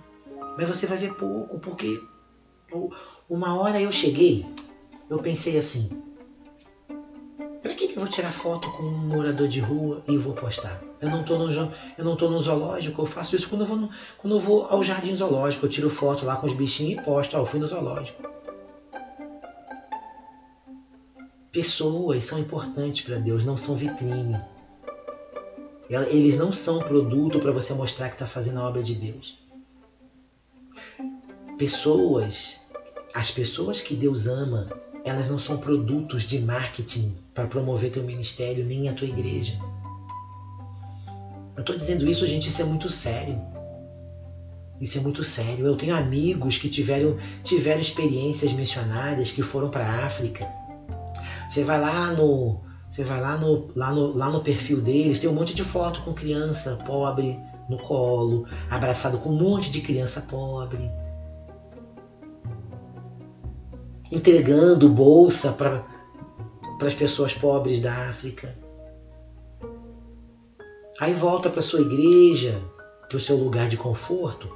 mas 0.57 0.67
você 0.67 0.85
vai 0.85 0.97
ver 0.97 1.15
pouco, 1.15 1.57
porque 1.59 2.01
uma 3.29 3.59
hora 3.59 3.79
eu 3.79 3.91
cheguei, 3.91 4.45
eu 5.09 5.17
pensei 5.19 5.57
assim, 5.57 5.89
para 7.65 7.73
que, 7.73 7.87
que 7.87 7.95
eu 7.97 8.03
vou 8.03 8.07
tirar 8.07 8.31
foto 8.31 8.69
com 8.73 8.83
um 8.83 9.07
morador 9.07 9.47
de 9.47 9.59
rua 9.59 10.03
e 10.07 10.15
vou 10.19 10.35
postar? 10.35 10.79
Eu 11.01 11.09
não 11.09 11.21
estou 11.21 11.39
no, 11.39 11.51
eu 11.97 12.05
não 12.05 12.15
tô 12.15 12.29
no 12.29 12.39
zoológico, 12.39 13.01
eu 13.01 13.07
faço 13.07 13.35
isso 13.35 13.49
quando 13.49 13.61
eu, 13.61 13.67
vou 13.67 13.75
no, 13.75 13.89
quando 14.19 14.35
eu 14.35 14.39
vou 14.39 14.67
ao 14.67 14.83
jardim 14.83 15.15
zoológico, 15.15 15.65
eu 15.65 15.69
tiro 15.71 15.89
foto 15.89 16.25
lá 16.25 16.35
com 16.35 16.45
os 16.45 16.53
bichinhos 16.53 17.01
e 17.01 17.03
posto, 17.03 17.35
ó, 17.35 17.39
eu 17.39 17.45
fui 17.47 17.59
no 17.59 17.65
zoológico. 17.65 18.21
Pessoas 21.51 22.23
são 22.25 22.37
importantes 22.37 23.03
para 23.03 23.17
Deus, 23.17 23.43
não 23.43 23.57
são 23.57 23.75
vitrine. 23.75 24.39
Eles 25.89 26.37
não 26.37 26.51
são 26.51 26.77
produto 26.77 27.39
para 27.39 27.51
você 27.51 27.73
mostrar 27.73 28.09
que 28.09 28.13
está 28.13 28.27
fazendo 28.27 28.59
a 28.59 28.67
obra 28.67 28.83
de 28.83 28.93
Deus. 28.93 29.39
Pessoas, 31.57 32.57
as 33.11 33.31
pessoas 33.31 33.81
que 33.81 33.95
Deus 33.95 34.27
ama, 34.27 34.69
elas 35.05 35.27
não 35.27 35.37
são 35.37 35.59
produtos 35.59 36.23
de 36.23 36.39
marketing 36.39 37.15
para 37.31 37.45
promover 37.45 37.91
teu 37.91 38.03
ministério 38.03 38.65
nem 38.65 38.89
a 38.89 38.93
tua 38.93 39.07
igreja. 39.07 39.55
Eu 41.55 41.61
estou 41.61 41.77
dizendo 41.77 42.09
isso, 42.09 42.25
gente, 42.25 42.49
isso 42.49 42.61
é 42.61 42.65
muito 42.65 42.89
sério. 42.89 43.39
Isso 44.81 44.97
é 44.97 45.01
muito 45.01 45.23
sério. 45.23 45.67
Eu 45.67 45.75
tenho 45.77 45.95
amigos 45.95 46.57
que 46.57 46.67
tiveram, 46.67 47.17
tiveram 47.43 47.79
experiências 47.79 48.51
missionárias 48.51 49.31
que 49.31 49.43
foram 49.43 49.69
para 49.69 49.85
a 49.85 50.05
África. 50.05 50.45
Você 51.47 51.63
vai 51.63 51.79
lá 51.79 52.11
no, 52.11 52.61
você 52.89 53.03
vai 53.03 53.21
lá 53.21 53.37
no, 53.37 53.71
lá 53.75 53.93
no, 53.93 54.17
lá 54.17 54.29
no 54.31 54.41
perfil 54.41 54.81
deles, 54.81 55.19
tem 55.19 55.29
um 55.29 55.33
monte 55.33 55.53
de 55.53 55.63
foto 55.63 56.01
com 56.01 56.13
criança 56.13 56.77
pobre 56.85 57.39
no 57.69 57.77
colo, 57.77 58.47
abraçado 58.69 59.19
com 59.19 59.29
um 59.29 59.37
monte 59.37 59.69
de 59.69 59.81
criança 59.81 60.21
pobre 60.21 60.91
entregando 64.11 64.89
bolsa 64.89 65.53
para 65.53 65.83
as 66.85 66.93
pessoas 66.93 67.33
pobres 67.33 67.79
da 67.79 67.93
África. 68.09 68.57
Aí 70.99 71.13
volta 71.13 71.49
para 71.49 71.61
sua 71.61 71.81
igreja, 71.81 72.61
para 73.07 73.17
o 73.17 73.21
seu 73.21 73.35
lugar 73.37 73.67
de 73.67 73.77
conforto 73.77 74.49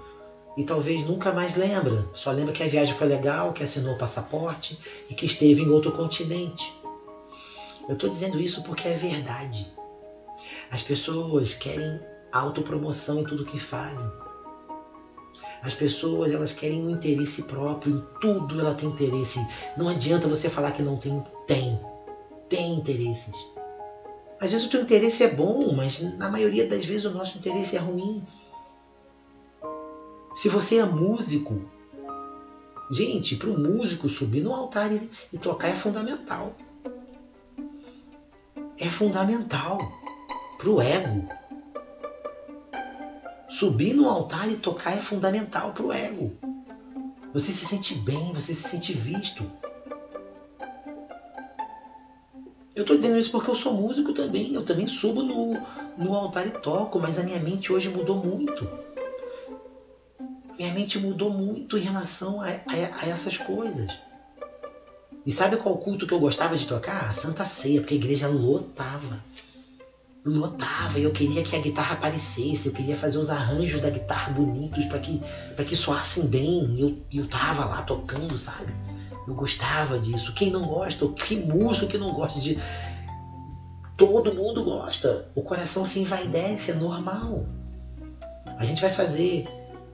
e 0.58 0.64
talvez 0.64 1.06
nunca 1.06 1.32
mais 1.32 1.56
lembra. 1.56 2.06
Só 2.14 2.32
lembra 2.32 2.54
que 2.54 2.64
a 2.64 2.68
viagem 2.68 2.94
foi 2.94 3.08
legal, 3.08 3.54
que 3.54 3.64
assinou 3.64 3.96
o 3.96 3.98
passaporte 3.98 4.78
e 5.10 5.14
que 5.14 5.26
esteve 5.26 5.62
em 5.62 5.70
outro 5.70 5.92
continente. 5.92 6.74
Eu 7.88 7.94
estou 7.94 8.10
dizendo 8.10 8.40
isso 8.40 8.62
porque 8.64 8.88
é 8.88 8.94
verdade. 8.94 9.72
As 10.70 10.84
pessoas 10.84 11.54
querem 11.54 12.00
autopromoção 12.32 13.22
em 13.22 13.24
tudo 13.24 13.46
que 13.46 13.60
fazem. 13.60 14.10
As 15.62 15.74
pessoas 15.74 16.34
elas 16.34 16.54
querem 16.54 16.86
um 16.86 16.90
interesse 16.90 17.44
próprio, 17.44 17.98
em 17.98 18.20
tudo 18.22 18.60
ela 18.60 18.74
tem 18.74 18.90
interesse. 18.90 19.40
Não 19.78 19.90
adianta 19.90 20.28
você 20.28 20.50
falar 20.50 20.72
que 20.72 20.82
não 20.82 20.98
tem, 20.98 21.24
tem. 21.46 21.80
Tem 22.48 22.74
interesses. 22.74 23.36
Às 24.40 24.52
vezes 24.52 24.68
o 24.68 24.70
teu 24.70 24.82
interesse 24.82 25.24
é 25.24 25.34
bom, 25.34 25.74
mas 25.76 26.02
na 26.18 26.30
maioria 26.30 26.68
das 26.68 26.86
vezes 26.86 27.06
o 27.06 27.12
nosso 27.12 27.38
interesse 27.38 27.76
é 27.76 27.80
ruim. 27.80 28.26
Se 30.34 30.48
você 30.48 30.78
é 30.78 30.86
músico, 30.86 31.70
gente, 32.90 33.36
para 33.36 33.50
o 33.50 33.60
músico 33.60 34.08
subir 34.08 34.42
no 34.42 34.54
altar 34.54 34.92
e, 34.94 35.10
e 35.34 35.38
tocar 35.38 35.68
é 35.68 35.74
fundamental. 35.74 36.56
É 38.80 38.90
fundamental 38.90 39.78
para 40.58 40.70
o 40.70 40.82
ego. 40.82 41.28
Subir 43.60 43.94
no 43.94 44.08
altar 44.08 44.50
e 44.50 44.56
tocar 44.56 44.98
é 44.98 45.02
fundamental 45.02 45.74
para 45.74 45.86
o 45.86 45.92
ego. 45.92 46.32
Você 47.34 47.52
se 47.52 47.66
sente 47.66 47.94
bem, 47.94 48.32
você 48.32 48.54
se 48.54 48.70
sente 48.70 48.94
visto. 48.94 49.52
Eu 52.74 52.84
estou 52.84 52.96
dizendo 52.96 53.20
isso 53.20 53.30
porque 53.30 53.50
eu 53.50 53.56
sou 53.56 53.74
músico 53.74 54.14
também. 54.14 54.54
Eu 54.54 54.64
também 54.64 54.88
subo 54.88 55.22
no, 55.24 55.62
no 55.98 56.16
altar 56.16 56.48
e 56.48 56.52
toco, 56.52 57.00
mas 57.00 57.20
a 57.20 57.24
minha 57.24 57.38
mente 57.38 57.74
hoje 57.74 57.90
mudou 57.90 58.16
muito. 58.16 58.66
minha 60.58 60.72
mente 60.72 60.98
mudou 60.98 61.30
muito 61.30 61.78
em 61.78 61.82
relação 61.82 62.42
a, 62.42 62.46
a, 62.46 63.02
a 63.02 63.10
essas 63.10 63.36
coisas. 63.36 63.92
E 65.26 65.32
sabe 65.34 65.58
qual 65.58 65.76
culto 65.80 66.08
que 66.08 66.14
eu 66.14 66.20
gostava 66.22 66.56
de 66.56 66.66
tocar? 66.66 67.14
Santa 67.14 67.44
Ceia, 67.44 67.82
porque 67.82 67.94
a 67.94 67.98
igreja 67.98 68.30
lotava. 68.30 69.22
Lotava, 70.38 71.00
e 71.00 71.04
eu 71.04 71.12
queria 71.12 71.42
que 71.44 71.56
a 71.56 71.60
guitarra 71.60 71.94
aparecesse, 71.94 72.68
eu 72.68 72.74
queria 72.74 72.96
fazer 72.96 73.18
os 73.18 73.30
arranjos 73.30 73.82
da 73.82 73.90
guitarra 73.90 74.32
bonitos 74.32 74.86
para 74.86 75.00
que, 75.00 75.22
pra 75.56 75.66
que 75.66 75.76
soassem 75.76 76.26
bem. 76.26 76.66
E 76.76 76.82
eu, 76.82 77.22
eu 77.22 77.28
tava 77.28 77.66
lá 77.66 77.82
tocando, 77.82 78.38
sabe? 78.38 78.74
Eu 79.28 79.34
gostava 79.34 80.00
disso. 80.00 80.34
Quem 80.34 80.50
não 80.50 80.66
gosta, 80.66 81.08
que 81.10 81.36
músico 81.36 81.88
que 81.88 81.98
não 81.98 82.14
gosta 82.14 82.40
de. 82.40 82.58
Todo 83.96 84.34
mundo 84.34 84.64
gosta. 84.64 85.30
O 85.36 85.42
coração 85.42 85.86
se 85.86 86.00
envaidece, 86.00 86.72
é 86.72 86.74
normal. 86.74 87.46
A 88.58 88.66
gente 88.66 88.82
vai 88.82 88.90
fazer 88.90 89.48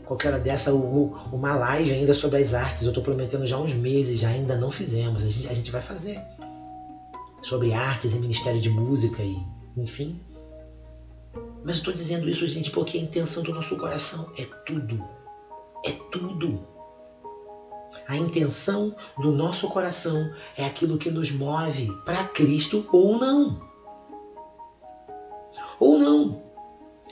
qualquer 0.06 0.30
hora 0.30 0.40
dessa 0.40 0.74
uma 0.74 1.56
live 1.56 1.92
ainda 1.92 2.14
sobre 2.14 2.42
as 2.42 2.54
artes. 2.54 2.84
Eu 2.84 2.90
estou 2.90 3.04
prometendo 3.04 3.46
já 3.46 3.58
uns 3.58 3.74
meses, 3.74 4.20
já 4.20 4.30
ainda 4.30 4.56
não 4.56 4.72
fizemos. 4.72 5.24
A 5.24 5.30
gente, 5.30 5.48
a 5.48 5.54
gente 5.54 5.72
vai 5.72 5.82
fazer. 5.82 6.20
Sobre 7.42 7.74
artes 7.74 8.16
e 8.16 8.20
Ministério 8.20 8.60
de 8.60 8.70
Música 8.70 9.22
e 9.22 9.38
enfim. 9.78 10.20
Mas 11.64 11.76
eu 11.76 11.80
estou 11.80 11.94
dizendo 11.94 12.30
isso, 12.30 12.46
gente, 12.48 12.72
porque 12.72 12.98
a 12.98 13.02
intenção 13.02 13.44
do 13.44 13.54
nosso 13.54 13.78
coração 13.78 14.32
é 14.38 14.46
tudo. 14.66 15.04
É 15.86 15.92
tudo. 16.12 16.66
A 18.08 18.16
intenção 18.16 18.96
do 19.18 19.32
nosso 19.32 19.68
coração 19.68 20.32
é 20.56 20.66
aquilo 20.66 20.98
que 20.98 21.10
nos 21.10 21.32
move 21.32 21.92
para 22.06 22.24
Cristo 22.26 22.88
ou 22.92 23.18
não. 23.18 23.62
Ou 25.80 25.98
não. 25.98 26.44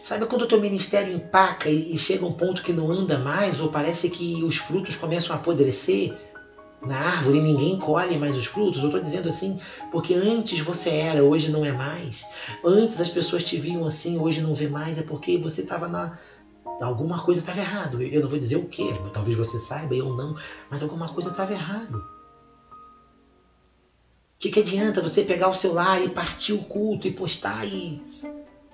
Sabe 0.01 0.26
quando 0.26 0.43
o 0.43 0.47
teu 0.47 0.59
ministério 0.59 1.16
empaca 1.16 1.70
e, 1.70 1.97
chega 1.97 2.26
a 2.26 2.28
um 2.28 2.34
ponto 2.34 2.61
que 2.61 2.74
não 2.74 2.91
anda 2.91 3.18
mais, 3.18 3.59
ou 3.59 3.70
parece 3.70 4.09
que 4.09 4.43
os 4.43 4.57
frutos 4.57 4.97
começam 4.97 5.34
a 5.34 5.39
apodrecer 5.39 6.14
na 6.86 6.97
árvore 6.97 7.38
e 7.38 7.41
ninguém 7.41 7.77
colhe 7.77 8.17
mais 8.17 8.36
os 8.36 8.45
frutos? 8.45 8.81
Eu 8.81 8.86
estou 8.86 8.99
dizendo 8.99 9.29
assim 9.29 9.57
porque 9.91 10.13
antes 10.13 10.59
você 10.59 10.89
era, 10.89 11.23
hoje 11.23 11.49
não 11.49 11.63
é 11.63 11.71
mais. 11.71 12.25
Antes 12.63 12.99
as 12.99 13.09
pessoas 13.09 13.43
te 13.43 13.57
viam 13.57 13.86
assim, 13.86 14.17
hoje 14.17 14.41
não 14.41 14.53
vê 14.53 14.67
mais, 14.67 14.97
é 14.97 15.03
porque 15.03 15.38
você 15.38 15.61
estava 15.61 15.88
na. 15.88 16.17
Alguma 16.81 17.21
coisa 17.21 17.41
estava 17.41 17.59
errado. 17.59 18.01
Eu 18.01 18.21
não 18.21 18.29
vou 18.29 18.39
dizer 18.39 18.55
o 18.55 18.65
que, 18.65 18.91
talvez 19.11 19.38
você 19.38 19.59
saiba, 19.59 19.93
eu 19.93 20.13
não, 20.13 20.36
mas 20.69 20.81
alguma 20.81 21.09
coisa 21.09 21.29
estava 21.29 21.53
errado. 21.53 21.97
O 24.36 24.39
que, 24.39 24.49
que 24.49 24.59
adianta 24.59 25.01
você 25.01 25.23
pegar 25.23 25.47
o 25.47 25.53
celular 25.53 26.01
e 26.01 26.09
partir 26.09 26.51
o 26.51 26.61
culto 26.63 27.07
e 27.07 27.11
postar 27.11 27.65
e 27.65 28.01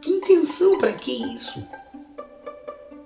que 0.01 0.09
intenção? 0.09 0.77
Para 0.77 0.93
que 0.93 1.11
isso? 1.11 1.61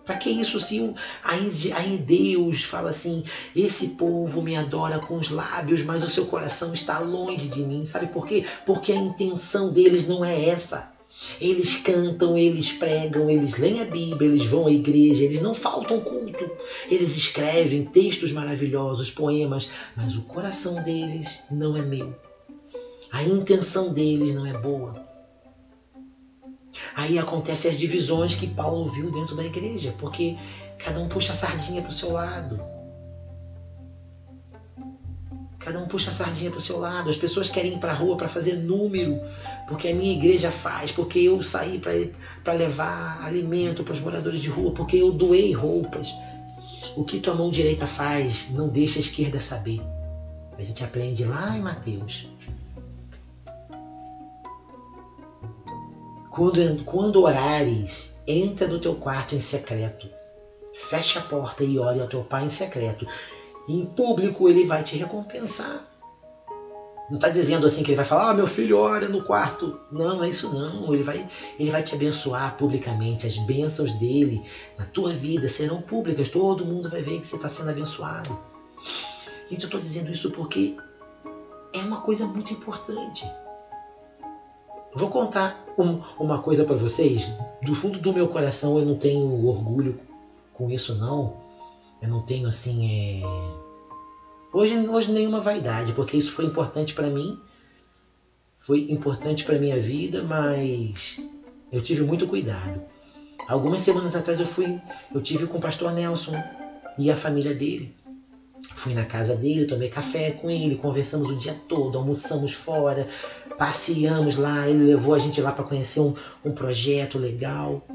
Para 0.05 0.17
que 0.17 0.29
isso 0.29 0.59
se 0.59 0.93
aí, 1.23 1.73
aí 1.73 1.97
Deus 1.97 2.63
fala 2.63 2.89
assim: 2.89 3.23
esse 3.55 3.89
povo 3.89 4.41
me 4.41 4.55
adora 4.55 4.99
com 4.99 5.15
os 5.15 5.29
lábios, 5.29 5.83
mas 5.83 6.03
o 6.03 6.09
seu 6.09 6.25
coração 6.25 6.73
está 6.73 6.99
longe 6.99 7.47
de 7.47 7.63
mim. 7.63 7.85
Sabe 7.85 8.07
por 8.07 8.27
quê? 8.27 8.43
Porque 8.65 8.91
a 8.91 8.95
intenção 8.95 9.71
deles 9.71 10.07
não 10.07 10.23
é 10.23 10.49
essa. 10.49 10.91
Eles 11.39 11.77
cantam, 11.77 12.37
eles 12.37 12.71
pregam, 12.71 13.29
eles 13.29 13.57
leem 13.57 13.81
a 13.81 13.85
Bíblia, 13.85 14.29
eles 14.29 14.45
vão 14.45 14.67
à 14.67 14.71
igreja, 14.71 15.23
eles 15.23 15.41
não 15.41 15.53
faltam 15.53 16.01
culto. 16.01 16.51
Eles 16.89 17.15
escrevem 17.15 17.85
textos 17.85 18.31
maravilhosos, 18.33 19.11
poemas, 19.11 19.69
mas 19.95 20.15
o 20.15 20.23
coração 20.23 20.81
deles 20.83 21.43
não 21.49 21.77
é 21.77 21.81
meu. 21.81 22.13
A 23.11 23.23
intenção 23.23 23.93
deles 23.93 24.33
não 24.33 24.45
é 24.45 24.53
boa. 24.53 25.02
Aí 26.95 27.19
acontecem 27.19 27.69
as 27.69 27.77
divisões 27.77 28.35
que 28.35 28.47
Paulo 28.47 28.89
viu 28.89 29.11
dentro 29.11 29.35
da 29.35 29.43
igreja, 29.43 29.93
porque 29.97 30.35
cada 30.77 30.99
um 30.99 31.07
puxa 31.07 31.31
a 31.31 31.35
sardinha 31.35 31.81
para 31.81 31.89
o 31.89 31.93
seu 31.93 32.11
lado. 32.11 32.59
Cada 35.59 35.79
um 35.79 35.87
puxa 35.87 36.09
a 36.09 36.13
sardinha 36.13 36.49
para 36.49 36.59
o 36.59 36.61
seu 36.61 36.77
lado. 36.77 37.09
As 37.09 37.15
pessoas 37.15 37.49
querem 37.49 37.75
ir 37.75 37.79
para 37.79 37.93
a 37.93 37.95
rua 37.95 38.17
para 38.17 38.27
fazer 38.27 38.55
número, 38.55 39.21
porque 39.65 39.87
a 39.87 39.95
minha 39.95 40.11
igreja 40.11 40.51
faz, 40.51 40.91
porque 40.91 41.19
eu 41.19 41.41
saí 41.41 41.79
para 42.43 42.53
levar 42.53 43.23
alimento 43.23 43.81
para 43.81 43.93
os 43.93 44.01
moradores 44.01 44.41
de 44.41 44.49
rua, 44.49 44.73
porque 44.73 44.97
eu 44.97 45.11
doei 45.11 45.53
roupas. 45.53 46.13
O 46.97 47.03
que 47.05 47.19
tua 47.19 47.33
mão 47.33 47.49
direita 47.49 47.87
faz, 47.87 48.49
não 48.51 48.67
deixa 48.67 48.99
a 48.99 49.01
esquerda 49.01 49.39
saber. 49.39 49.81
A 50.57 50.63
gente 50.63 50.83
aprende 50.83 51.23
lá 51.23 51.57
em 51.57 51.61
Mateus. 51.61 52.27
Quando, 56.33 56.83
quando 56.83 57.21
orares, 57.21 58.17
entra 58.25 58.67
no 58.67 58.79
teu 58.79 58.95
quarto 58.95 59.35
em 59.35 59.39
secreto. 59.39 60.09
Fecha 60.73 61.19
a 61.19 61.21
porta 61.21 61.63
e 61.63 61.77
ore 61.77 62.01
ao 62.01 62.07
teu 62.07 62.23
pai 62.23 62.45
em 62.45 62.49
secreto. 62.49 63.05
Em 63.69 63.85
público 63.85 64.49
ele 64.49 64.65
vai 64.65 64.81
te 64.81 64.97
recompensar. 64.97 65.87
Não 67.07 67.17
está 67.17 67.29
dizendo 67.29 67.67
assim 67.67 67.83
que 67.83 67.91
ele 67.91 67.97
vai 67.97 68.05
falar, 68.05 68.31
ah, 68.31 68.33
meu 68.33 68.47
filho 68.47 68.79
ora 68.79 69.07
no 69.07 69.23
quarto. 69.23 69.79
Não, 69.91 70.23
é 70.23 70.29
isso 70.29 70.51
não. 70.51 70.91
Ele 70.91 71.03
vai, 71.03 71.23
ele 71.59 71.69
vai 71.69 71.83
te 71.83 71.93
abençoar 71.93 72.57
publicamente. 72.57 73.27
As 73.27 73.37
bênçãos 73.37 73.93
dele 73.99 74.41
na 74.75 74.85
tua 74.85 75.11
vida 75.11 75.47
serão 75.47 75.83
públicas. 75.83 76.31
Todo 76.31 76.65
mundo 76.65 76.89
vai 76.89 77.03
ver 77.03 77.19
que 77.19 77.27
você 77.27 77.35
está 77.35 77.47
sendo 77.47 77.69
abençoado. 77.69 78.35
Gente, 79.47 79.61
eu 79.61 79.67
estou 79.67 79.79
dizendo 79.79 80.11
isso 80.11 80.31
porque 80.31 80.75
é 81.73 81.79
uma 81.81 82.01
coisa 82.01 82.25
muito 82.25 82.51
importante. 82.51 83.23
Vou 84.95 85.09
contar 85.09 85.65
um, 85.77 85.99
uma 86.19 86.39
coisa 86.39 86.63
para 86.63 86.75
vocês. 86.75 87.31
Do 87.61 87.73
fundo 87.73 87.99
do 87.99 88.13
meu 88.13 88.27
coração 88.27 88.77
eu 88.77 88.85
não 88.85 88.95
tenho 88.95 89.45
orgulho 89.45 89.99
com 90.53 90.69
isso 90.69 90.95
não. 90.95 91.37
Eu 92.01 92.09
não 92.09 92.21
tenho 92.21 92.47
assim 92.47 93.21
é... 93.21 93.21
hoje 94.51 94.77
hoje 94.87 95.11
nenhuma 95.11 95.41
vaidade, 95.41 95.93
porque 95.93 96.17
isso 96.17 96.31
foi 96.31 96.45
importante 96.45 96.93
para 96.93 97.07
mim. 97.07 97.39
Foi 98.59 98.91
importante 98.91 99.43
para 99.43 99.57
minha 99.57 99.79
vida, 99.79 100.23
mas 100.23 101.19
eu 101.71 101.81
tive 101.81 102.03
muito 102.03 102.27
cuidado. 102.27 102.81
Algumas 103.47 103.81
semanas 103.81 104.15
atrás 104.15 104.39
eu 104.39 104.45
fui, 104.45 104.79
eu 105.13 105.21
tive 105.21 105.47
com 105.47 105.57
o 105.57 105.61
pastor 105.61 105.91
Nelson 105.91 106.33
e 106.97 107.11
a 107.11 107.15
família 107.15 107.53
dele. 107.53 107.93
Fui 108.75 108.93
na 108.93 109.05
casa 109.05 109.35
dele, 109.35 109.65
tomei 109.65 109.89
café 109.89 110.31
com 110.31 110.49
ele, 110.49 110.75
conversamos 110.75 111.29
o 111.29 111.35
dia 111.35 111.55
todo, 111.67 111.97
almoçamos 111.97 112.53
fora, 112.53 113.07
passeamos 113.57 114.37
lá, 114.37 114.67
ele 114.67 114.83
levou 114.83 115.13
a 115.13 115.19
gente 115.19 115.39
lá 115.39 115.51
para 115.51 115.63
conhecer 115.63 115.99
um, 115.99 116.13
um 116.43 116.51
projeto 116.51 117.17
legal. 117.17 117.85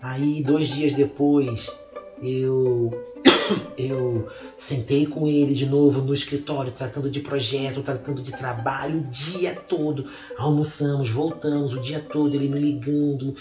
Aí, 0.00 0.42
dois 0.42 0.68
dias 0.68 0.92
depois, 0.92 1.70
eu 2.22 2.90
eu 3.76 4.26
sentei 4.56 5.06
com 5.06 5.26
ele 5.26 5.54
de 5.54 5.66
novo 5.66 6.00
no 6.00 6.14
escritório, 6.14 6.72
tratando 6.72 7.10
de 7.10 7.20
projeto, 7.20 7.82
tratando 7.82 8.22
de 8.22 8.32
trabalho 8.32 9.00
o 9.00 9.04
dia 9.04 9.54
todo. 9.54 10.06
Almoçamos, 10.38 11.08
voltamos 11.08 11.72
o 11.72 11.80
dia 11.80 12.00
todo, 12.00 12.34
ele 12.34 12.48
me 12.48 12.58
ligando. 12.58 13.34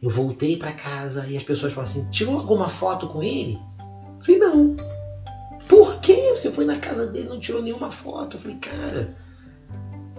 Eu 0.00 0.10
voltei 0.10 0.56
para 0.56 0.72
casa 0.72 1.26
e 1.26 1.36
as 1.36 1.42
pessoas 1.42 1.72
falam 1.72 1.88
assim: 1.88 2.10
tirou 2.10 2.36
alguma 2.36 2.68
foto 2.68 3.08
com 3.08 3.22
ele? 3.22 3.58
Eu 4.18 4.24
falei: 4.24 4.40
não. 4.40 4.87
Você 6.38 6.50
foi 6.50 6.64
na 6.64 6.76
casa 6.76 7.06
dele 7.06 7.28
não 7.28 7.38
tirou 7.38 7.62
nenhuma 7.62 7.90
foto? 7.90 8.36
Eu 8.36 8.40
falei: 8.40 8.56
cara 8.58 9.28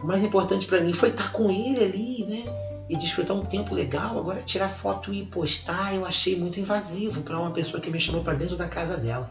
o 0.01 0.05
mais 0.05 0.24
importante 0.24 0.65
para 0.65 0.82
mim 0.82 0.93
foi 0.93 1.09
estar 1.09 1.32
com 1.32 1.51
ele 1.51 1.84
ali, 1.84 2.24
né? 2.24 2.45
E 2.89 2.95
desfrutar 2.95 3.36
um 3.36 3.45
tempo 3.45 3.76
legal. 3.76 4.17
Agora, 4.17 4.41
tirar 4.41 4.70
foto 4.70 5.13
e 5.13 5.24
postar 5.24 5.93
eu 5.93 6.05
achei 6.05 6.36
muito 6.36 6.59
invasivo 6.59 7.22
para 7.22 7.38
uma 7.38 7.51
pessoa 7.51 7.82
que 7.82 7.91
me 7.91 7.99
chamou 7.99 8.22
para 8.22 8.34
dentro 8.34 8.55
da 8.55 8.67
casa 8.67 8.97
dela. 8.97 9.30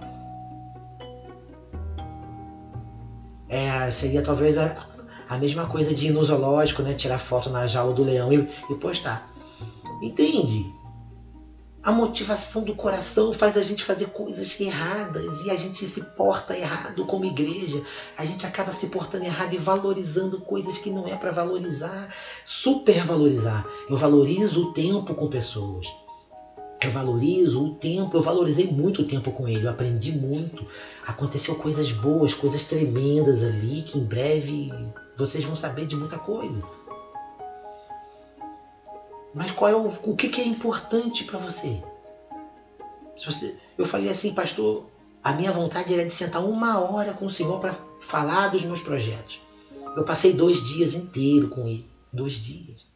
É, 3.49 3.91
seria 3.91 4.21
talvez 4.21 4.59
a, 4.59 4.87
a 5.29 5.39
mesma 5.39 5.67
coisa 5.67 5.95
de 5.95 6.09
ir 6.09 6.13
no 6.13 6.23
zoológico, 6.23 6.83
né? 6.83 6.95
Tirar 6.95 7.19
foto 7.19 7.49
na 7.49 7.67
jaula 7.67 7.95
do 7.95 8.05
leão 8.05 8.33
e, 8.33 8.47
e 8.71 8.75
postar. 8.75 9.27
Entende? 10.03 10.71
A 11.81 11.93
motivação 11.93 12.65
do 12.65 12.75
coração 12.75 13.33
faz 13.33 13.57
a 13.57 13.63
gente 13.63 13.85
fazer 13.85 14.07
coisas 14.07 14.61
erradas 14.61 15.45
e 15.45 15.51
a 15.51 15.57
gente 15.57 15.87
se 15.87 16.03
porta 16.17 16.57
errado 16.57 17.07
como 17.07 17.25
igreja. 17.25 17.81
A 18.17 18.25
gente 18.25 18.45
acaba 18.45 18.73
se 18.73 18.89
portando 18.89 19.25
errado 19.25 19.55
e 19.55 19.59
valorizando 19.59 20.41
coisas 20.41 20.79
que 20.79 20.91
não 20.91 21.07
é 21.07 21.15
para 21.15 21.31
valorizar, 21.31 22.13
supervalorizar. 22.45 23.65
Eu 23.89 23.97
valorizo 23.97 24.65
o 24.65 24.73
tempo 24.73 25.15
com 25.15 25.29
pessoas. 25.29 25.87
Eu 26.81 26.91
valorizo 26.91 27.65
o 27.65 27.75
tempo, 27.75 28.17
eu 28.17 28.23
valorizei 28.23 28.67
muito 28.67 29.03
o 29.03 29.07
tempo 29.07 29.31
com 29.31 29.49
ele, 29.49 29.65
eu 29.65 29.71
aprendi 29.71 30.13
muito. 30.13 30.67
Aconteceu 31.07 31.55
coisas 31.57 31.93
boas, 31.93 32.35
coisas 32.35 32.65
tremendas 32.65 33.43
ali, 33.43 33.83
que 33.83 33.99
em 33.99 34.05
breve 34.05 34.73
vocês 35.17 35.45
vão 35.45 35.57
saber 35.57 35.87
de 35.87 35.97
muita 35.97 36.19
coisa. 36.19 36.78
Mas 39.35 39.51
qual 39.51 39.71
é 39.71 39.77
o, 39.77 39.87
o 39.87 40.17
que, 40.17 40.29
que 40.29 40.41
é 40.41 40.47
importante 40.47 41.25
para 41.25 41.39
você? 41.39 41.83
Se 43.17 43.27
você? 43.27 43.59
Eu 43.77 43.87
falei 43.87 44.11
assim, 44.11 44.35
pastor, 44.35 44.87
a 45.23 45.33
minha 45.33 45.53
vontade 45.53 45.93
era 45.93 46.05
de 46.05 46.13
sentar 46.13 46.45
uma 46.45 46.79
hora 46.79 47.13
com 47.13 47.27
o 47.27 47.31
Senhor 47.31 47.61
para 47.61 47.75
falar 48.01 48.49
dos 48.49 48.63
meus 48.63 48.81
projetos. 48.81 49.41
Eu 49.97 50.05
passei 50.05 50.33
dois 50.33 50.63
dias 50.65 50.95
inteiros 50.95 51.51
com 51.51 51.67
ele. 51.67 51.89
Dois 52.13 52.35
dias. 52.35 52.87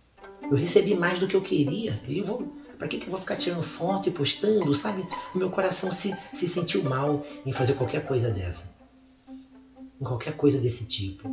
Eu 0.42 0.56
recebi 0.56 0.94
mais 0.94 1.20
do 1.20 1.26
que 1.26 1.34
eu 1.34 1.42
queria. 1.42 2.00
E 2.06 2.20
vou, 2.22 2.46
Para 2.78 2.88
que, 2.88 2.98
que 2.98 3.06
eu 3.06 3.10
vou 3.10 3.20
ficar 3.20 3.36
tirando 3.36 3.62
foto 3.62 4.08
e 4.08 4.12
postando, 4.12 4.74
sabe? 4.74 5.06
O 5.34 5.38
meu 5.38 5.50
coração 5.50 5.90
se, 5.90 6.16
se 6.32 6.48
sentiu 6.48 6.82
mal 6.82 7.24
em 7.44 7.52
fazer 7.52 7.74
qualquer 7.74 8.06
coisa 8.06 8.30
dessa. 8.30 8.74
Em 10.00 10.04
qualquer 10.04 10.36
coisa 10.36 10.58
desse 10.60 10.86
tipo. 10.86 11.28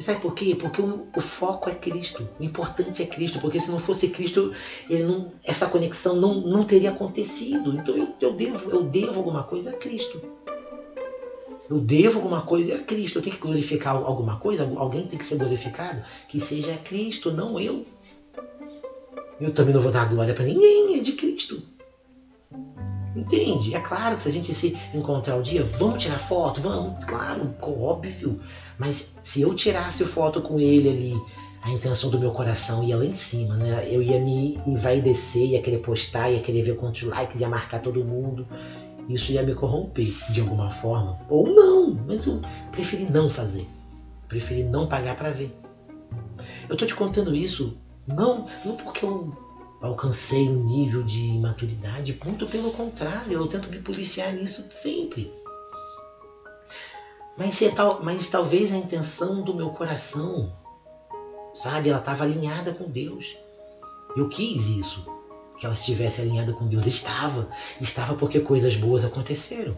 E 0.00 0.02
sabe 0.02 0.18
por 0.18 0.34
quê? 0.34 0.56
Porque 0.58 0.80
o, 0.80 1.06
o, 1.14 1.20
foco 1.20 1.68
é 1.68 1.74
Cristo. 1.74 2.26
O 2.38 2.42
importante 2.42 3.02
é 3.02 3.06
Cristo. 3.06 3.38
Porque 3.38 3.60
se 3.60 3.70
não 3.70 3.78
fosse 3.78 4.08
Cristo, 4.08 4.50
ele 4.88 5.02
não, 5.02 5.30
essa 5.44 5.66
conexão 5.66 6.16
não, 6.16 6.40
não 6.40 6.64
teria 6.64 6.88
acontecido. 6.88 7.76
Então 7.76 7.94
eu, 7.94 8.08
eu, 8.18 8.32
devo, 8.32 8.70
eu 8.70 8.82
devo 8.84 9.18
alguma 9.18 9.42
coisa 9.42 9.68
a 9.68 9.72
Cristo. 9.74 10.22
Eu 11.68 11.78
devo 11.80 12.16
alguma 12.16 12.40
coisa 12.40 12.76
a 12.76 12.78
Cristo. 12.78 13.18
Eu 13.18 13.22
tenho 13.22 13.36
que 13.36 13.42
glorificar 13.42 13.94
alguma 13.94 14.38
coisa. 14.38 14.72
Alguém 14.74 15.06
tem 15.06 15.18
que 15.18 15.24
ser 15.24 15.36
glorificado. 15.36 16.02
Que 16.26 16.40
seja 16.40 16.74
Cristo, 16.78 17.30
não 17.30 17.60
eu. 17.60 17.84
Eu 19.38 19.52
também 19.52 19.74
não 19.74 19.82
vou 19.82 19.92
dar 19.92 20.08
glória 20.08 20.32
para 20.32 20.46
ninguém. 20.46 20.98
É 20.98 21.02
de 21.02 21.12
Cristo. 21.12 21.62
Entende? 23.14 23.74
É 23.74 23.80
claro 23.80 24.16
que 24.16 24.22
se 24.22 24.28
a 24.28 24.32
gente 24.32 24.54
se 24.54 24.78
encontrar 24.94 25.36
um 25.36 25.42
dia, 25.42 25.62
vamos 25.62 26.02
tirar 26.02 26.18
foto, 26.18 26.60
vamos, 26.62 27.04
claro, 27.04 27.54
óbvio. 27.60 28.40
Mas 28.80 29.14
se 29.20 29.42
eu 29.42 29.54
tirasse 29.54 30.06
foto 30.06 30.40
com 30.40 30.58
ele 30.58 30.88
ali, 30.88 31.22
a 31.60 31.70
intenção 31.70 32.08
do 32.08 32.18
meu 32.18 32.30
coração 32.30 32.82
ia 32.82 32.96
lá 32.96 33.04
em 33.04 33.12
cima, 33.12 33.54
né? 33.54 33.86
Eu 33.90 34.02
ia 34.02 34.18
me 34.18 34.58
envaidecer, 34.66 35.50
ia 35.50 35.60
querer 35.60 35.80
postar, 35.80 36.30
ia 36.30 36.40
querer 36.40 36.62
ver 36.62 36.76
quantos 36.76 37.02
likes, 37.02 37.42
ia 37.42 37.48
marcar 37.50 37.82
todo 37.82 38.02
mundo. 38.02 38.48
Isso 39.06 39.32
ia 39.32 39.42
me 39.42 39.54
corromper 39.54 40.10
de 40.30 40.40
alguma 40.40 40.70
forma. 40.70 41.20
Ou 41.28 41.46
não, 41.46 41.92
mas 42.06 42.24
eu 42.24 42.40
preferi 42.72 43.04
não 43.04 43.28
fazer. 43.28 43.68
Preferi 44.26 44.64
não 44.64 44.86
pagar 44.86 45.14
para 45.14 45.30
ver. 45.30 45.54
Eu 46.66 46.74
tô 46.74 46.86
te 46.86 46.94
contando 46.94 47.36
isso 47.36 47.76
não, 48.06 48.46
não 48.64 48.76
porque 48.76 49.04
eu 49.04 49.30
alcancei 49.82 50.48
um 50.48 50.64
nível 50.64 51.02
de 51.02 51.38
maturidade, 51.38 52.18
muito 52.24 52.46
pelo 52.46 52.70
contrário, 52.70 53.34
eu 53.34 53.46
tento 53.46 53.68
me 53.68 53.78
policiar 53.78 54.32
nisso 54.32 54.64
sempre. 54.70 55.30
Mas, 57.36 57.62
é 57.62 57.70
tal, 57.70 58.02
mas 58.02 58.28
talvez 58.28 58.72
a 58.72 58.76
intenção 58.76 59.42
do 59.42 59.54
meu 59.54 59.70
coração, 59.70 60.52
sabe, 61.54 61.88
ela 61.88 61.98
estava 61.98 62.24
alinhada 62.24 62.72
com 62.72 62.84
Deus. 62.84 63.36
Eu 64.16 64.28
quis 64.28 64.68
isso, 64.68 65.06
que 65.58 65.64
ela 65.64 65.74
estivesse 65.74 66.20
alinhada 66.20 66.52
com 66.52 66.66
Deus. 66.66 66.86
Estava, 66.86 67.48
estava 67.80 68.14
porque 68.14 68.40
coisas 68.40 68.76
boas 68.76 69.04
aconteceram. 69.04 69.76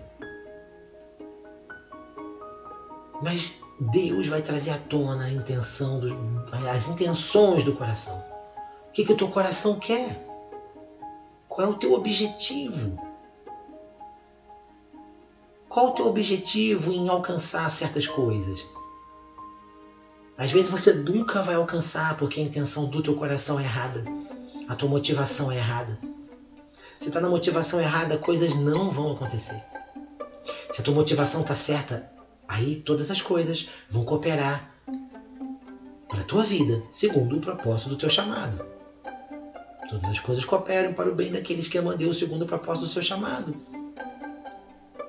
Mas 3.23 3.63
Deus 3.79 4.27
vai 4.27 4.43
trazer 4.43 4.71
à 4.71 4.79
tona 4.79 5.25
a 5.25 5.33
intenção, 5.33 6.01
do, 6.01 6.17
as 6.69 6.89
intenções 6.89 7.63
do 7.63 7.75
coração. 7.75 8.17
O 8.89 8.93
que, 8.93 9.05
que 9.05 9.13
o 9.13 9.17
teu 9.17 9.29
coração 9.29 9.79
quer? 9.79 10.27
Qual 11.49 11.67
é 11.67 11.71
o 11.71 11.75
teu 11.75 11.95
objetivo? 11.95 13.12
Qual 15.73 15.89
o 15.89 15.93
teu 15.93 16.07
objetivo 16.07 16.93
em 16.93 17.09
alcançar 17.09 17.71
certas 17.71 18.07
coisas? 18.07 18.67
Às 20.37 20.53
vezes 20.53 20.71
você 20.71 20.93
nunca 20.93 21.41
vai 21.41 21.55
alcançar 21.55 22.15
porque 22.19 22.39
a 22.39 22.43
intenção 22.43 22.85
do 22.91 23.03
teu 23.03 23.15
coração 23.15 23.59
é 23.59 23.63
errada. 23.63 24.05
A 24.69 24.77
tua 24.77 24.91
motivação 24.91 25.51
é 25.51 25.57
errada. 25.57 25.99
Se 26.99 27.09
está 27.09 27.23
na 27.23 27.31
motivação 27.31 27.81
errada, 27.81 28.19
coisas 28.19 28.55
não 28.55 28.91
vão 28.91 29.13
acontecer. 29.13 29.65
Se 30.71 30.83
a 30.83 30.85
tua 30.85 30.95
motivação 30.95 31.41
está 31.41 31.57
certa, 31.57 32.13
aí 32.47 32.77
todas 32.77 33.11
as 33.11 33.23
coisas 33.23 33.71
vão 33.89 34.05
cooperar 34.05 34.71
para 36.07 36.21
a 36.21 36.25
tua 36.25 36.43
vida, 36.43 36.83
segundo 36.91 37.39
o 37.39 37.41
propósito 37.41 37.89
do 37.89 37.97
teu 37.97 38.11
chamado. 38.11 38.63
Todas 39.89 40.05
as 40.05 40.21
coisas 40.21 40.45
cooperam 40.45 40.93
para 40.93 41.09
o 41.09 41.15
bem 41.15 41.33
daqueles 41.33 41.67
que 41.67 41.79
amam 41.79 41.97
Deus 41.97 42.19
segundo 42.19 42.43
o 42.43 42.47
propósito 42.47 42.85
do 42.85 42.93
seu 42.93 43.03
chamado. 43.03 43.72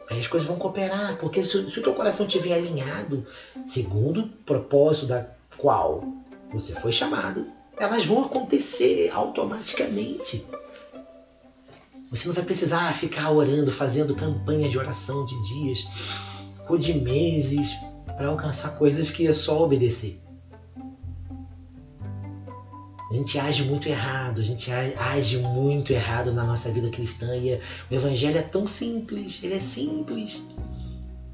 Aí 0.10 0.20
as 0.20 0.28
coisas 0.28 0.48
vão 0.48 0.58
cooperar, 0.58 1.18
porque 1.18 1.44
se, 1.44 1.70
se 1.70 1.80
o 1.80 1.84
teu 1.84 1.94
coração 1.94 2.26
estiver 2.26 2.54
alinhado 2.54 3.26
segundo 3.66 4.22
o 4.22 4.28
propósito 4.30 5.08
da 5.08 5.28
qual 5.58 6.04
você 6.52 6.74
foi 6.74 6.92
chamado, 6.92 7.48
elas 7.78 8.06
vão 8.06 8.24
acontecer 8.24 9.10
automaticamente. 9.14 10.46
Você 12.10 12.28
não 12.28 12.36
vai 12.36 12.44
precisar 12.44 12.94
ficar 12.94 13.32
orando, 13.32 13.72
fazendo 13.72 14.16
campanhas 14.16 14.70
de 14.70 14.78
oração 14.78 15.26
de 15.26 15.42
dias 15.48 15.88
ou 16.70 16.78
de 16.78 16.94
meses 16.94 17.76
para 18.06 18.28
alcançar 18.28 18.78
coisas 18.78 19.10
que 19.10 19.26
é 19.26 19.34
só 19.34 19.64
obedecer. 19.64 20.23
A 23.14 23.16
gente 23.16 23.38
age 23.38 23.62
muito 23.62 23.88
errado, 23.88 24.42
a 24.42 24.44
gente 24.44 24.72
age 24.72 25.38
muito 25.38 25.94
errado 25.94 26.34
na 26.34 26.44
nossa 26.44 26.72
vida 26.72 26.90
cristã 26.90 27.38
e 27.38 27.54
o 27.92 27.94
evangelho 27.94 28.40
é 28.40 28.42
tão 28.42 28.66
simples, 28.66 29.40
ele 29.44 29.54
é 29.54 29.60
simples. 29.60 30.44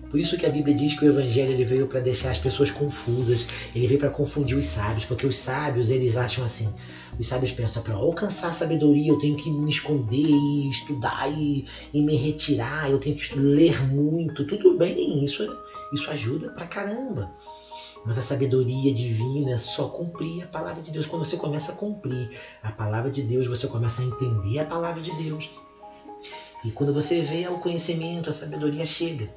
Por 0.10 0.20
isso 0.20 0.36
que 0.36 0.46
a 0.46 0.50
Bíblia 0.50 0.76
diz 0.76 1.00
que 1.00 1.06
o 1.06 1.08
evangelho 1.08 1.52
ele 1.54 1.64
veio 1.64 1.88
para 1.88 2.02
deixar 2.02 2.32
as 2.32 2.38
pessoas 2.38 2.70
confusas, 2.70 3.48
ele 3.74 3.88
veio 3.88 3.98
para 3.98 4.10
confundir 4.10 4.58
os 4.58 4.66
sábios, 4.66 5.06
porque 5.06 5.26
os 5.26 5.38
sábios 5.38 5.90
eles 5.90 6.18
acham 6.18 6.44
assim, 6.44 6.70
os 7.18 7.26
sábios 7.26 7.54
pensam 7.54 7.82
para 7.82 7.94
alcançar 7.94 8.50
a 8.50 8.52
sabedoria 8.52 9.10
eu 9.10 9.18
tenho 9.18 9.38
que 9.38 9.50
me 9.50 9.72
esconder 9.72 10.28
e 10.28 10.70
estudar 10.70 11.32
e, 11.32 11.64
e 11.94 12.02
me 12.02 12.18
retirar, 12.18 12.92
eu 12.92 12.98
tenho 12.98 13.16
que 13.16 13.40
ler 13.40 13.82
muito, 13.86 14.44
tudo 14.44 14.78
bem, 14.78 15.24
isso 15.24 15.48
isso 15.92 16.12
ajuda 16.12 16.50
pra 16.52 16.68
caramba. 16.68 17.32
Mas 18.06 18.18
a 18.18 18.22
sabedoria 18.22 18.94
divina 18.94 19.58
só 19.58 19.90
cumprir 19.90 20.44
a 20.44 20.48
palavra 20.48 20.82
de 20.82 20.92
Deus. 20.92 21.06
Quando 21.06 21.26
você 21.26 21.38
começa 21.38 21.74
a 21.74 21.76
cumprir 21.76 22.30
a 22.64 22.72
palavra 22.72 23.12
de 23.12 23.22
Deus, 23.22 23.48
você 23.48 23.68
começa 23.68 24.02
a 24.02 24.06
entender 24.06 24.60
a 24.60 24.66
palavra 24.66 25.02
de 25.02 25.12
Deus. 25.24 25.50
E 26.64 26.72
quando 26.72 26.94
você 26.94 27.22
vê 27.22 27.48
o 27.48 27.60
conhecimento, 27.60 28.30
a 28.30 28.34
sabedoria 28.34 28.86
chega. 28.86 29.30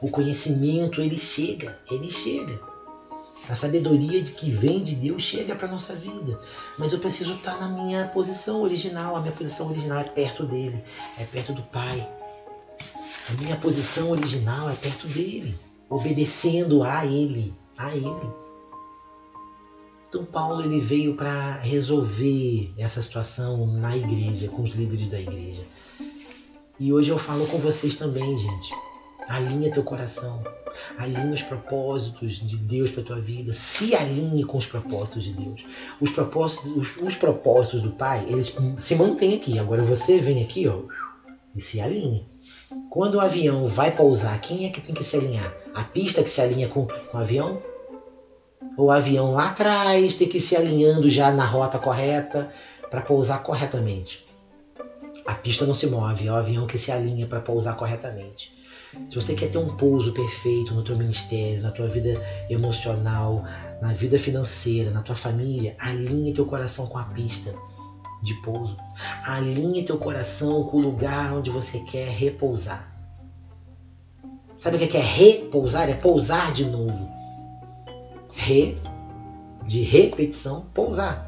O 0.00 0.10
conhecimento, 0.10 1.00
ele 1.00 1.16
chega, 1.16 1.78
ele 1.90 2.08
chega. 2.08 2.58
A 3.48 3.54
sabedoria 3.54 4.20
de 4.20 4.32
que 4.32 4.50
vem 4.50 4.82
de 4.82 4.96
Deus 4.96 5.22
chega 5.22 5.54
para 5.54 5.68
nossa 5.68 5.94
vida. 5.94 6.38
Mas 6.78 6.92
eu 6.92 6.98
preciso 6.98 7.34
estar 7.34 7.58
na 7.60 7.68
minha 7.68 8.06
posição 8.08 8.62
original. 8.62 9.14
A 9.14 9.20
minha 9.20 9.32
posição 9.32 9.68
original 9.68 9.98
é 9.98 10.04
perto 10.04 10.44
dele, 10.44 10.82
é 11.18 11.24
perto 11.24 11.52
do 11.52 11.62
Pai. 11.62 12.08
A 13.28 13.32
minha 13.40 13.56
posição 13.56 14.10
original 14.10 14.68
é 14.70 14.74
perto 14.74 15.06
dele, 15.08 15.58
obedecendo 15.88 16.82
a 16.82 17.06
ele 17.06 17.54
a 17.76 17.94
Ele. 17.94 18.46
Então 20.08 20.24
Paulo 20.24 20.62
ele 20.62 20.78
veio 20.80 21.14
para 21.14 21.56
resolver 21.56 22.72
essa 22.78 23.02
situação 23.02 23.66
na 23.66 23.96
igreja, 23.96 24.48
com 24.48 24.62
os 24.62 24.70
líderes 24.70 25.08
da 25.08 25.20
igreja. 25.20 25.62
E 26.78 26.92
hoje 26.92 27.10
eu 27.10 27.18
falo 27.18 27.46
com 27.46 27.58
vocês 27.58 27.96
também, 27.96 28.38
gente. 28.38 28.74
Alinha 29.28 29.72
teu 29.72 29.82
coração. 29.82 30.42
Alinha 30.96 31.32
os 31.32 31.42
propósitos 31.42 32.34
de 32.34 32.56
Deus 32.58 32.90
para 32.90 33.02
tua 33.02 33.20
vida. 33.20 33.52
Se 33.52 33.94
alinhe 33.94 34.44
com 34.44 34.58
os 34.58 34.66
propósitos 34.66 35.24
de 35.24 35.32
Deus. 35.32 35.64
Os 36.00 36.10
propósitos, 36.10 36.70
os, 36.76 36.96
os 37.02 37.16
propósitos 37.16 37.82
do 37.82 37.90
Pai, 37.90 38.24
eles 38.28 38.54
se 38.76 38.94
mantêm 38.94 39.34
aqui. 39.34 39.58
Agora 39.58 39.82
você 39.82 40.20
vem 40.20 40.42
aqui, 40.42 40.68
ó, 40.68 40.82
e 41.54 41.60
se 41.60 41.80
alinha. 41.80 42.24
Quando 42.90 43.16
o 43.16 43.20
avião 43.20 43.68
vai 43.68 43.92
pousar, 43.92 44.40
quem 44.40 44.66
é 44.66 44.70
que 44.70 44.80
tem 44.80 44.94
que 44.94 45.04
se 45.04 45.16
alinhar? 45.16 45.54
A 45.72 45.84
pista 45.84 46.22
que 46.22 46.28
se 46.28 46.40
alinha 46.40 46.66
com, 46.66 46.86
com 46.86 47.16
o 47.16 47.20
avião? 47.20 47.62
O 48.76 48.90
avião 48.90 49.32
lá 49.32 49.50
atrás 49.50 50.16
tem 50.16 50.28
que 50.28 50.38
ir 50.38 50.40
se 50.40 50.56
alinhando 50.56 51.08
já 51.08 51.30
na 51.30 51.44
rota 51.44 51.78
correta 51.78 52.50
para 52.90 53.02
pousar 53.02 53.42
corretamente. 53.44 54.26
A 55.24 55.34
pista 55.34 55.64
não 55.64 55.74
se 55.74 55.86
move, 55.86 56.26
é 56.26 56.32
o 56.32 56.34
avião 56.34 56.66
que 56.66 56.76
se 56.76 56.90
alinha 56.90 57.26
para 57.26 57.40
pousar 57.40 57.76
corretamente. 57.76 58.52
Se 59.08 59.14
você 59.14 59.34
quer 59.34 59.50
ter 59.50 59.58
um 59.58 59.76
pouso 59.76 60.12
perfeito 60.12 60.74
no 60.74 60.82
teu 60.82 60.96
ministério, 60.96 61.62
na 61.62 61.70
tua 61.70 61.86
vida 61.86 62.20
emocional, 62.50 63.44
na 63.80 63.92
vida 63.92 64.18
financeira, 64.18 64.90
na 64.90 65.02
tua 65.02 65.14
família, 65.14 65.76
alinhe 65.78 66.34
teu 66.34 66.46
coração 66.46 66.86
com 66.86 66.98
a 66.98 67.04
pista 67.04 67.54
de 68.26 68.34
pouso. 68.34 68.76
Alinhe 69.24 69.84
teu 69.84 69.96
coração 69.96 70.64
com 70.64 70.78
o 70.78 70.80
lugar 70.80 71.32
onde 71.32 71.48
você 71.48 71.78
quer 71.80 72.08
repousar. 72.08 72.92
Sabe 74.58 74.76
o 74.76 74.78
que 74.80 74.96
é 74.96 75.00
repousar? 75.00 75.88
É 75.88 75.94
pousar 75.94 76.52
de 76.52 76.64
novo. 76.64 77.08
Re, 78.34 78.76
de 79.66 79.82
repetição, 79.82 80.66
pousar. 80.74 81.24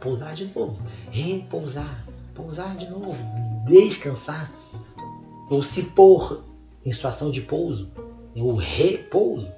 Pousar 0.00 0.34
de 0.34 0.46
novo. 0.46 0.80
Repousar. 1.10 2.04
Pousar 2.34 2.76
de 2.76 2.90
novo. 2.90 3.16
Descansar. 3.64 4.52
Ou 5.48 5.62
se 5.62 5.84
pôr 5.84 6.42
em 6.84 6.92
situação 6.92 7.30
de 7.30 7.40
pouso. 7.42 7.90
O 8.34 8.54
repouso. 8.54 9.50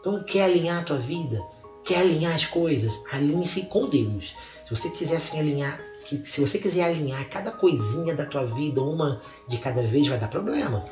Então, 0.00 0.22
quer 0.24 0.44
alinhar 0.44 0.80
a 0.80 0.84
tua 0.84 0.98
vida? 0.98 1.40
Quer 1.84 2.00
alinhar 2.00 2.34
as 2.34 2.46
coisas? 2.46 2.98
Alinhe-se 3.12 3.66
com 3.66 3.88
Deus. 3.88 4.34
Se 4.64 4.74
você 4.74 4.90
quiser 4.90 5.20
se 5.20 5.38
alinhar, 5.38 5.78
se 6.24 6.40
você 6.40 6.58
quiser 6.58 6.84
alinhar 6.84 7.28
cada 7.28 7.50
coisinha 7.50 8.14
da 8.14 8.24
tua 8.24 8.44
vida, 8.44 8.80
uma 8.80 9.20
de 9.48 9.58
cada 9.58 9.82
vez, 9.82 10.08
vai 10.08 10.18
dar 10.18 10.28
problema. 10.28 10.84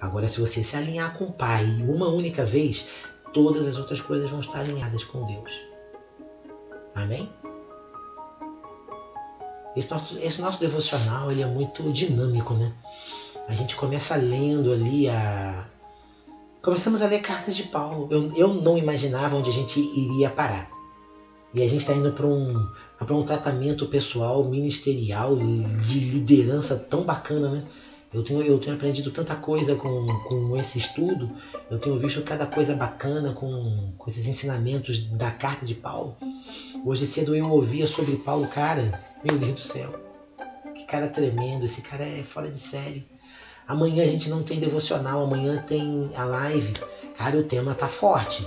Agora, 0.00 0.26
se 0.26 0.40
você 0.40 0.64
se 0.64 0.76
alinhar 0.76 1.16
com 1.16 1.24
o 1.24 1.32
Pai 1.32 1.64
uma 1.86 2.08
única 2.08 2.44
vez, 2.44 2.86
todas 3.32 3.66
as 3.68 3.78
outras 3.78 4.00
coisas 4.00 4.30
vão 4.30 4.40
estar 4.40 4.60
alinhadas 4.60 5.04
com 5.04 5.26
Deus. 5.26 5.52
Amém? 6.94 7.30
Esse 9.76 9.90
nosso, 9.90 10.18
esse 10.18 10.40
nosso 10.40 10.58
devocional 10.58 11.30
ele 11.30 11.42
é 11.42 11.46
muito 11.46 11.92
dinâmico, 11.92 12.54
né? 12.54 12.72
A 13.46 13.54
gente 13.54 13.76
começa 13.76 14.16
lendo 14.16 14.72
ali 14.72 15.08
a. 15.08 15.68
Começamos 16.62 17.02
a 17.02 17.06
ler 17.06 17.20
cartas 17.20 17.56
de 17.56 17.64
Paulo. 17.64 18.08
Eu, 18.10 18.34
eu 18.36 18.48
não 18.54 18.76
imaginava 18.76 19.36
onde 19.36 19.50
a 19.50 19.52
gente 19.52 19.80
iria 19.80 20.30
parar. 20.30 20.79
E 21.52 21.62
a 21.62 21.68
gente 21.68 21.80
está 21.80 21.92
indo 21.92 22.12
para 22.12 22.26
um, 22.26 22.68
um 23.10 23.22
tratamento 23.24 23.86
pessoal, 23.86 24.44
ministerial, 24.44 25.36
de 25.36 25.98
liderança 25.98 26.76
tão 26.76 27.02
bacana, 27.02 27.50
né? 27.50 27.64
Eu 28.12 28.24
tenho, 28.24 28.42
eu 28.42 28.58
tenho 28.58 28.74
aprendido 28.74 29.10
tanta 29.12 29.36
coisa 29.36 29.76
com, 29.76 30.06
com 30.26 30.56
esse 30.56 30.78
estudo, 30.78 31.30
eu 31.70 31.78
tenho 31.78 31.96
visto 31.96 32.22
cada 32.22 32.44
coisa 32.44 32.74
bacana 32.74 33.32
com, 33.32 33.92
com 33.96 34.10
esses 34.10 34.26
ensinamentos 34.26 35.04
da 35.04 35.30
carta 35.30 35.64
de 35.64 35.74
Paulo. 35.74 36.16
Hoje 36.84 37.06
cedo 37.06 37.36
eu 37.36 37.48
ouvia 37.48 37.86
sobre 37.86 38.16
Paulo, 38.16 38.48
cara, 38.48 39.00
meu 39.24 39.38
Deus 39.38 39.54
do 39.54 39.60
céu, 39.60 39.94
que 40.74 40.84
cara 40.86 41.06
tremendo, 41.06 41.64
esse 41.64 41.82
cara 41.82 42.04
é 42.04 42.22
fora 42.24 42.50
de 42.50 42.58
série. 42.58 43.06
Amanhã 43.68 44.02
a 44.02 44.08
gente 44.08 44.28
não 44.28 44.42
tem 44.42 44.58
devocional, 44.58 45.22
amanhã 45.22 45.62
tem 45.64 46.10
a 46.16 46.24
live. 46.24 46.72
Cara, 47.16 47.38
o 47.38 47.44
tema 47.44 47.72
tá 47.76 47.86
forte. 47.86 48.44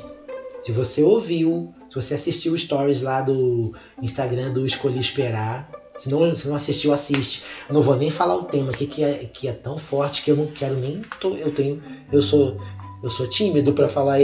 Se 0.60 0.74
você 0.74 1.02
ouviu, 1.02 1.74
se 1.94 2.02
você 2.02 2.16
assistiu 2.16 2.54
o 2.54 2.58
stories 2.58 3.04
lá 3.04 3.22
do 3.22 3.72
Instagram 4.02 4.52
do 4.52 4.66
Escolhi 4.66 5.00
Esperar, 5.00 5.70
se 5.94 6.10
não, 6.10 6.34
se 6.34 6.48
não 6.48 6.56
assistiu, 6.56 6.92
assiste. 6.92 7.44
Não 7.70 7.84
vou 7.84 7.96
nem 7.96 8.10
falar 8.10 8.36
o 8.36 8.46
tema 8.46 8.72
aqui 8.72 8.88
que 8.88 9.04
é, 9.04 9.30
que 9.32 9.48
é 9.48 9.52
tão 9.52 9.78
forte 9.78 10.24
que 10.24 10.32
eu 10.32 10.36
não 10.36 10.48
quero 10.48 10.76
nem. 10.76 11.04
Tô, 11.20 11.36
eu 11.36 11.52
tenho. 11.54 11.84
Eu 12.12 12.22
sou. 12.22 12.58
Eu 13.04 13.10
sou 13.10 13.30
tímido 13.30 13.74
para 13.74 13.88
falar 13.88 14.18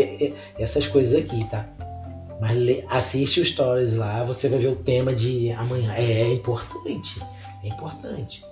essas 0.58 0.88
coisas 0.88 1.14
aqui, 1.22 1.48
tá? 1.50 1.70
Mas 2.42 2.84
assiste 2.90 3.42
o 3.42 3.46
stories 3.46 3.94
lá, 3.96 4.24
você 4.24 4.48
vai 4.48 4.58
ver 4.58 4.70
o 4.70 4.76
tema 4.76 5.14
de 5.14 5.52
amanhã. 5.52 5.94
É, 5.94 6.22
é 6.22 6.34
importante. 6.34 7.22
É 7.64 7.68
importante. 7.68 8.44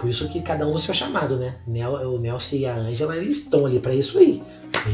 Por 0.00 0.10
isso 0.10 0.28
que 0.28 0.40
cada 0.40 0.66
um 0.66 0.72
no 0.72 0.78
seu 0.78 0.94
chamado, 0.94 1.36
né? 1.36 1.54
O 1.66 2.18
Nelson 2.18 2.56
e 2.56 2.66
a 2.66 2.74
Ângela, 2.74 3.16
eles 3.16 3.38
estão 3.38 3.66
ali 3.66 3.78
para 3.78 3.94
isso 3.94 4.18
aí. 4.18 4.42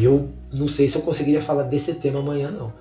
Eu 0.00 0.28
não 0.52 0.68
sei 0.68 0.88
se 0.88 0.98
eu 0.98 1.02
conseguiria 1.02 1.40
falar 1.40 1.62
desse 1.62 1.94
tema 1.94 2.18
amanhã, 2.18 2.50
não. 2.50 2.72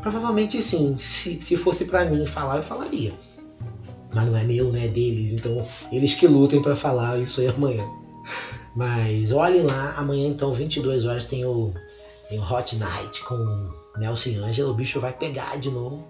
Provavelmente 0.00 0.60
sim. 0.62 0.96
Se, 0.96 1.40
se 1.40 1.56
fosse 1.56 1.84
para 1.84 2.04
mim 2.04 2.26
falar, 2.26 2.56
eu 2.56 2.62
falaria 2.62 3.12
mas 4.12 4.26
não 4.26 4.36
é 4.36 4.44
meu, 4.44 4.70
né? 4.70 4.86
É 4.86 4.88
deles. 4.88 5.32
Então 5.32 5.64
eles 5.90 6.14
que 6.14 6.26
lutem 6.26 6.62
para 6.62 6.76
falar 6.76 7.18
isso 7.18 7.40
aí 7.40 7.48
amanhã. 7.48 7.84
Mas 8.74 9.32
olhem 9.32 9.62
lá, 9.62 9.94
amanhã 9.96 10.28
então, 10.28 10.52
22 10.52 11.04
horas, 11.04 11.24
tem 11.24 11.44
o, 11.44 11.72
tem 12.28 12.38
o 12.38 12.42
Hot 12.42 12.76
Night 12.76 13.24
com 13.24 13.70
Nelson 13.96 14.44
Angela. 14.44 14.70
O 14.70 14.74
bicho 14.74 15.00
vai 15.00 15.12
pegar 15.12 15.58
de 15.58 15.70
novo. 15.70 16.06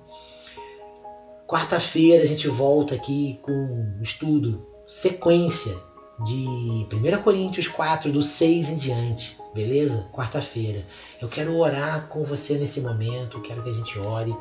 Quarta-feira 1.47 2.23
a 2.23 2.27
gente 2.27 2.47
volta 2.49 2.95
aqui 2.95 3.39
com 3.43 3.99
estudo, 4.03 4.65
sequência 4.87 5.77
de 6.25 6.87
1 6.93 7.23
Coríntios 7.23 7.69
4, 7.69 8.13
do 8.13 8.23
6 8.23 8.71
em 8.71 8.77
diante, 8.77 9.39
beleza? 9.55 10.07
Quarta-feira. 10.13 10.87
Eu 11.21 11.29
quero 11.29 11.57
orar 11.57 12.07
com 12.09 12.25
você 12.25 12.55
nesse 12.55 12.81
momento, 12.81 13.41
quero 13.41 13.63
que 13.63 13.71
a 13.71 13.75
gente 13.75 13.99
ore 13.99 14.35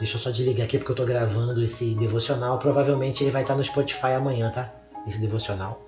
Deixa 0.00 0.16
eu 0.16 0.20
só 0.20 0.30
desligar 0.30 0.64
aqui 0.64 0.78
porque 0.78 0.92
eu 0.92 0.96
tô 0.96 1.04
gravando 1.04 1.62
esse 1.62 1.94
devocional. 1.94 2.58
Provavelmente 2.58 3.22
ele 3.22 3.30
vai 3.30 3.42
estar 3.42 3.54
no 3.54 3.62
Spotify 3.62 4.14
amanhã, 4.16 4.50
tá? 4.50 4.72
Esse 5.06 5.20
devocional. 5.20 5.78